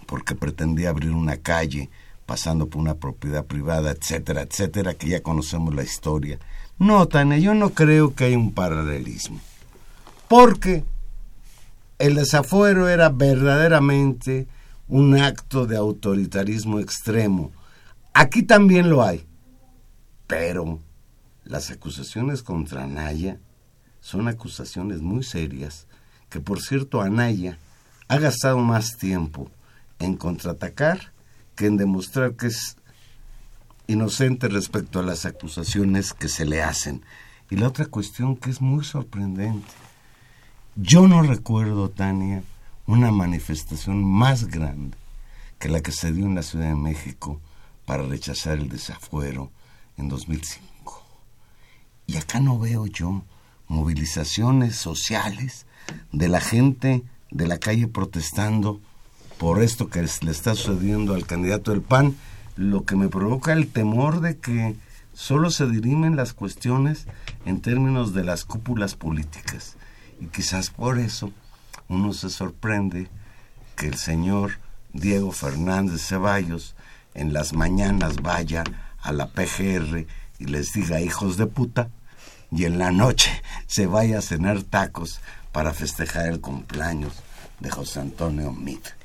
porque 0.06 0.36
pretendía 0.36 0.90
abrir 0.90 1.12
una 1.12 1.38
calle 1.38 1.90
pasando 2.26 2.68
por 2.68 2.82
una 2.82 2.96
propiedad 2.96 3.46
privada, 3.46 3.92
etcétera, 3.92 4.42
etcétera, 4.42 4.94
que 4.94 5.08
ya 5.10 5.24
conocemos 5.24 5.74
la 5.74 5.84
historia. 5.84 6.40
No, 6.78 7.08
Tania, 7.08 7.40
yo 7.40 7.56
no 7.56 7.72
creo 7.72 8.14
que 8.14 8.26
haya 8.26 8.38
un 8.38 8.54
paralelismo, 8.54 9.40
porque 10.28 10.84
el 12.00 12.16
desafuero 12.16 12.88
era 12.88 13.10
verdaderamente 13.10 14.48
un 14.88 15.18
acto 15.18 15.66
de 15.66 15.78
autoritarismo 15.78 16.80
extremo. 16.80 17.52
Aquí 18.14 18.44
también 18.44 18.90
lo 18.90 19.04
hay, 19.04 19.26
pero 20.28 20.80
las 21.44 21.72
acusaciones 21.72 22.44
contra 22.44 22.84
Anaya 22.84 23.40
son 24.00 24.28
acusaciones 24.28 25.02
muy 25.02 25.24
serias, 25.24 25.88
que 26.30 26.40
por 26.40 26.62
cierto 26.62 27.02
Anaya 27.02 27.58
ha 28.08 28.18
gastado 28.18 28.60
más 28.60 28.98
tiempo 28.98 29.50
en 30.00 30.16
contraatacar 30.16 31.12
que 31.56 31.66
en 31.66 31.78
demostrar 31.78 32.34
que 32.34 32.48
es 32.48 32.78
inocente 33.88 34.48
respecto 34.48 35.00
a 35.00 35.04
las 35.04 35.26
acusaciones 35.26 36.14
que 36.14 36.30
se 36.30 36.46
le 36.46 36.62
hacen. 36.62 37.04
Y 37.50 37.56
la 37.56 37.68
otra 37.68 37.86
cuestión 37.86 38.36
que 38.36 38.50
es 38.50 38.62
muy 38.62 38.84
sorprendente, 38.84 39.72
yo 40.80 41.08
no 41.08 41.24
recuerdo, 41.24 41.90
Tania, 41.90 42.44
una 42.86 43.12
manifestación 43.12 44.04
más 44.04 44.46
grande 44.46 44.96
que 45.58 45.70
la 45.70 45.82
que 45.82 45.92
se 45.92 46.12
dio 46.12 46.26
en 46.26 46.36
la 46.36 46.44
Ciudad 46.44 46.68
de 46.68 46.76
México 46.76 47.42
para 47.86 48.04
rechazar 48.04 48.60
el 48.60 48.70
desafuero 48.70 49.50
en 49.98 50.08
2005. 50.08 51.04
Y 52.06 52.18
acá 52.18 52.40
no 52.40 52.60
veo 52.60 52.86
yo 52.86 53.24
movilizaciones 53.68 54.76
sociales 54.76 55.66
de 56.12 56.28
la 56.28 56.42
gente 56.42 57.04
de 57.32 57.48
la 57.48 57.58
calle 57.58 57.88
protestando 57.88 58.80
por 59.40 59.64
esto 59.64 59.90
que 59.90 60.02
le 60.02 60.32
está 60.32 60.54
sucediendo 60.54 61.16
al 61.16 61.26
candidato 61.26 61.72
del 61.72 61.82
PAN, 61.82 62.16
lo 62.56 62.86
que 62.86 62.96
me 62.96 63.10
provoca 63.10 63.52
el 63.52 63.68
temor 63.68 64.22
de 64.22 64.38
que 64.38 64.76
solo 65.14 65.50
se 65.50 65.68
dirimen 65.68 66.16
las 66.16 66.34
cuestiones 66.34 67.08
en 67.46 67.62
términos 67.62 68.14
de 68.14 68.24
las 68.24 68.46
cúpulas 68.46 68.96
políticas. 68.96 69.77
Y 70.20 70.28
quizás 70.28 70.70
por 70.70 71.00
eso 71.00 71.32
uno 71.90 72.14
se 72.14 72.30
sorprende 72.30 73.08
que 73.76 73.88
el 73.88 73.96
señor 73.98 74.58
Diego 74.94 75.32
Fernández 75.32 76.02
Ceballos 76.06 76.76
en 77.14 77.34
las 77.34 77.54
mañanas 77.54 78.18
vaya 78.22 78.64
a 79.02 79.12
la 79.12 79.28
PGR 79.28 80.06
y 80.40 80.46
les 80.46 80.74
diga 80.74 81.02
hijos 81.02 81.38
de 81.38 81.46
puta 81.48 81.90
y 82.52 82.66
en 82.66 82.78
la 82.80 82.92
noche 82.92 83.30
se 83.68 83.86
vaya 83.88 84.20
a 84.20 84.22
cenar 84.22 84.64
tacos 84.64 85.20
para 85.52 85.74
festejar 85.74 86.28
el 86.28 86.40
cumpleaños 86.42 87.14
de 87.60 87.70
José 87.70 88.00
Antonio 88.00 88.52
Meade. 88.52 88.96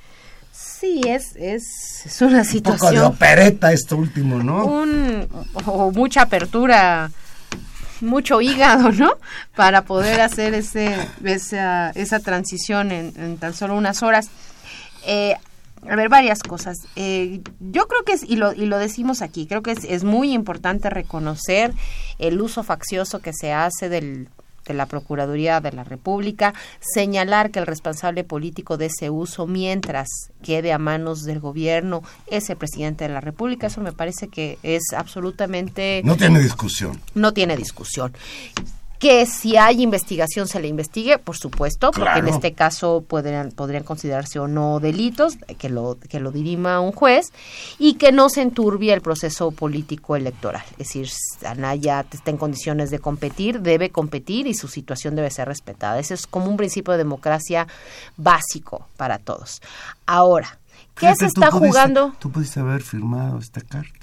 Sí, 0.53 1.01
es, 1.07 1.35
es, 1.37 2.05
es 2.05 2.21
una 2.21 2.29
Un 2.29 2.33
poco 2.33 2.45
de 2.45 2.45
situación. 2.45 3.05
opereta 3.05 3.73
esto 3.73 3.97
último, 3.97 4.43
¿no? 4.43 4.67
un, 4.67 5.27
o 5.65 5.91
mucha 5.93 6.23
apertura, 6.23 7.11
mucho 8.03 8.41
hígado, 8.41 8.93
¿no? 8.93 9.13
Para 9.55 9.85
poder 9.85 10.21
hacer 10.21 10.55
ese, 10.55 10.95
esa, 11.25 11.91
esa 11.91 12.21
transición 12.21 12.93
en, 12.93 13.39
tan 13.39 13.55
solo 13.55 13.77
unas 13.77 14.03
horas. 14.03 14.29
Eh, 15.07 15.35
a 15.89 15.97
ver, 15.97 16.09
varias 16.09 16.43
cosas. 16.43 16.79
Eh, 16.95 17.41
yo 17.59 17.89
creo 17.89 18.05
que 18.05 18.13
es, 18.13 18.23
y 18.23 18.37
lo, 18.37 18.53
y 18.53 18.67
lo 18.67 18.79
decimos 18.79 19.21
aquí, 19.21 19.47
creo 19.47 19.63
que 19.63 19.73
es, 19.73 19.85
es 19.85 20.05
muy 20.05 20.33
importante 20.33 20.91
reconocer 20.91 21.73
el 22.19 22.41
uso 22.41 22.63
faccioso 22.63 23.21
que 23.21 23.33
se 23.33 23.53
hace 23.53 23.89
del 23.89 24.29
de 24.67 24.75
la 24.75 24.87
Procuraduría 24.87 25.61
de 25.61 25.73
la 25.73 25.85
República, 25.85 26.55
señalar 26.81 27.51
que 27.51 27.59
el 27.59 27.67
responsable 27.67 28.25
político 28.25 28.77
de 28.77 28.87
ese 28.87 29.11
uso, 29.11 29.47
mientras 29.47 30.09
quede 30.43 30.73
a 30.73 30.79
manos 30.79 31.23
del 31.23 31.41
gobierno, 31.41 32.03
es 32.27 32.49
el 32.51 32.57
presidente 32.57 33.07
de 33.07 33.15
la 33.15 33.21
República. 33.21 33.67
Eso 33.67 33.81
me 33.81 33.93
parece 33.93 34.29
que 34.29 34.59
es 34.63 34.83
absolutamente 34.97 36.03
No 36.05 36.17
tiene 36.17 36.41
discusión. 36.41 37.01
no 37.15 37.33
tiene 37.33 37.57
discusión. 37.57 38.13
Que 39.03 39.27
si 39.27 39.57
hay 39.57 39.83
investigación 39.83 40.47
se 40.47 40.61
le 40.61 40.69
investigue, 40.69 41.19
por 41.19 41.37
supuesto, 41.37 41.91
porque 41.91 42.21
en 42.21 42.29
este 42.29 42.53
caso 42.53 43.05
podrían, 43.05 43.51
podrían 43.51 43.83
considerarse 43.83 44.39
o 44.39 44.47
no 44.47 44.79
delitos, 44.79 45.39
que 45.59 45.69
lo, 45.69 45.99
que 46.09 46.21
lo 46.21 46.31
dirima 46.31 46.79
un 46.79 46.93
juez, 46.93 47.33
y 47.81 47.95
que 47.95 48.13
no 48.13 48.29
se 48.29 48.43
enturbie 48.43 48.93
el 48.93 49.01
proceso 49.01 49.51
político 49.51 50.15
electoral. 50.15 50.63
Es 50.79 50.87
decir, 50.87 51.11
Anaya 51.45 52.07
está 52.13 52.31
en 52.31 52.37
condiciones 52.37 52.91
de 52.91 53.01
competir, 53.01 53.61
debe 53.61 53.91
competir 53.91 54.47
y 54.47 54.55
su 54.55 54.69
situación 54.69 55.17
debe 55.17 55.33
ser 55.33 55.49
respetada. 55.49 55.99
Ese 55.99 56.15
es 56.15 56.29
como 56.29 56.47
un 56.47 56.57
principio 56.57 56.93
de 56.93 56.99
democracia 56.99 57.67
básico 58.17 58.87
para 58.97 59.19
todos. 59.19 59.63
Ahora, 60.07 60.61
¿qué 60.95 61.07
Fíjate, 61.09 61.19
se 61.19 61.25
tú 61.33 61.41
está 61.41 61.51
pudiste- 61.51 61.67
jugando? 61.69 62.13
Tú 62.21 62.31
pudiste 62.31 62.61
haber 62.61 62.83
firmado 62.83 63.39
esta 63.41 63.63
carta. 63.63 63.99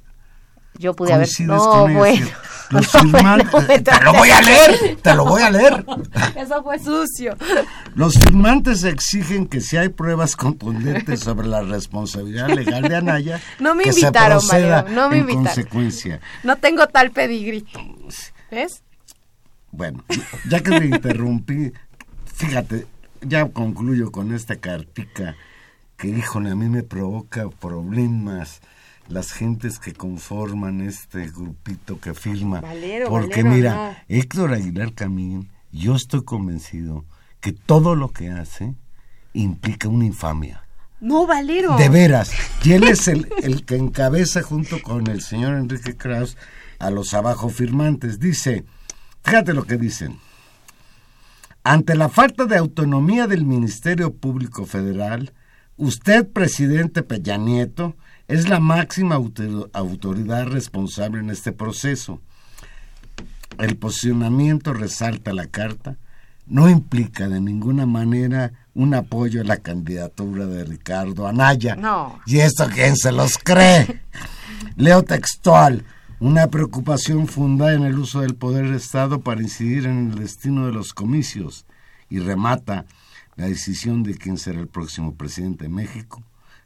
Yo 0.80 0.96
pude 0.96 1.12
haber... 1.12 1.28
No, 1.42 1.58
con 1.60 1.94
bueno. 1.94 2.28
No, 2.72 2.84
firmantes... 2.84 3.52
bueno, 3.52 3.68
me 3.68 3.80
te 3.80 4.04
lo 4.04 4.14
voy 4.14 4.30
a 4.30 4.42
leer, 4.42 4.98
te 5.02 5.16
lo 5.16 5.26
voy 5.26 5.42
a 5.42 5.50
leer. 5.50 5.84
Eso 6.36 6.62
fue 6.62 6.78
sucio. 6.78 7.36
Los 7.96 8.14
firmantes 8.20 8.84
exigen 8.84 9.48
que 9.48 9.60
si 9.60 9.76
hay 9.78 9.90
pruebas 9.90 10.36
contundentes 10.36 11.22
sobre 11.22 11.48
la 11.48 11.62
responsabilidad 11.64 12.48
legal 12.50 12.84
de 12.84 12.96
Anaya, 12.96 13.42
No 13.60 13.74
me 13.74 13.86
que 13.86 13.90
invitaron, 13.90 14.40
se 14.40 14.48
proceda 14.50 14.82
Valero, 14.84 14.96
no 14.96 15.10
me 15.10 15.16
en 15.16 15.22
invitaron. 15.22 15.46
consecuencia. 15.46 16.20
No 16.44 16.58
tengo 16.58 16.86
tal 16.86 17.10
pedigrí. 17.10 17.66
¿Ves? 18.52 18.84
Bueno, 19.72 20.04
ya 20.48 20.62
que 20.62 20.80
me 20.80 20.86
interrumpí, 20.86 21.74
fíjate, 22.36 22.86
ya 23.22 23.48
concluyo 23.48 24.12
con 24.12 24.32
esta 24.32 24.58
cartica 24.58 25.36
que, 25.98 26.10
híjole, 26.10 26.52
a 26.52 26.56
mí 26.56 26.70
me 26.70 26.84
provoca 26.84 27.50
problemas 27.50 28.62
las 29.10 29.32
gentes 29.32 29.80
que 29.80 29.94
conforman 29.94 30.82
este 30.82 31.28
grupito 31.30 32.00
que 32.00 32.14
firma. 32.14 32.62
Valero, 32.62 33.10
Porque 33.10 33.44
Valero, 33.44 33.50
mira. 33.50 34.04
Héctor 34.08 34.54
Aguilar 34.54 34.94
Camín, 34.94 35.50
yo 35.72 35.96
estoy 35.96 36.24
convencido 36.24 37.06
que 37.42 37.52
todo 37.52 37.96
lo 37.96 38.10
que 38.10 38.30
hace 38.30 38.76
implica 39.34 39.90
una 39.90 40.06
infamia. 40.06 40.64
No, 41.02 41.26
Valero. 41.26 41.76
De 41.78 41.90
veras. 41.90 42.32
Y 42.64 42.74
él 42.74 42.84
es 42.84 43.08
el, 43.08 43.28
el 43.42 43.66
que 43.66 43.76
encabeza 43.76 44.44
junto 44.44 44.82
con 44.82 45.08
el 45.08 45.22
señor 45.22 45.56
Enrique 45.56 45.98
Kraus 45.98 46.38
a 46.78 46.92
los 46.92 47.14
abajo 47.14 47.50
firmantes. 47.50 48.20
Dice, 48.20 48.66
fíjate 49.24 49.54
lo 49.54 49.64
que 49.64 49.78
dicen. 49.78 50.20
Ante 51.64 51.96
la 51.96 52.10
falta 52.10 52.46
de 52.46 52.58
autonomía 52.58 53.28
del 53.28 53.46
Ministerio 53.46 54.14
Público 54.14 54.66
Federal, 54.66 55.34
usted, 55.78 56.28
presidente 56.28 57.04
Peña 57.04 57.38
Nieto, 57.38 57.96
es 58.30 58.48
la 58.48 58.60
máxima 58.60 59.16
autor- 59.16 59.70
autoridad 59.74 60.46
responsable 60.48 61.20
en 61.20 61.30
este 61.32 61.52
proceso. 61.52 62.22
El 63.58 63.76
posicionamiento, 63.76 64.74
resalta 64.74 65.34
la 65.34 65.48
carta, 65.48 65.98
no 66.46 66.70
implica 66.70 67.28
de 67.28 67.42
ninguna 67.42 67.86
manera 67.86 68.54
un 68.74 68.94
apoyo 68.94 69.42
a 69.42 69.44
la 69.44 69.58
candidatura 69.58 70.46
de 70.46 70.64
Ricardo 70.64 71.28
Anaya. 71.28 71.76
No. 71.76 72.20
¿Y 72.26 72.40
esto 72.40 72.68
quién 72.74 72.96
se 72.96 73.12
los 73.12 73.38
cree? 73.38 74.02
Leo 74.78 75.04
textual. 75.04 75.84
Una 76.20 76.48
preocupación 76.48 77.28
fundada 77.28 77.74
en 77.74 77.84
el 77.84 77.98
uso 77.98 78.22
del 78.22 78.36
poder 78.36 78.66
del 78.66 78.76
Estado 78.76 79.22
para 79.22 79.42
incidir 79.42 79.86
en 79.86 80.12
el 80.12 80.16
destino 80.20 80.66
de 80.68 80.74
los 80.74 80.94
comicios. 80.94 81.66
Y 82.10 82.20
remata, 82.20 82.86
la 83.36 83.46
decisión 83.48 84.04
de 84.04 84.16
quién 84.16 84.38
será 84.38 84.60
el 84.60 84.68
próximo 84.68 85.16
presidente 85.16 85.64
de 85.66 85.70
México 85.70 86.22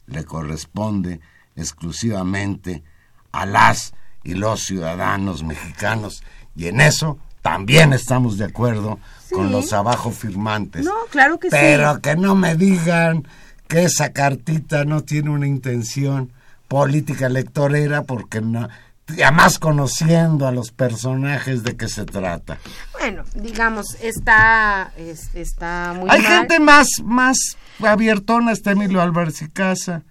le 0.07 0.25
corresponde 0.25 1.21
exclusivamente 1.55 2.83
a 3.31 3.45
las 3.45 3.93
y 4.23 4.35
los 4.35 4.61
ciudadanos 4.63 5.43
mexicanos. 5.43 6.23
Y 6.55 6.67
en 6.67 6.81
eso 6.81 7.17
también 7.41 7.93
estamos 7.93 8.37
de 8.37 8.45
acuerdo 8.45 8.99
con 9.31 9.51
los 9.51 9.73
abajo 9.73 10.11
firmantes. 10.11 10.85
No, 10.85 10.93
claro 11.09 11.39
que 11.39 11.49
sí. 11.49 11.55
Pero 11.59 11.99
que 12.01 12.15
no 12.15 12.35
me 12.35 12.55
digan 12.55 13.27
que 13.67 13.83
esa 13.83 14.13
cartita 14.13 14.85
no 14.85 15.01
tiene 15.01 15.29
una 15.31 15.47
intención 15.47 16.31
política 16.67 17.25
electorera 17.27 18.03
porque 18.03 18.39
no, 18.41 18.69
además 19.09 19.59
conociendo 19.59 20.47
a 20.47 20.51
los 20.51 20.71
personajes 20.71 21.63
de 21.63 21.75
que 21.75 21.87
se 21.87 22.05
trata. 22.05 22.59
Bueno, 22.93 23.23
digamos, 23.35 23.95
está, 24.01 24.91
es- 24.97 25.33
está 25.35 25.93
muy 25.97 26.09
Hay 26.09 26.21
mal. 26.21 26.31
gente 26.31 26.59
más, 26.59 26.87
más 27.03 27.37
abiertona, 27.79 28.51
está 28.51 28.71
Emilio 28.71 29.01
Álvarez 29.01 29.41
y 29.41 29.49
Casa, 29.49 30.03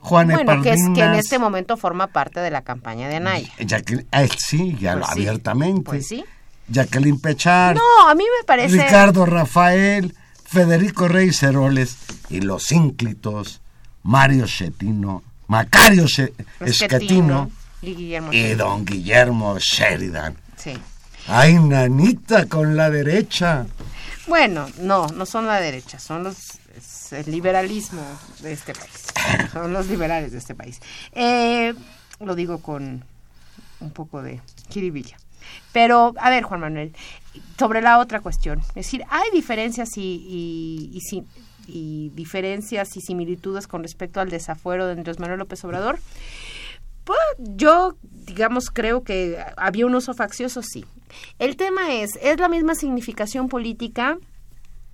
Juan 0.00 0.28
bueno, 0.28 0.62
que, 0.62 0.70
es, 0.72 0.80
que 0.94 1.00
en 1.02 1.14
este 1.14 1.38
momento 1.38 1.76
forma 1.76 2.06
parte 2.08 2.40
de 2.40 2.50
la 2.50 2.62
campaña 2.62 3.08
de 3.08 3.16
Anaya. 3.16 3.48
Jacqueline- 3.58 4.06
ah, 4.12 4.24
sí, 4.38 4.76
ya 4.80 4.94
Pues 4.94 5.06
sí, 5.06 5.12
abiertamente. 5.12 5.82
pues 5.82 6.06
sí. 6.08 6.24
Jacqueline 6.68 7.20
Pechar, 7.20 7.76
No, 7.76 8.08
a 8.08 8.14
mí 8.14 8.24
me 8.24 8.44
parece... 8.46 8.82
Ricardo 8.82 9.26
Rafael, 9.26 10.14
Federico 10.44 11.06
Rey 11.08 11.32
Ceroles 11.32 11.96
y 12.30 12.40
los 12.40 12.70
ínclitos 12.72 13.60
Mario 14.02 14.46
Schettino, 14.46 15.22
Macario 15.48 16.06
She- 16.06 16.32
Schettino 16.66 17.50
y 17.82 18.14
y 18.32 18.54
don 18.54 18.84
Guillermo 18.84 19.58
Sheridan. 19.58 20.36
Sí. 20.56 20.78
Ay, 21.26 21.54
nanita 21.58 22.46
con 22.46 22.76
la 22.76 22.88
derecha. 22.90 23.66
Bueno, 24.26 24.66
no, 24.78 25.06
no 25.08 25.26
son 25.26 25.46
la 25.46 25.60
derecha, 25.60 25.98
son 25.98 26.22
los 26.24 26.36
es 27.12 27.26
el 27.26 27.32
liberalismo 27.32 28.02
de 28.42 28.52
este 28.52 28.72
país. 28.74 29.06
Son 29.52 29.72
los 29.72 29.88
liberales 29.88 30.32
de 30.32 30.38
este 30.38 30.54
país. 30.54 30.80
Eh, 31.12 31.74
lo 32.20 32.34
digo 32.34 32.58
con 32.58 33.04
un 33.80 33.90
poco 33.90 34.22
de 34.22 34.40
kiribilla. 34.68 35.16
Pero, 35.72 36.14
a 36.18 36.30
ver, 36.30 36.42
Juan 36.42 36.60
Manuel, 36.60 36.94
sobre 37.58 37.80
la 37.80 37.98
otra 37.98 38.20
cuestión. 38.20 38.60
Es 38.70 38.86
decir, 38.86 39.04
hay 39.08 39.30
diferencias 39.32 39.96
y, 39.96 40.92
y, 40.92 41.24
y 41.66 42.10
diferencias 42.10 42.96
y 42.96 43.00
similitudes 43.00 43.66
con 43.66 43.82
respecto 43.82 44.20
al 44.20 44.30
desafuero 44.30 44.86
de 44.86 44.92
Andrés 44.92 45.18
Manuel 45.18 45.38
López 45.38 45.64
Obrador. 45.64 45.98
Pues, 47.04 47.18
yo, 47.38 47.96
digamos, 48.02 48.70
creo 48.70 49.02
que 49.02 49.38
había 49.56 49.86
un 49.86 49.94
uso 49.94 50.14
faccioso, 50.14 50.62
sí. 50.62 50.84
El 51.38 51.56
tema 51.56 51.92
es, 51.94 52.10
¿es 52.22 52.38
la 52.38 52.48
misma 52.48 52.74
significación 52.74 53.48
política? 53.48 54.18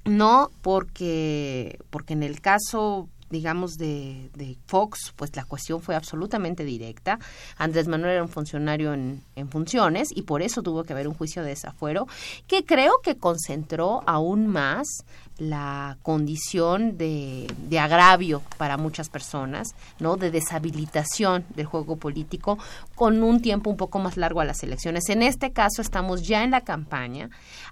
No, 0.06 0.50
porque, 0.62 1.78
porque 1.90 2.12
en 2.14 2.22
el 2.22 2.40
caso, 2.40 3.08
digamos, 3.28 3.76
de, 3.76 4.30
de 4.34 4.56
Fox, 4.66 5.12
pues 5.16 5.34
la 5.34 5.44
cuestión 5.44 5.80
fue 5.80 5.96
absolutamente 5.96 6.64
directa. 6.64 7.18
Andrés 7.56 7.88
Manuel 7.88 8.12
era 8.12 8.22
un 8.22 8.28
funcionario 8.28 8.94
en, 8.94 9.22
en 9.34 9.48
funciones 9.48 10.08
y 10.14 10.22
por 10.22 10.42
eso 10.42 10.62
tuvo 10.62 10.84
que 10.84 10.92
haber 10.92 11.08
un 11.08 11.14
juicio 11.14 11.42
de 11.42 11.48
desafuero 11.50 12.06
que 12.46 12.64
creo 12.64 13.00
que 13.02 13.16
concentró 13.16 14.02
aún 14.06 14.46
más 14.46 15.04
la 15.38 15.98
condición 16.02 16.96
de, 16.96 17.46
de, 17.68 17.78
agravio 17.78 18.42
para 18.56 18.76
muchas 18.76 19.08
personas, 19.08 19.74
¿no? 20.00 20.16
De 20.16 20.30
deshabilitación 20.30 21.44
del 21.54 21.66
juego 21.66 21.96
político 21.96 22.58
con 22.94 23.22
un 23.22 23.42
tiempo 23.42 23.70
un 23.70 23.76
poco 23.76 23.98
más 23.98 24.16
largo 24.16 24.40
a 24.40 24.44
las 24.44 24.62
elecciones. 24.62 25.08
En 25.08 25.22
este 25.22 25.52
caso 25.52 25.82
estamos 25.82 26.26
ya 26.26 26.42
en 26.42 26.52
la 26.52 26.62
campaña, 26.62 27.30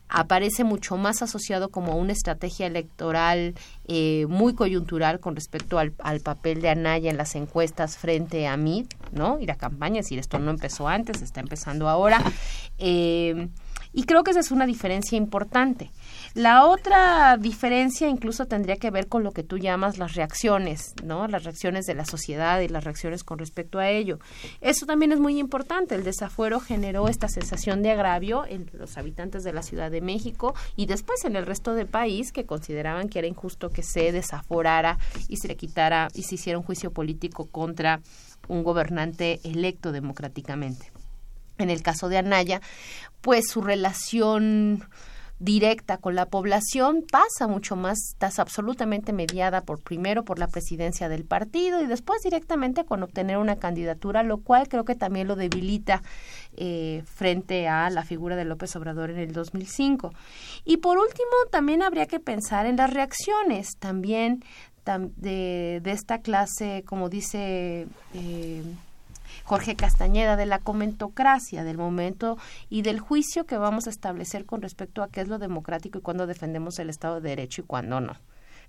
aparece 0.08 0.64
mucho 0.64 0.96
más 0.96 1.22
asociado 1.22 1.70
como 1.70 1.96
una 1.96 2.12
estrategia 2.12 2.66
electoral 2.66 3.54
eh, 3.86 4.26
muy 4.28 4.54
coyuntural 4.54 5.20
con 5.20 5.34
respecto 5.34 5.78
al, 5.78 5.94
al, 5.98 6.20
papel 6.20 6.60
de 6.60 6.68
Anaya 6.68 7.10
en 7.10 7.16
las 7.16 7.34
encuestas 7.34 7.96
frente 7.96 8.46
a 8.46 8.56
mí, 8.56 8.86
¿no? 9.12 9.38
Y 9.40 9.46
la 9.46 9.56
campaña, 9.56 10.00
es 10.00 10.06
decir, 10.06 10.18
esto 10.18 10.38
no 10.38 10.50
empezó 10.50 10.88
antes, 10.88 11.22
está 11.22 11.40
empezando 11.40 11.88
ahora. 11.88 12.22
Eh, 12.78 13.48
y 13.94 14.02
creo 14.02 14.24
que 14.24 14.32
esa 14.32 14.40
es 14.40 14.50
una 14.50 14.66
diferencia 14.66 15.16
importante. 15.16 15.90
La 16.34 16.66
otra 16.66 17.36
diferencia 17.36 18.08
incluso 18.08 18.46
tendría 18.46 18.76
que 18.76 18.90
ver 18.90 19.06
con 19.06 19.22
lo 19.22 19.30
que 19.30 19.44
tú 19.44 19.56
llamas 19.56 19.98
las 19.98 20.14
reacciones, 20.14 20.94
¿no? 21.04 21.28
Las 21.28 21.44
reacciones 21.44 21.86
de 21.86 21.94
la 21.94 22.04
sociedad 22.04 22.58
y 22.58 22.66
las 22.66 22.82
reacciones 22.82 23.22
con 23.22 23.38
respecto 23.38 23.78
a 23.78 23.88
ello. 23.88 24.18
Eso 24.60 24.84
también 24.84 25.12
es 25.12 25.20
muy 25.20 25.38
importante. 25.38 25.94
El 25.94 26.02
desafuero 26.02 26.58
generó 26.58 27.06
esta 27.06 27.28
sensación 27.28 27.84
de 27.84 27.92
agravio 27.92 28.46
en 28.46 28.68
los 28.72 28.98
habitantes 28.98 29.44
de 29.44 29.52
la 29.52 29.62
Ciudad 29.62 29.92
de 29.92 30.00
México 30.00 30.56
y 30.74 30.86
después 30.86 31.24
en 31.24 31.36
el 31.36 31.46
resto 31.46 31.74
del 31.74 31.86
país 31.86 32.32
que 32.32 32.46
consideraban 32.46 33.08
que 33.08 33.20
era 33.20 33.28
injusto 33.28 33.70
que 33.70 33.84
se 33.84 34.10
desaforara 34.10 34.98
y 35.28 35.36
se 35.36 35.46
le 35.46 35.56
quitara 35.56 36.08
y 36.14 36.24
se 36.24 36.34
hiciera 36.34 36.58
un 36.58 36.64
juicio 36.64 36.90
político 36.90 37.46
contra 37.46 38.00
un 38.48 38.64
gobernante 38.64 39.38
electo 39.44 39.92
democráticamente. 39.92 40.90
En 41.58 41.70
el 41.70 41.80
caso 41.82 42.08
de 42.08 42.18
Anaya, 42.18 42.60
pues 43.20 43.48
su 43.48 43.62
relación 43.62 44.84
directa 45.38 45.98
con 45.98 46.14
la 46.14 46.26
población 46.26 47.04
pasa 47.10 47.46
mucho 47.46 47.76
más, 47.76 47.98
estás 48.12 48.38
absolutamente 48.38 49.12
mediada 49.12 49.62
por 49.62 49.80
primero 49.80 50.24
por 50.24 50.38
la 50.38 50.46
presidencia 50.46 51.08
del 51.08 51.24
partido 51.24 51.82
y 51.82 51.86
después 51.86 52.22
directamente 52.22 52.84
con 52.84 53.02
obtener 53.02 53.38
una 53.38 53.56
candidatura, 53.56 54.22
lo 54.22 54.38
cual 54.38 54.68
creo 54.68 54.84
que 54.84 54.94
también 54.94 55.26
lo 55.26 55.36
debilita 55.36 56.02
eh, 56.56 57.02
frente 57.06 57.68
a 57.68 57.90
la 57.90 58.04
figura 58.04 58.36
de 58.36 58.44
López 58.44 58.74
Obrador 58.76 59.10
en 59.10 59.18
el 59.18 59.32
2005. 59.32 60.12
Y 60.64 60.78
por 60.78 60.98
último, 60.98 61.32
también 61.50 61.82
habría 61.82 62.06
que 62.06 62.20
pensar 62.20 62.66
en 62.66 62.76
las 62.76 62.92
reacciones 62.92 63.76
también 63.78 64.44
de, 64.84 65.80
de 65.82 65.90
esta 65.90 66.18
clase, 66.18 66.84
como 66.86 67.08
dice... 67.08 67.86
Eh, 68.14 68.62
Jorge 69.44 69.76
Castañeda, 69.76 70.36
de 70.36 70.46
la 70.46 70.58
comentocracia, 70.58 71.64
del 71.64 71.76
momento 71.76 72.38
y 72.70 72.82
del 72.82 72.98
juicio 72.98 73.44
que 73.44 73.58
vamos 73.58 73.86
a 73.86 73.90
establecer 73.90 74.46
con 74.46 74.62
respecto 74.62 75.02
a 75.02 75.08
qué 75.08 75.20
es 75.20 75.28
lo 75.28 75.38
democrático 75.38 75.98
y 75.98 76.02
cuándo 76.02 76.26
defendemos 76.26 76.78
el 76.78 76.90
Estado 76.90 77.20
de 77.20 77.28
Derecho 77.28 77.62
y 77.62 77.64
cuándo 77.64 78.00
no. 78.00 78.14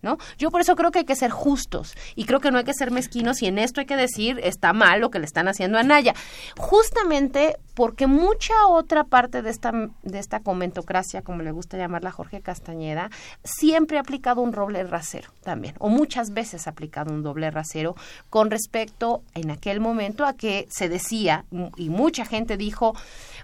¿No? 0.05 0.19
Yo 0.37 0.51
por 0.51 0.61
eso 0.61 0.75
creo 0.75 0.91
que 0.91 0.99
hay 0.99 1.05
que 1.05 1.15
ser 1.15 1.31
justos 1.31 1.95
y 2.15 2.25
creo 2.25 2.39
que 2.39 2.51
no 2.51 2.59
hay 2.59 2.63
que 2.63 2.75
ser 2.75 2.91
mezquinos 2.91 3.41
y 3.41 3.47
en 3.47 3.57
esto 3.57 3.79
hay 3.79 3.87
que 3.87 3.95
decir 3.95 4.39
está 4.43 4.71
mal 4.71 5.01
lo 5.01 5.09
que 5.09 5.17
le 5.17 5.25
están 5.25 5.47
haciendo 5.47 5.79
a 5.79 5.83
Naya. 5.83 6.13
Justamente 6.59 7.57
porque 7.73 8.05
mucha 8.05 8.53
otra 8.67 9.05
parte 9.05 9.41
de 9.41 9.49
esta, 9.49 9.71
de 10.03 10.19
esta 10.19 10.41
comentocracia, 10.41 11.23
como 11.23 11.41
le 11.41 11.49
gusta 11.49 11.77
llamarla 11.77 12.11
Jorge 12.11 12.41
Castañeda, 12.41 13.09
siempre 13.43 13.97
ha 13.97 14.01
aplicado 14.01 14.43
un 14.43 14.51
doble 14.51 14.83
rasero 14.83 15.31
también, 15.41 15.73
o 15.79 15.89
muchas 15.89 16.33
veces 16.33 16.67
ha 16.67 16.69
aplicado 16.69 17.11
un 17.11 17.23
doble 17.23 17.49
rasero 17.49 17.95
con 18.29 18.51
respecto 18.51 19.23
en 19.33 19.49
aquel 19.49 19.79
momento 19.79 20.23
a 20.23 20.33
que 20.33 20.67
se 20.69 20.87
decía, 20.87 21.45
y 21.77 21.89
mucha 21.89 22.25
gente 22.25 22.57
dijo, 22.57 22.93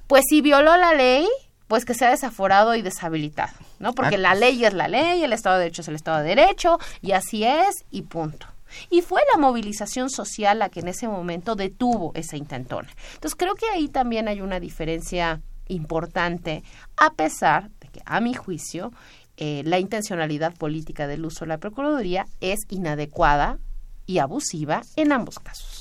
pues 0.05 0.26
si 0.30 0.41
violó 0.41 0.78
la 0.78 0.93
ley, 0.93 1.28
pues 1.72 1.86
que 1.86 1.93
sea 1.93 2.09
desaforado 2.09 2.76
y 2.76 2.82
deshabilitado, 2.82 3.53
¿no? 3.80 3.93
Porque 3.93 4.17
la 4.17 4.36
ley 4.36 4.65
es 4.65 4.74
la 4.74 4.89
ley, 4.89 5.24
el 5.24 5.32
Estado 5.32 5.55
de 5.55 5.63
Derecho 5.63 5.82
es 5.84 5.88
el 5.88 5.95
Estado 5.95 6.17
de 6.17 6.36
Derecho, 6.36 6.80
y 7.01 7.13
así 7.13 7.45
es, 7.45 7.86
y 7.89 8.01
punto. 8.01 8.45
Y 8.89 8.99
fue 8.99 9.22
la 9.32 9.39
movilización 9.39 10.09
social 10.09 10.59
la 10.59 10.67
que 10.67 10.82
en 10.82 10.89
ese 10.89 11.07
momento 11.07 11.55
detuvo 11.55 12.11
esa 12.13 12.36
intentona. 12.36 12.89
Entonces 13.13 13.38
creo 13.38 13.55
que 13.55 13.69
ahí 13.69 13.88
también 13.88 14.28
hay 14.28 14.41
una 14.41 14.59
diferencia 14.59 15.39
importante, 15.69 16.61
a 16.97 17.13
pesar 17.13 17.69
de 17.80 17.88
que, 17.88 18.01
a 18.03 18.19
mi 18.19 18.34
juicio, 18.34 18.91
eh, 19.38 19.61
la 19.63 19.80
intencionalidad 19.80 20.53
política 20.53 21.07
del 21.07 21.26
uso 21.26 21.45
de 21.45 21.49
la 21.51 21.57
Procuraduría 21.57 22.26
es 22.41 22.59
inadecuada 22.67 23.59
y 24.05 24.17
abusiva 24.17 24.82
en 24.97 25.13
ambos 25.13 25.39
casos. 25.39 25.80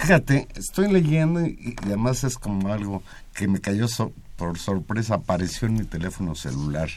Fíjate, 0.00 0.48
estoy 0.54 0.90
leyendo 0.90 1.44
y, 1.44 1.76
y 1.82 1.86
además 1.86 2.24
es 2.24 2.38
como 2.38 2.72
algo 2.72 3.02
que 3.34 3.46
me 3.48 3.60
cayó 3.60 3.86
so, 3.86 4.12
por 4.36 4.58
sorpresa, 4.58 5.16
apareció 5.16 5.68
en 5.68 5.74
mi 5.74 5.84
teléfono 5.84 6.34
celular, 6.34 6.88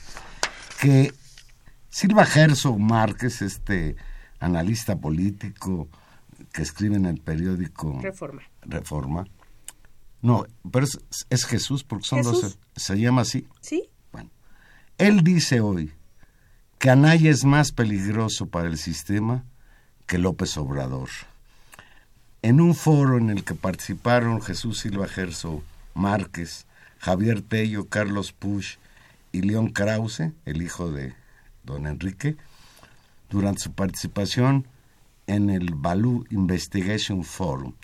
que 0.79 1.13
Silva 1.89 2.25
Gerso 2.25 2.77
Márquez, 2.77 3.41
este 3.41 3.97
analista 4.39 4.95
político 4.95 5.89
que 6.53 6.61
escribe 6.61 6.95
en 6.95 7.05
el 7.05 7.19
periódico 7.19 7.99
Reforma. 8.01 8.41
Reforma. 8.61 9.27
No, 10.21 10.45
pero 10.71 10.85
es, 10.85 10.97
es 11.29 11.45
Jesús 11.45 11.83
porque 11.83 12.05
son 12.05 12.19
¿Jesús? 12.19 12.41
dos. 12.41 12.59
¿Se 12.75 12.95
llama 12.97 13.23
así? 13.23 13.45
Sí. 13.59 13.89
Bueno, 14.13 14.29
él 14.97 15.23
dice 15.23 15.59
hoy 15.59 15.91
que 16.79 16.89
Anaya 16.89 17.29
es 17.29 17.43
más 17.43 17.73
peligroso 17.73 18.47
para 18.47 18.67
el 18.69 18.77
sistema 18.77 19.43
que 20.05 20.17
López 20.17 20.55
Obrador. 20.57 21.09
En 22.43 22.59
un 22.59 22.75
foro 22.75 23.17
en 23.17 23.29
el 23.29 23.45
que 23.45 23.55
participaron 23.55 24.41
Jesús 24.41 24.79
Silva 24.79 25.07
Gerso 25.07 25.63
Márquez, 25.93 26.65
Javier 26.99 27.41
Tello, 27.41 27.87
Carlos 27.87 28.33
Push 28.33 28.75
y 29.31 29.43
León 29.43 29.69
Krause, 29.69 30.33
el 30.45 30.61
hijo 30.61 30.91
de 30.91 31.13
don 31.63 31.87
Enrique, 31.87 32.35
durante 33.29 33.61
su 33.61 33.71
participación 33.71 34.67
en 35.25 35.49
el 35.49 35.73
Balú 35.73 36.25
Investigation 36.31 37.23
Forum. 37.23 37.75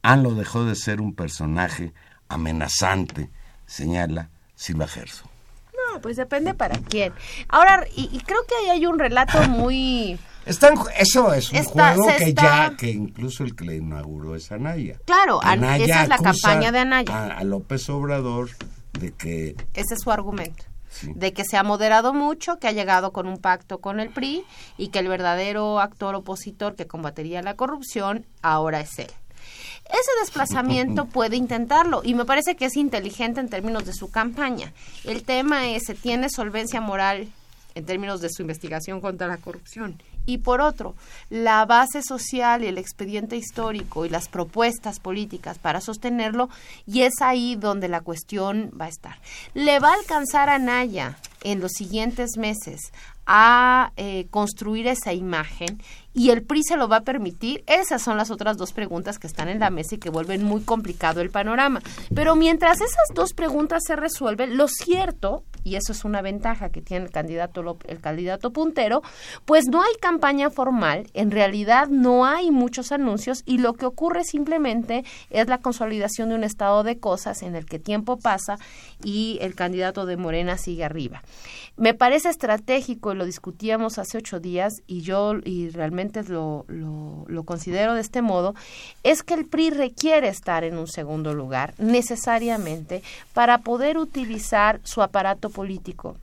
Anlo 0.00 0.34
dejó 0.34 0.64
de 0.64 0.76
ser 0.76 1.02
un 1.02 1.14
personaje 1.14 1.92
amenazante, 2.28 3.28
señala 3.66 4.30
Silva 4.54 4.88
Gerso. 4.88 5.28
No, 5.92 6.00
pues 6.00 6.16
depende 6.16 6.54
para 6.54 6.78
quién. 6.78 7.12
Ahora, 7.48 7.84
y, 7.94 8.08
y 8.10 8.20
creo 8.20 8.40
que 8.48 8.54
ahí 8.62 8.78
hay 8.78 8.86
un 8.86 8.98
relato 8.98 9.46
muy... 9.46 10.18
Están, 10.46 10.74
eso 10.98 11.32
es 11.32 11.50
un 11.50 11.56
Está- 11.58 11.94
juego 11.94 12.16
que 12.18 12.24
está- 12.24 12.70
ya, 12.70 12.76
que 12.76 12.90
incluso 12.90 13.44
el 13.44 13.54
que 13.56 13.64
le 13.64 13.76
inauguró 13.76 14.36
es 14.36 14.52
Anaya. 14.52 14.98
Claro, 15.06 15.40
An- 15.42 15.64
esa 15.64 16.02
es 16.02 16.08
la 16.08 16.18
campaña 16.18 16.70
de 16.72 16.78
Anaya. 16.80 17.12
A, 17.14 17.38
a 17.38 17.44
López 17.44 17.88
Obrador 17.88 18.50
de 18.98 19.12
que 19.12 19.56
Ese 19.74 19.94
es 19.94 20.00
su 20.02 20.10
argumento. 20.10 20.64
Sí. 20.90 21.10
De 21.16 21.32
que 21.32 21.44
se 21.44 21.56
ha 21.56 21.64
moderado 21.64 22.14
mucho, 22.14 22.58
que 22.60 22.68
ha 22.68 22.72
llegado 22.72 23.12
con 23.12 23.26
un 23.26 23.38
pacto 23.38 23.78
con 23.80 23.98
el 23.98 24.10
PRI 24.10 24.44
y 24.78 24.88
que 24.88 25.00
el 25.00 25.08
verdadero 25.08 25.80
actor 25.80 26.14
opositor 26.14 26.76
que 26.76 26.86
combatería 26.86 27.42
la 27.42 27.54
corrupción 27.56 28.26
ahora 28.42 28.78
es 28.80 28.96
él. 29.00 29.10
Ese 29.86 30.10
desplazamiento 30.20 31.06
puede 31.12 31.36
intentarlo 31.36 32.02
y 32.04 32.14
me 32.14 32.24
parece 32.24 32.54
que 32.54 32.66
es 32.66 32.76
inteligente 32.76 33.40
en 33.40 33.48
términos 33.48 33.84
de 33.86 33.92
su 33.92 34.10
campaña. 34.10 34.72
El 35.02 35.24
tema 35.24 35.68
es, 35.70 35.82
¿se 35.86 35.94
tiene 35.94 36.28
solvencia 36.30 36.80
moral 36.80 37.26
en 37.74 37.84
términos 37.86 38.20
de 38.20 38.30
su 38.30 38.42
investigación 38.42 39.00
contra 39.00 39.26
la 39.26 39.38
corrupción? 39.38 40.00
Y 40.26 40.38
por 40.38 40.60
otro, 40.60 40.94
la 41.30 41.64
base 41.66 42.02
social 42.02 42.64
y 42.64 42.66
el 42.66 42.78
expediente 42.78 43.36
histórico 43.36 44.06
y 44.06 44.08
las 44.08 44.28
propuestas 44.28 45.00
políticas 45.00 45.58
para 45.58 45.80
sostenerlo, 45.80 46.48
y 46.86 47.02
es 47.02 47.20
ahí 47.20 47.56
donde 47.56 47.88
la 47.88 48.00
cuestión 48.00 48.70
va 48.80 48.86
a 48.86 48.88
estar. 48.88 49.18
¿Le 49.52 49.78
va 49.80 49.90
a 49.90 49.94
alcanzar 49.94 50.48
a 50.48 50.58
Naya 50.58 51.18
en 51.42 51.60
los 51.60 51.72
siguientes 51.72 52.36
meses 52.36 52.92
a 53.26 53.92
eh, 53.96 54.26
construir 54.30 54.86
esa 54.86 55.12
imagen 55.12 55.80
y 56.14 56.30
el 56.30 56.42
PRI 56.42 56.62
se 56.62 56.76
lo 56.76 56.88
va 56.88 56.98
a 56.98 57.04
permitir? 57.04 57.64
Esas 57.66 58.00
son 58.00 58.16
las 58.16 58.30
otras 58.30 58.56
dos 58.56 58.72
preguntas 58.72 59.18
que 59.18 59.26
están 59.26 59.48
en 59.48 59.58
la 59.58 59.70
mesa 59.70 59.96
y 59.96 59.98
que 59.98 60.10
vuelven 60.10 60.44
muy 60.44 60.62
complicado 60.62 61.20
el 61.20 61.30
panorama. 61.30 61.82
Pero 62.14 62.36
mientras 62.36 62.80
esas 62.80 63.08
dos 63.14 63.34
preguntas 63.34 63.82
se 63.84 63.96
resuelven, 63.96 64.56
lo 64.56 64.68
cierto, 64.68 65.42
y 65.64 65.74
eso 65.74 65.92
es 65.92 66.04
una 66.04 66.22
ventaja 66.22 66.70
que 66.70 66.82
tiene 66.82 67.06
el 67.06 67.10
candidato, 67.10 67.78
el 67.88 68.00
candidato 68.00 68.52
puntero, 68.52 69.02
pues 69.44 69.64
no 69.66 69.82
hay 69.82 69.94
campaña 70.00 70.50
formal, 70.50 71.08
en 71.14 71.30
realidad 71.30 71.88
no 71.88 72.26
hay 72.26 72.50
muchos 72.50 72.92
anuncios 72.92 73.42
y 73.44 73.58
lo 73.58 73.72
que 73.74 73.86
ocurre 73.86 74.24
simplemente 74.24 75.04
es 75.30 75.48
la 75.48 75.58
consolidación 75.58 76.28
de 76.28 76.36
un 76.36 76.44
estado 76.44 76.84
de 76.84 76.98
cosas 76.98 77.42
en 77.42 77.56
el 77.56 77.66
que 77.66 77.78
tiempo 77.78 78.18
pasa 78.18 78.56
y 79.02 79.38
el 79.40 79.54
candidato 79.54 80.06
de 80.06 80.16
Morena 80.16 80.58
sigue 80.58 80.84
arriba. 80.84 81.22
Me 81.76 81.92
parece 81.92 82.28
estratégico, 82.28 83.12
y 83.12 83.16
lo 83.16 83.24
discutíamos 83.24 83.98
hace 83.98 84.18
ocho 84.18 84.38
días, 84.38 84.74
y 84.86 85.00
yo 85.00 85.34
y 85.44 85.70
realmente 85.70 86.03
lo, 86.28 86.64
lo, 86.68 87.24
lo 87.26 87.42
considero 87.44 87.94
de 87.94 88.00
este 88.00 88.22
modo, 88.22 88.54
es 89.02 89.22
que 89.22 89.34
el 89.34 89.46
PRI 89.46 89.70
requiere 89.70 90.28
estar 90.28 90.64
en 90.64 90.78
un 90.78 90.86
segundo 90.86 91.34
lugar, 91.34 91.74
necesariamente, 91.78 93.02
para 93.32 93.58
poder 93.58 93.98
utilizar 93.98 94.80
su 94.84 95.02
aparato 95.02 95.50
político 95.50 96.16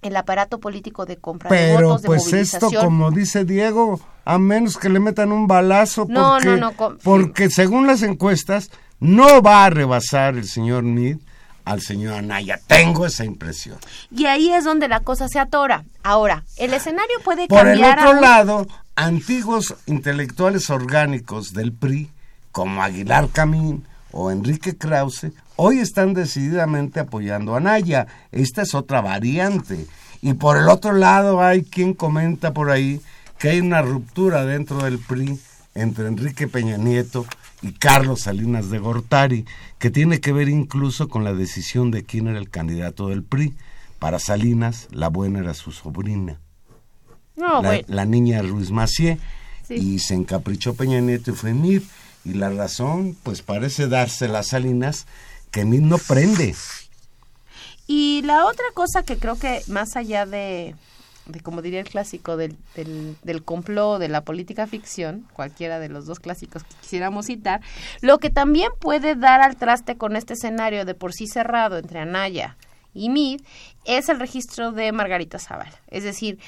el 0.00 0.16
aparato 0.16 0.60
político 0.60 1.06
de 1.06 1.16
compra 1.16 1.50
de 1.50 1.74
Pero 1.74 1.88
votos, 1.88 2.02
de 2.02 2.06
pues 2.06 2.32
esto, 2.32 2.70
como 2.70 3.10
dice 3.10 3.44
Diego, 3.44 4.00
a 4.24 4.38
menos 4.38 4.76
que 4.76 4.88
le 4.88 5.00
metan 5.00 5.32
un 5.32 5.46
balazo, 5.46 6.06
No, 6.08 6.34
porque, 6.34 6.46
no, 6.46 6.56
no, 6.56 6.98
porque 7.02 7.50
según 7.50 7.86
las 7.86 8.02
encuestas 8.02 8.70
no 9.00 9.42
va 9.42 9.64
a 9.64 9.70
rebasar 9.70 10.36
el 10.36 10.46
señor 10.46 10.84
Meade 10.84 11.18
al 11.64 11.82
señor 11.82 12.14
Anaya. 12.14 12.58
Tengo 12.66 13.04
esa 13.04 13.24
impresión. 13.24 13.76
Y 14.10 14.24
ahí 14.26 14.50
es 14.50 14.64
donde 14.64 14.88
la 14.88 15.00
cosa 15.00 15.28
se 15.28 15.38
atora. 15.38 15.84
Ahora, 16.02 16.44
el 16.56 16.72
escenario 16.72 17.16
puede 17.22 17.46
Por 17.46 17.66
el 17.66 17.80
cambiar. 17.80 17.98
otro 17.98 18.20
lado, 18.20 18.66
antiguos 18.98 19.76
intelectuales 19.86 20.70
orgánicos 20.70 21.52
del 21.52 21.72
PRI, 21.72 22.10
como 22.50 22.82
Aguilar 22.82 23.28
Camín 23.28 23.84
o 24.10 24.32
Enrique 24.32 24.76
Krause, 24.76 25.30
hoy 25.54 25.78
están 25.78 26.14
decididamente 26.14 26.98
apoyando 26.98 27.54
a 27.54 27.58
Anaya. 27.58 28.08
Esta 28.32 28.62
es 28.62 28.74
otra 28.74 29.00
variante. 29.00 29.86
Y 30.20 30.34
por 30.34 30.56
el 30.56 30.68
otro 30.68 30.94
lado 30.94 31.40
hay 31.40 31.62
quien 31.62 31.94
comenta 31.94 32.52
por 32.52 32.72
ahí 32.72 33.00
que 33.38 33.50
hay 33.50 33.60
una 33.60 33.82
ruptura 33.82 34.44
dentro 34.44 34.78
del 34.78 34.98
PRI 34.98 35.38
entre 35.76 36.08
Enrique 36.08 36.48
Peña 36.48 36.76
Nieto 36.76 37.24
y 37.62 37.74
Carlos 37.74 38.22
Salinas 38.22 38.68
de 38.68 38.80
Gortari, 38.80 39.44
que 39.78 39.90
tiene 39.90 40.20
que 40.20 40.32
ver 40.32 40.48
incluso 40.48 41.08
con 41.08 41.22
la 41.22 41.34
decisión 41.34 41.92
de 41.92 42.02
quién 42.02 42.26
era 42.26 42.38
el 42.40 42.50
candidato 42.50 43.10
del 43.10 43.22
PRI. 43.22 43.54
Para 44.00 44.18
Salinas, 44.18 44.88
la 44.90 45.06
buena 45.06 45.38
era 45.38 45.54
su 45.54 45.70
sobrina 45.70 46.40
No, 47.38 47.62
la, 47.62 47.68
bueno. 47.68 47.84
la 47.88 48.04
niña 48.04 48.42
Ruiz 48.42 48.70
Macié 48.70 49.18
Sí. 49.66 49.74
y 49.74 49.98
se 49.98 50.14
encaprichó 50.14 50.74
Peña 50.74 51.00
Nieto 51.00 51.30
y 51.30 51.34
fue 51.34 51.52
Mir 51.52 51.82
y 52.24 52.32
la 52.34 52.48
razón 52.50 53.16
pues 53.22 53.42
parece 53.42 53.86
darse 53.86 54.26
las 54.26 54.48
Salinas 54.48 55.06
que 55.50 55.64
Mir 55.66 55.82
no 55.82 55.98
prende 55.98 56.54
Y 57.86 58.22
la 58.24 58.46
otra 58.46 58.64
cosa 58.74 59.02
que 59.02 59.16
creo 59.18 59.38
que 59.38 59.62
más 59.68 59.94
allá 59.96 60.24
de, 60.26 60.74
de 61.26 61.40
como 61.40 61.62
diría 61.62 61.80
el 61.80 61.88
clásico, 61.88 62.36
del, 62.38 62.56
del, 62.74 63.16
del 63.22 63.42
complot 63.44 63.98
de 64.00 64.08
la 64.08 64.22
política 64.22 64.66
ficción, 64.66 65.26
cualquiera 65.34 65.78
de 65.78 65.88
los 65.90 66.06
dos 66.06 66.18
clásicos 66.18 66.64
que 66.64 66.74
quisiéramos 66.80 67.26
citar, 67.26 67.60
lo 68.00 68.18
que 68.18 68.30
también 68.30 68.70
puede 68.80 69.14
dar 69.16 69.40
al 69.42 69.56
traste 69.56 69.96
con 69.96 70.16
este 70.16 70.32
escenario 70.34 70.84
de 70.86 70.94
por 70.94 71.12
sí 71.12 71.26
cerrado 71.26 71.78
entre 71.78 72.00
Anaya 72.00 72.56
y 72.94 73.10
Mid 73.10 73.42
es 73.84 74.08
el 74.08 74.18
registro 74.18 74.72
de 74.72 74.92
Margarita 74.92 75.38
Zavala. 75.38 75.80
Es 75.88 76.04
decir, 76.04 76.38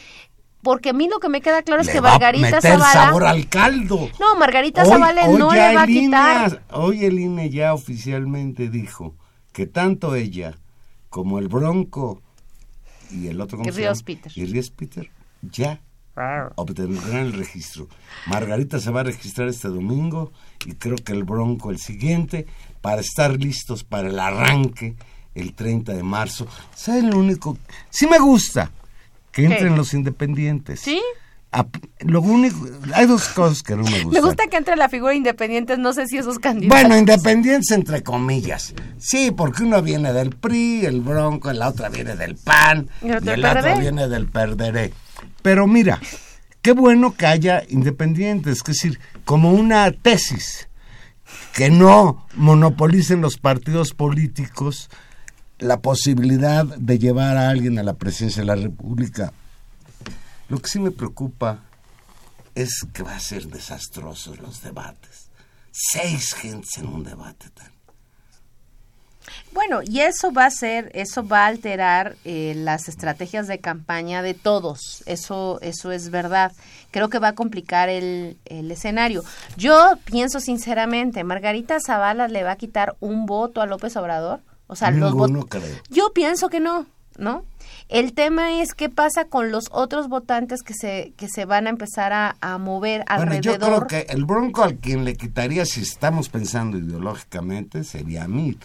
porque 0.62 0.90
a 0.90 0.92
mí 0.92 1.08
lo 1.08 1.18
que 1.20 1.28
me 1.28 1.40
queda 1.40 1.62
claro 1.62 1.80
es 1.80 1.86
Le 1.88 1.92
que 1.94 2.00
va 2.00 2.10
a 2.10 2.12
Margarita 2.12 2.46
meter 2.56 2.62
Zavala... 2.62 2.92
sabor 2.92 3.24
al 3.24 3.48
caldo 3.48 4.08
No, 4.20 4.36
Margarita 4.36 4.82
Hoy- 4.82 4.88
Zavala 4.90 5.24
hoy 5.28 5.38
no 5.38 5.52
le 5.52 5.74
va 5.74 5.80
a 5.82 5.84
el 5.84 5.90
INE 5.90 6.00
quitar... 6.06 6.62
hoy 6.72 7.04
el 7.04 7.18
INE 7.18 7.50
ya 7.50 7.72
oficialmente 7.74 8.68
dijo 8.68 9.14
que 9.52 9.66
tanto 9.66 10.14
ella 10.14 10.58
como 11.08 11.38
el 11.38 11.48
Bronco 11.48 12.22
y 13.10 13.26
el 13.28 13.40
otro 13.40 13.58
¿cómo 13.58 13.70
Ríos? 13.70 14.02
Peter. 14.02 14.30
y 14.34 14.44
Ríos 14.44 14.70
Peter 14.70 15.10
ya 15.42 15.80
obtendrán 16.56 17.16
el 17.16 17.32
registro. 17.32 17.88
Margarita 18.26 18.78
se 18.78 18.90
va 18.90 19.00
a 19.00 19.04
registrar 19.04 19.48
este 19.48 19.68
domingo 19.68 20.32
y 20.66 20.74
creo 20.74 20.96
que 20.96 21.12
el 21.12 21.24
Bronco 21.24 21.70
el 21.70 21.78
siguiente 21.78 22.46
para 22.82 23.00
estar 23.00 23.32
listos 23.38 23.84
para 23.84 24.08
el 24.08 24.18
arranque 24.20 24.96
el 25.34 25.54
30 25.54 25.94
de 25.94 26.02
marzo. 26.02 26.46
¿Saben 26.74 27.08
lo 27.10 27.18
único? 27.18 27.56
Sí 27.88 28.06
me 28.06 28.18
gusta 28.18 28.70
que 29.32 29.44
entren 29.44 29.76
los 29.76 29.94
independientes. 29.94 30.80
¿Sí? 30.80 31.00
Lo 32.00 32.20
único, 32.20 32.64
hay 32.94 33.06
dos 33.06 33.28
cosas 33.28 33.62
que 33.62 33.74
no 33.74 33.82
me 33.82 34.04
gustan. 34.04 34.10
Me 34.10 34.20
gusta 34.20 34.46
que 34.46 34.56
entre 34.56 34.76
la 34.76 34.88
figura 34.88 35.14
independiente, 35.14 35.76
no 35.76 35.92
sé 35.92 36.06
si 36.06 36.16
esos 36.16 36.38
candidatos... 36.38 36.80
Bueno, 36.80 36.96
independientes 36.96 37.70
entre 37.72 38.02
comillas. 38.02 38.72
Sí, 38.98 39.32
porque 39.32 39.64
uno 39.64 39.82
viene 39.82 40.12
del 40.12 40.30
PRI, 40.30 40.86
el 40.86 41.00
Bronco, 41.00 41.52
la 41.52 41.68
otra 41.68 41.88
viene 41.88 42.14
del 42.14 42.36
PAN 42.36 42.88
Y 43.02 43.08
y 43.08 43.10
el 43.10 43.44
otro 43.44 43.78
viene 43.78 44.06
del 44.06 44.28
Perderé. 44.28 44.92
Pero 45.42 45.66
mira, 45.66 46.00
qué 46.62 46.70
bueno 46.70 47.16
que 47.16 47.26
haya 47.26 47.64
independientes, 47.68 48.58
es 48.58 48.64
decir, 48.64 49.00
como 49.24 49.52
una 49.52 49.90
tesis, 49.90 50.68
que 51.52 51.68
no 51.68 52.26
monopolicen 52.34 53.20
los 53.20 53.38
partidos 53.38 53.92
políticos 53.92 54.88
la 55.60 55.80
posibilidad 55.80 56.64
de 56.64 56.98
llevar 56.98 57.36
a 57.36 57.50
alguien 57.50 57.78
a 57.78 57.82
la 57.82 57.94
presidencia 57.94 58.42
de 58.42 58.46
la 58.46 58.56
República. 58.56 59.32
Lo 60.48 60.58
que 60.58 60.68
sí 60.68 60.80
me 60.80 60.90
preocupa 60.90 61.60
es 62.54 62.86
que 62.92 63.02
va 63.02 63.14
a 63.14 63.20
ser 63.20 63.46
desastrosos 63.46 64.38
los 64.38 64.62
debates. 64.62 65.30
Seis 65.70 66.34
gentes 66.34 66.78
en 66.78 66.86
un 66.86 67.04
debate 67.04 67.48
tan. 67.50 67.70
Bueno, 69.52 69.80
y 69.84 70.00
eso 70.00 70.32
va 70.32 70.46
a 70.46 70.50
ser, 70.50 70.90
eso 70.94 71.26
va 71.26 71.44
a 71.44 71.46
alterar 71.46 72.16
eh, 72.24 72.54
las 72.56 72.88
estrategias 72.88 73.46
de 73.46 73.60
campaña 73.60 74.22
de 74.22 74.34
todos. 74.34 75.02
Eso, 75.06 75.60
eso 75.60 75.92
es 75.92 76.10
verdad. 76.10 76.52
Creo 76.90 77.08
que 77.10 77.18
va 77.18 77.28
a 77.28 77.34
complicar 77.34 77.88
el, 77.88 78.38
el 78.46 78.70
escenario. 78.70 79.22
Yo 79.56 79.92
pienso 80.04 80.40
sinceramente, 80.40 81.22
Margarita 81.22 81.78
Zavala 81.80 82.28
le 82.28 82.42
va 82.42 82.52
a 82.52 82.56
quitar 82.56 82.96
un 83.00 83.26
voto 83.26 83.60
a 83.60 83.66
López 83.66 83.96
Obrador. 83.96 84.40
O 84.70 84.76
sea, 84.76 84.92
los 84.92 85.10
Ninguno 85.12 85.46
creo. 85.46 85.64
Yo 85.90 86.12
pienso 86.12 86.48
que 86.48 86.60
no, 86.60 86.86
¿no? 87.18 87.44
El 87.88 88.12
tema 88.12 88.62
es 88.62 88.72
qué 88.72 88.88
pasa 88.88 89.24
con 89.24 89.50
los 89.50 89.64
otros 89.72 90.08
votantes 90.08 90.62
que 90.62 90.74
se, 90.74 91.12
que 91.16 91.26
se 91.28 91.44
van 91.44 91.66
a 91.66 91.70
empezar 91.70 92.12
a, 92.12 92.36
a 92.40 92.56
mover 92.58 93.04
Bueno, 93.08 93.32
alrededor. 93.32 93.58
yo 93.58 93.66
creo 93.66 93.86
que 93.88 94.12
el 94.12 94.24
Bronco 94.24 94.62
al 94.62 94.76
quien 94.76 95.04
le 95.04 95.16
quitaría, 95.16 95.66
si 95.66 95.80
estamos 95.82 96.28
pensando 96.28 96.78
ideológicamente, 96.78 97.82
sería 97.82 98.24
a 98.24 98.28
Mit. 98.28 98.62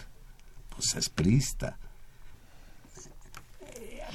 Pues 0.76 0.94
es 0.94 1.08
prista. 1.08 1.76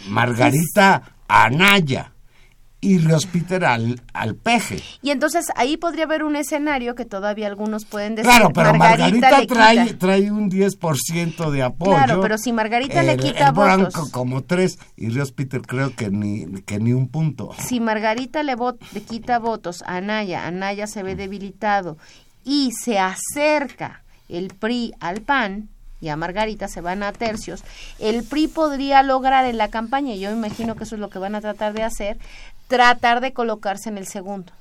Margarita 0.08 1.16
Anaya. 1.28 2.11
Y 2.84 2.98
Ríos 2.98 3.28
Peter 3.28 3.64
al, 3.64 4.02
al 4.12 4.34
peje. 4.36 4.82
Y 5.04 5.12
entonces 5.12 5.46
ahí 5.56 5.78
podría 5.78 6.06
haber 6.06 6.24
un 6.24 6.36
escenario 6.36 6.96
que 6.96 7.06
todavía 7.06 7.46
algunos 7.46 7.86
pueden 7.86 8.16
decir. 8.16 8.32
Claro, 8.32 8.50
pero 8.52 8.74
Margarita, 8.74 9.40
le 9.40 9.46
trae, 9.46 9.94
trae 9.94 10.32
un 10.32 10.50
10% 10.50 11.52
de 11.52 11.62
apoyo. 11.62 11.92
Claro, 11.92 12.22
pero 12.22 12.40
si 12.40 12.52
Margarita 12.52 13.04
le 13.04 13.12
El- 13.14 13.20
quita 13.20 13.50
el 13.50 13.54
votos. 13.54 14.10
como 14.10 14.42
tres 14.44 14.80
y 14.98 15.10
Ríos 15.10 15.32
Peter 15.32 15.62
creo 15.62 15.96
que 15.96 16.10
ni, 16.10 16.46
que 16.64 16.80
ni 16.80 16.92
un 16.94 17.08
punto. 17.08 17.52
Si 17.60 17.80
Margarita 17.80 18.42
le, 18.42 18.56
vot- 18.58 18.80
le 18.94 19.02
quita 19.04 19.38
votos 19.38 19.84
a 19.86 19.98
Anaya, 19.98 20.48
Anaya 20.48 20.88
se 20.88 21.04
ve 21.04 21.16
debilitado 21.16 21.98
y 22.44 22.72
se 22.72 22.98
acerca 22.98 24.02
el 24.28 24.48
PRI 24.48 24.94
al 25.00 25.22
PAN 25.22 25.70
y 26.00 26.10
a 26.10 26.16
Margarita 26.16 26.68
se 26.68 26.82
van 26.82 27.04
a 27.04 27.12
tercios, 27.12 27.64
el 28.00 28.24
PRI 28.24 28.48
podría 28.48 29.04
lograr 29.04 29.46
en 29.46 29.60
la 29.60 29.68
campaña, 29.68 30.16
y 30.16 30.20
yo 30.20 30.32
me 30.32 30.36
imagino 30.48 30.76
que 30.76 30.86
eso 30.86 30.96
es 30.96 31.00
lo 31.02 31.12
que 31.12 31.20
van 31.20 31.36
a 31.36 31.42
tratar 31.42 31.74
de 31.74 31.84
hacer, 31.84 32.18
tratar 32.72 33.20
de 33.20 33.34
colocarse 33.34 33.90
en 33.90 33.98
el 33.98 34.08
segundo. 34.08 34.54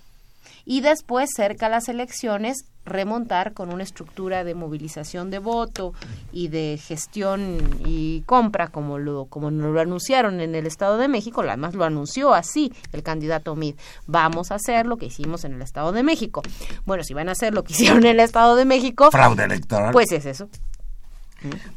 Y 0.66 0.80
después, 0.80 1.30
cerca 1.34 1.66
a 1.66 1.68
las 1.68 1.88
elecciones, 1.88 2.64
remontar 2.84 3.52
con 3.52 3.72
una 3.72 3.84
estructura 3.84 4.42
de 4.42 4.54
movilización 4.54 5.30
de 5.30 5.38
voto 5.38 5.94
y 6.32 6.48
de 6.48 6.78
gestión 6.82 7.58
y 7.84 8.22
compra, 8.22 8.66
como 8.66 8.98
lo, 8.98 9.26
como 9.26 9.50
lo 9.50 9.80
anunciaron 9.80 10.40
en 10.40 10.56
el 10.56 10.66
Estado 10.66 10.98
de 10.98 11.06
México, 11.06 11.40
además 11.42 11.74
lo 11.74 11.84
anunció 11.84 12.34
así 12.34 12.72
el 12.92 13.04
candidato 13.04 13.54
Mid. 13.54 13.76
Vamos 14.06 14.50
a 14.50 14.56
hacer 14.56 14.86
lo 14.86 14.96
que 14.96 15.06
hicimos 15.06 15.44
en 15.44 15.54
el 15.54 15.62
Estado 15.62 15.92
de 15.92 16.02
México. 16.02 16.42
Bueno, 16.84 17.04
si 17.04 17.14
van 17.14 17.28
a 17.28 17.32
hacer 17.32 17.54
lo 17.54 17.62
que 17.62 17.72
hicieron 17.74 18.04
en 18.04 18.10
el 18.10 18.20
Estado 18.20 18.56
de 18.56 18.64
México, 18.64 19.10
Fraude 19.12 19.44
electoral. 19.44 19.92
pues 19.92 20.10
es 20.10 20.26
eso. 20.26 20.48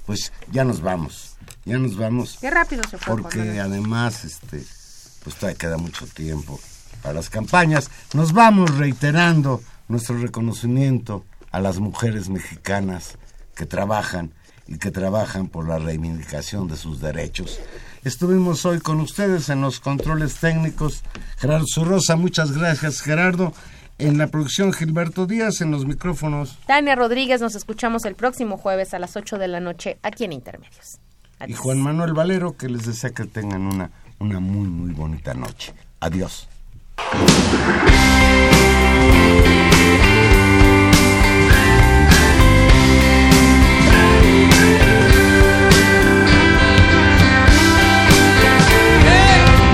pues 0.08 0.34
ya 0.52 0.64
nos 0.64 0.82
vamos. 0.82 1.36
Ya 1.64 1.78
nos 1.78 1.96
vamos. 1.96 2.40
Qué 2.42 2.50
rápido 2.50 2.82
se 2.90 2.98
fue. 2.98 3.22
Porque 3.22 3.60
además 3.60 4.26
este 4.26 4.64
pues 5.24 5.36
todavía 5.36 5.57
queda 5.57 5.78
mucho 5.78 6.05
tiempo 6.07 6.59
para 7.01 7.15
las 7.15 7.30
campañas. 7.30 7.89
Nos 8.13 8.34
vamos 8.34 8.76
reiterando 8.78 9.61
nuestro 9.88 10.17
reconocimiento 10.17 11.26
a 11.51 11.59
las 11.59 11.80
mujeres 11.80 12.30
mexicanas 12.30 13.17
que 13.55 13.65
trabajan 13.65 14.32
y 14.67 14.78
que 14.78 14.91
trabajan 14.91 15.47
por 15.47 15.67
la 15.67 15.78
reivindicación 15.78 16.67
de 16.67 16.78
sus 16.78 16.99
derechos. 16.99 17.59
Estuvimos 18.03 18.65
hoy 18.65 18.80
con 18.80 18.99
ustedes 18.99 19.49
en 19.49 19.61
los 19.61 19.80
controles 19.80 20.36
técnicos. 20.36 21.03
Gerardo 21.38 21.65
Zurrosa, 21.67 22.15
muchas 22.15 22.51
gracias 22.51 23.01
Gerardo. 23.01 23.53
En 23.99 24.17
la 24.17 24.28
producción 24.28 24.74
Gilberto 24.74 25.28
Díaz, 25.28 25.61
en 25.61 25.71
los 25.71 25.86
micrófonos. 25.86 26.57
Tania 26.65 26.95
Rodríguez, 26.95 27.39
nos 27.41 27.55
escuchamos 27.55 28.05
el 28.05 28.15
próximo 28.15 28.57
jueves 28.57 28.93
a 28.93 28.99
las 28.99 29.15
8 29.15 29.38
de 29.38 29.47
la 29.47 29.59
noche 29.59 29.99
aquí 30.01 30.24
en 30.24 30.34
Intermedios. 30.34 30.97
Y 31.39 31.43
Adiós. 31.43 31.59
Juan 31.59 31.82
Manuel 31.82 32.13
Valero, 32.13 32.57
que 32.57 32.69
les 32.69 32.86
desea 32.86 33.11
que 33.11 33.26
tengan 33.26 33.61
una, 33.61 33.91
una 34.24 34.39
muy, 34.39 34.67
muy 34.67 34.91
bonita 34.91 35.34
noche. 35.34 35.74
Adiós. 35.99 36.47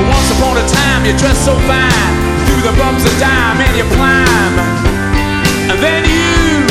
Once 0.09 0.31
upon 0.31 0.57
a 0.57 0.67
time, 0.67 1.05
you 1.05 1.13
dressed 1.15 1.45
so 1.45 1.53
fine. 1.69 2.15
Through 2.47 2.63
the 2.63 2.73
bumps 2.75 3.05
of 3.05 3.13
dime 3.19 3.61
and 3.61 3.77
you 3.77 3.85
climb. 3.93 4.55
And 5.69 5.79
then 5.79 6.03
you. 6.05 6.65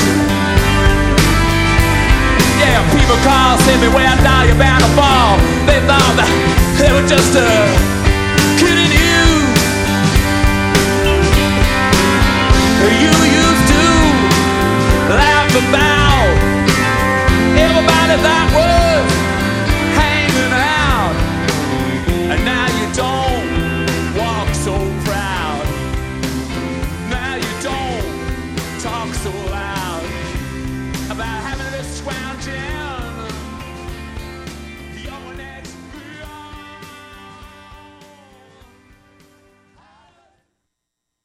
Yeah, 2.58 2.82
people 2.90 3.16
call, 3.22 3.56
send 3.58 3.80
me 3.80 3.88
where 3.88 4.08
I 4.08 4.16
die, 4.16 4.46
you're 4.46 4.58
bound 4.58 4.82
to 4.82 4.90
fall. 4.98 5.38
They 5.64 5.78
thought 5.86 6.16
that 6.16 6.57
they 6.78 6.92
were 6.92 7.06
just 7.06 7.34
uh, 7.34 7.44
kidding 8.58 8.92
you. 8.92 9.26
You 13.02 13.14
used 13.42 13.66
to 13.74 13.84
laugh 15.18 15.52
about 15.64 16.28
everybody 17.58 18.16
that 18.22 18.46
was 18.54 18.87